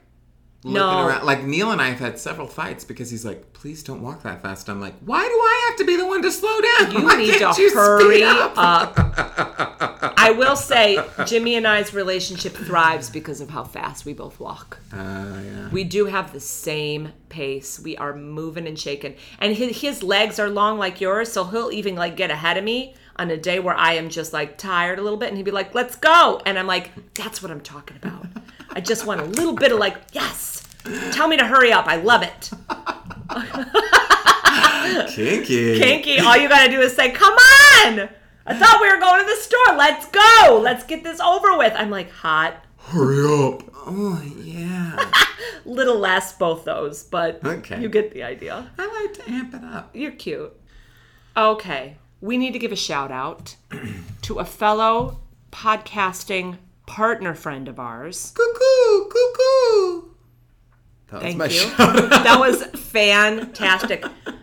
looking 0.63 0.76
No. 0.76 1.07
around. 1.07 1.26
Like 1.26 1.43
Neil 1.43 1.72
and 1.72 1.82
I 1.82 1.88
have 1.89 1.99
had 1.99 2.19
several 2.19 2.45
fights 2.45 2.84
because 2.84 3.09
he's 3.09 3.26
like, 3.26 3.53
"Please 3.53 3.82
don't 3.82 4.01
walk 4.03 4.22
that 4.24 4.43
fast." 4.43 4.69
I'm 4.69 4.80
like, 4.82 4.93
"Why 5.03 5.22
do 5.24 5.34
I 5.34 5.65
have 5.69 5.78
to 5.80 5.86
be 5.86 5.95
the 5.95 6.05
one 6.05 6.22
to 6.22 6.32
slow 6.32 6.59
down? 6.61 6.91
You 6.91 7.03
Why 7.05 7.15
need 7.15 7.39
to 7.39 7.53
you 7.57 7.74
hurry 7.74 8.24
up?" 8.24 8.53
up. 8.57 8.97
I 10.22 10.32
will 10.32 10.55
say, 10.55 11.03
Jimmy 11.26 11.55
and 11.55 11.67
I's 11.67 11.93
relationship 11.93 12.53
thrives 12.53 13.09
because 13.09 13.41
of 13.41 13.49
how 13.49 13.63
fast 13.63 14.05
we 14.05 14.13
both 14.13 14.39
walk. 14.39 14.80
Uh, 14.93 14.95
yeah. 15.43 15.69
We 15.69 15.84
do 15.84 16.05
have 16.05 16.32
the 16.32 16.39
same 16.39 17.13
pace. 17.30 17.80
We 17.80 17.97
are 17.97 18.15
moving 18.15 18.67
and 18.67 18.78
shaking, 18.78 19.15
and 19.39 19.55
his, 19.55 19.82
his 19.82 20.03
legs 20.03 20.39
are 20.39 20.49
long 20.49 20.78
like 20.78 21.01
yours, 21.01 21.32
so 21.32 21.43
he'll 21.45 21.72
even 21.72 21.95
like 21.95 22.15
get 22.15 22.30
ahead 22.30 22.57
of 22.57 22.63
me 22.63 22.95
on 23.15 23.32
a 23.32 23.38
day 23.38 23.59
where 23.59 23.76
I 23.76 23.93
am 23.93 24.09
just 24.09 24.32
like 24.34 24.57
tired 24.57 24.99
a 24.99 25.01
little 25.01 25.17
bit, 25.17 25.30
and 25.30 25.38
he'd 25.38 25.43
be 25.43 25.51
like, 25.51 25.74
"Let's 25.74 25.95
go," 25.95 26.41
and 26.45 26.57
I'm 26.59 26.67
like, 26.67 26.91
"That's 27.15 27.41
what 27.41 27.51
I'm 27.51 27.61
talking 27.61 27.97
about. 27.97 28.28
I 28.69 28.80
just 28.80 29.05
want 29.05 29.22
a 29.22 29.26
little 29.26 29.53
bit 29.53 29.72
of 29.72 29.80
like, 29.80 29.97
yes, 30.13 30.67
tell 31.11 31.28
me 31.28 31.38
to 31.38 31.45
hurry 31.45 31.72
up. 31.72 31.88
I 31.88 31.97
love 31.97 32.24
it." 32.24 32.51
Kinky. 35.11 35.80
Kinky, 35.80 36.19
all 36.19 36.38
you 36.38 36.47
gotta 36.49 36.69
do 36.69 36.80
is 36.82 36.95
say, 36.95 37.11
"Come 37.11 37.34
on." 37.34 38.09
I 38.46 38.58
thought 38.58 38.80
we 38.82 38.89
were 38.92 39.00
going 39.00 39.22
to 39.22 39.26
the 39.26 39.42
store. 39.42 39.78
Let's 39.78 40.06
go. 40.08 40.60
Let's 40.64 40.84
get 40.84 41.04
this 41.04 41.20
over 41.20 41.58
with. 41.58 41.74
I'm 41.76 41.89
like, 41.89 42.10
hot. 42.12 42.64
Hurry 42.78 43.20
up. 43.24 43.64
Oh, 43.76 44.22
yeah. 44.38 45.12
Little 45.66 45.98
less, 45.98 46.34
both 46.34 46.66
those, 46.66 47.04
but 47.04 47.46
Okay. 47.46 47.80
you 47.82 47.89
get 47.89 48.12
the 48.12 48.24
idea. 48.24 48.72
I 48.78 49.04
like 49.06 49.14
to 49.26 49.32
amp 49.32 49.54
it 49.54 49.64
up. 49.64 49.96
You're 49.96 50.12
cute. 50.12 50.54
Okay, 51.38 51.98
we 52.20 52.38
need 52.38 52.54
to 52.54 52.60
give 52.60 52.72
a 52.72 52.76
shout 52.76 53.12
out 53.12 53.56
to 54.24 54.39
a 54.39 54.46
fellow 54.46 55.22
podcasting 55.52 56.58
partner 56.88 57.34
friend 57.34 57.68
of 57.68 57.80
ours. 57.80 58.34
Cuckoo, 58.36 59.10
cuckoo. 59.10 60.08
That 61.08 61.14
was 61.14 61.22
Thank 61.22 61.38
my 61.38 61.46
you. 61.46 61.52
shout 61.52 61.80
out. 61.80 62.10
that 62.24 62.39
was 62.39 62.64
fantastic. 62.66 64.04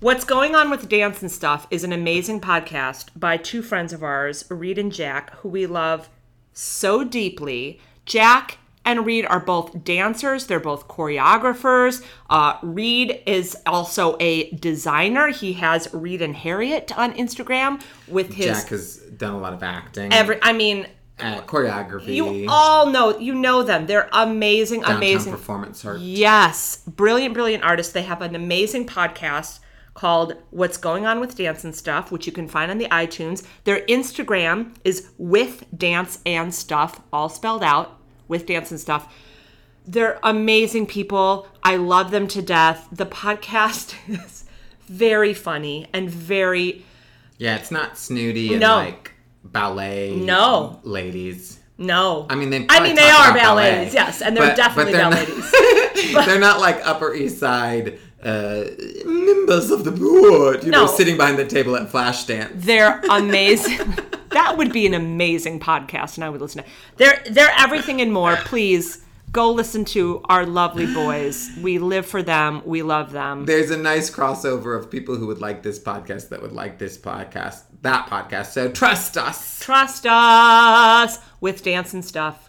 What's 0.00 0.24
going 0.24 0.54
on 0.54 0.68
with 0.68 0.90
dance 0.90 1.22
and 1.22 1.32
stuff 1.32 1.66
is 1.70 1.82
an 1.82 1.90
amazing 1.90 2.42
podcast 2.42 3.08
by 3.16 3.38
two 3.38 3.62
friends 3.62 3.94
of 3.94 4.02
ours, 4.02 4.44
Reed 4.50 4.76
and 4.76 4.92
Jack, 4.92 5.30
who 5.36 5.48
we 5.48 5.64
love 5.64 6.10
so 6.52 7.02
deeply. 7.02 7.80
Jack 8.04 8.58
and 8.84 9.06
Reed 9.06 9.24
are 9.24 9.40
both 9.40 9.84
dancers, 9.84 10.48
they're 10.48 10.60
both 10.60 10.86
choreographers. 10.86 12.04
Uh, 12.28 12.58
Reed 12.62 13.22
is 13.24 13.56
also 13.64 14.18
a 14.20 14.50
designer. 14.50 15.28
He 15.28 15.54
has 15.54 15.88
Reed 15.94 16.20
and 16.20 16.36
Harriet 16.36 16.96
on 16.98 17.14
Instagram 17.14 17.80
with 18.06 18.34
his 18.34 18.48
Jack 18.48 18.68
has 18.68 18.98
done 18.98 19.32
a 19.32 19.38
lot 19.38 19.54
of 19.54 19.62
acting. 19.62 20.12
every 20.12 20.38
I 20.42 20.52
mean, 20.52 20.86
uh, 21.18 21.40
choreography. 21.40 22.08
you 22.14 22.46
all 22.50 22.90
know 22.90 23.18
you 23.18 23.34
know 23.34 23.62
them. 23.62 23.86
They're 23.86 24.10
amazing, 24.12 24.82
downtown 24.82 24.96
amazing. 24.98 25.32
performance 25.32 25.82
art. 25.86 26.00
Yes, 26.00 26.82
brilliant, 26.86 27.32
brilliant 27.32 27.64
artists. 27.64 27.94
They 27.94 28.02
have 28.02 28.20
an 28.20 28.34
amazing 28.34 28.86
podcast 28.86 29.60
called 29.96 30.34
What's 30.50 30.76
Going 30.76 31.06
On 31.06 31.18
with 31.20 31.36
Dance 31.36 31.64
and 31.64 31.74
Stuff, 31.74 32.12
which 32.12 32.26
you 32.26 32.32
can 32.32 32.46
find 32.46 32.70
on 32.70 32.78
the 32.78 32.86
iTunes. 32.88 33.44
Their 33.64 33.80
Instagram 33.86 34.74
is 34.84 35.08
with 35.18 35.64
dance 35.76 36.20
and 36.26 36.54
stuff, 36.54 37.00
all 37.12 37.28
spelled 37.28 37.64
out, 37.64 37.98
with 38.28 38.46
dance 38.46 38.70
and 38.70 38.78
stuff. 38.78 39.12
They're 39.86 40.18
amazing 40.22 40.86
people. 40.86 41.48
I 41.62 41.76
love 41.76 42.10
them 42.10 42.28
to 42.28 42.42
death. 42.42 42.86
The 42.92 43.06
podcast 43.06 43.94
is 44.08 44.44
very 44.86 45.32
funny 45.34 45.86
and 45.92 46.10
very 46.10 46.84
Yeah, 47.38 47.56
it's 47.56 47.70
not 47.70 47.96
snooty 47.98 48.50
and 48.52 48.60
No. 48.60 48.76
like 48.76 49.12
ballet 49.44 50.14
No. 50.16 50.80
ladies. 50.82 51.58
no. 51.78 52.26
I 52.28 52.34
mean, 52.34 52.50
they. 52.50 52.66
I 52.68 52.80
mean, 52.82 52.96
they 52.96 53.02
are 53.08 53.32
ballets, 53.32 53.40
ballet, 53.40 53.90
yes, 53.92 54.20
and 54.22 54.36
they're 54.36 54.42
but- 54.44 54.50
but 54.50 54.56
definitely 54.56 54.92
they're 54.92 55.10
ballets. 55.10 55.52
Not, 56.12 56.26
they're 56.26 56.38
not 56.38 56.60
like 56.60 56.86
Upper 56.86 57.14
East 57.14 57.38
Side 57.38 57.98
uh, 58.22 58.64
members 59.04 59.70
of 59.70 59.84
the 59.84 59.92
board, 59.92 60.64
you 60.64 60.70
No. 60.70 60.82
know, 60.82 60.86
sitting 60.86 61.16
behind 61.16 61.38
the 61.38 61.46
table 61.46 61.76
at 61.76 61.90
flash 61.90 62.24
dance. 62.24 62.52
They're 62.54 63.00
amazing. 63.10 63.78
that 64.30 64.56
would 64.56 64.72
be 64.72 64.86
an 64.86 64.94
amazing 64.94 65.60
podcast, 65.60 66.16
and 66.16 66.24
I 66.24 66.30
would 66.30 66.40
listen 66.40 66.62
to. 66.62 66.68
They're 66.96 67.22
they're 67.30 67.52
everything 67.58 68.00
and 68.00 68.12
more. 68.12 68.36
Please 68.36 69.02
go 69.32 69.50
listen 69.52 69.84
to 69.84 70.22
our 70.30 70.46
lovely 70.46 70.86
boys. 70.92 71.50
We 71.60 71.78
live 71.78 72.06
for 72.06 72.22
them. 72.22 72.62
We 72.64 72.82
love 72.82 73.12
them. 73.12 73.44
There's 73.44 73.70
a 73.70 73.76
nice 73.76 74.10
crossover 74.10 74.78
of 74.78 74.90
people 74.90 75.16
who 75.16 75.26
would 75.26 75.40
like 75.40 75.62
this 75.62 75.78
podcast 75.78 76.30
that 76.30 76.40
would 76.40 76.52
like 76.52 76.78
this 76.78 76.96
podcast, 76.96 77.64
that 77.82 78.08
podcast. 78.08 78.46
So 78.52 78.70
trust 78.70 79.18
us. 79.18 79.60
Trust 79.60 80.06
us 80.08 81.18
with 81.40 81.62
dance 81.62 81.92
and 81.92 82.02
stuff. 82.04 82.45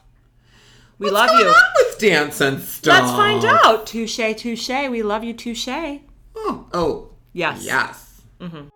We 0.99 1.09
love 1.11 1.29
What's 1.29 1.39
you. 1.39 1.45
going 1.45 1.55
on 1.55 1.63
with 1.77 1.99
dance 1.99 2.41
and 2.41 2.59
stuff? 2.61 3.01
Let's 3.03 3.11
find 3.11 3.45
out. 3.45 3.85
Touche, 3.85 4.17
touche. 4.37 4.69
We 4.89 5.03
love 5.03 5.23
you, 5.23 5.33
touche. 5.33 5.67
Oh, 6.35 6.65
oh 6.73 7.09
Yes. 7.33 7.63
yes. 7.65 8.21
Mm-hmm. 8.39 8.67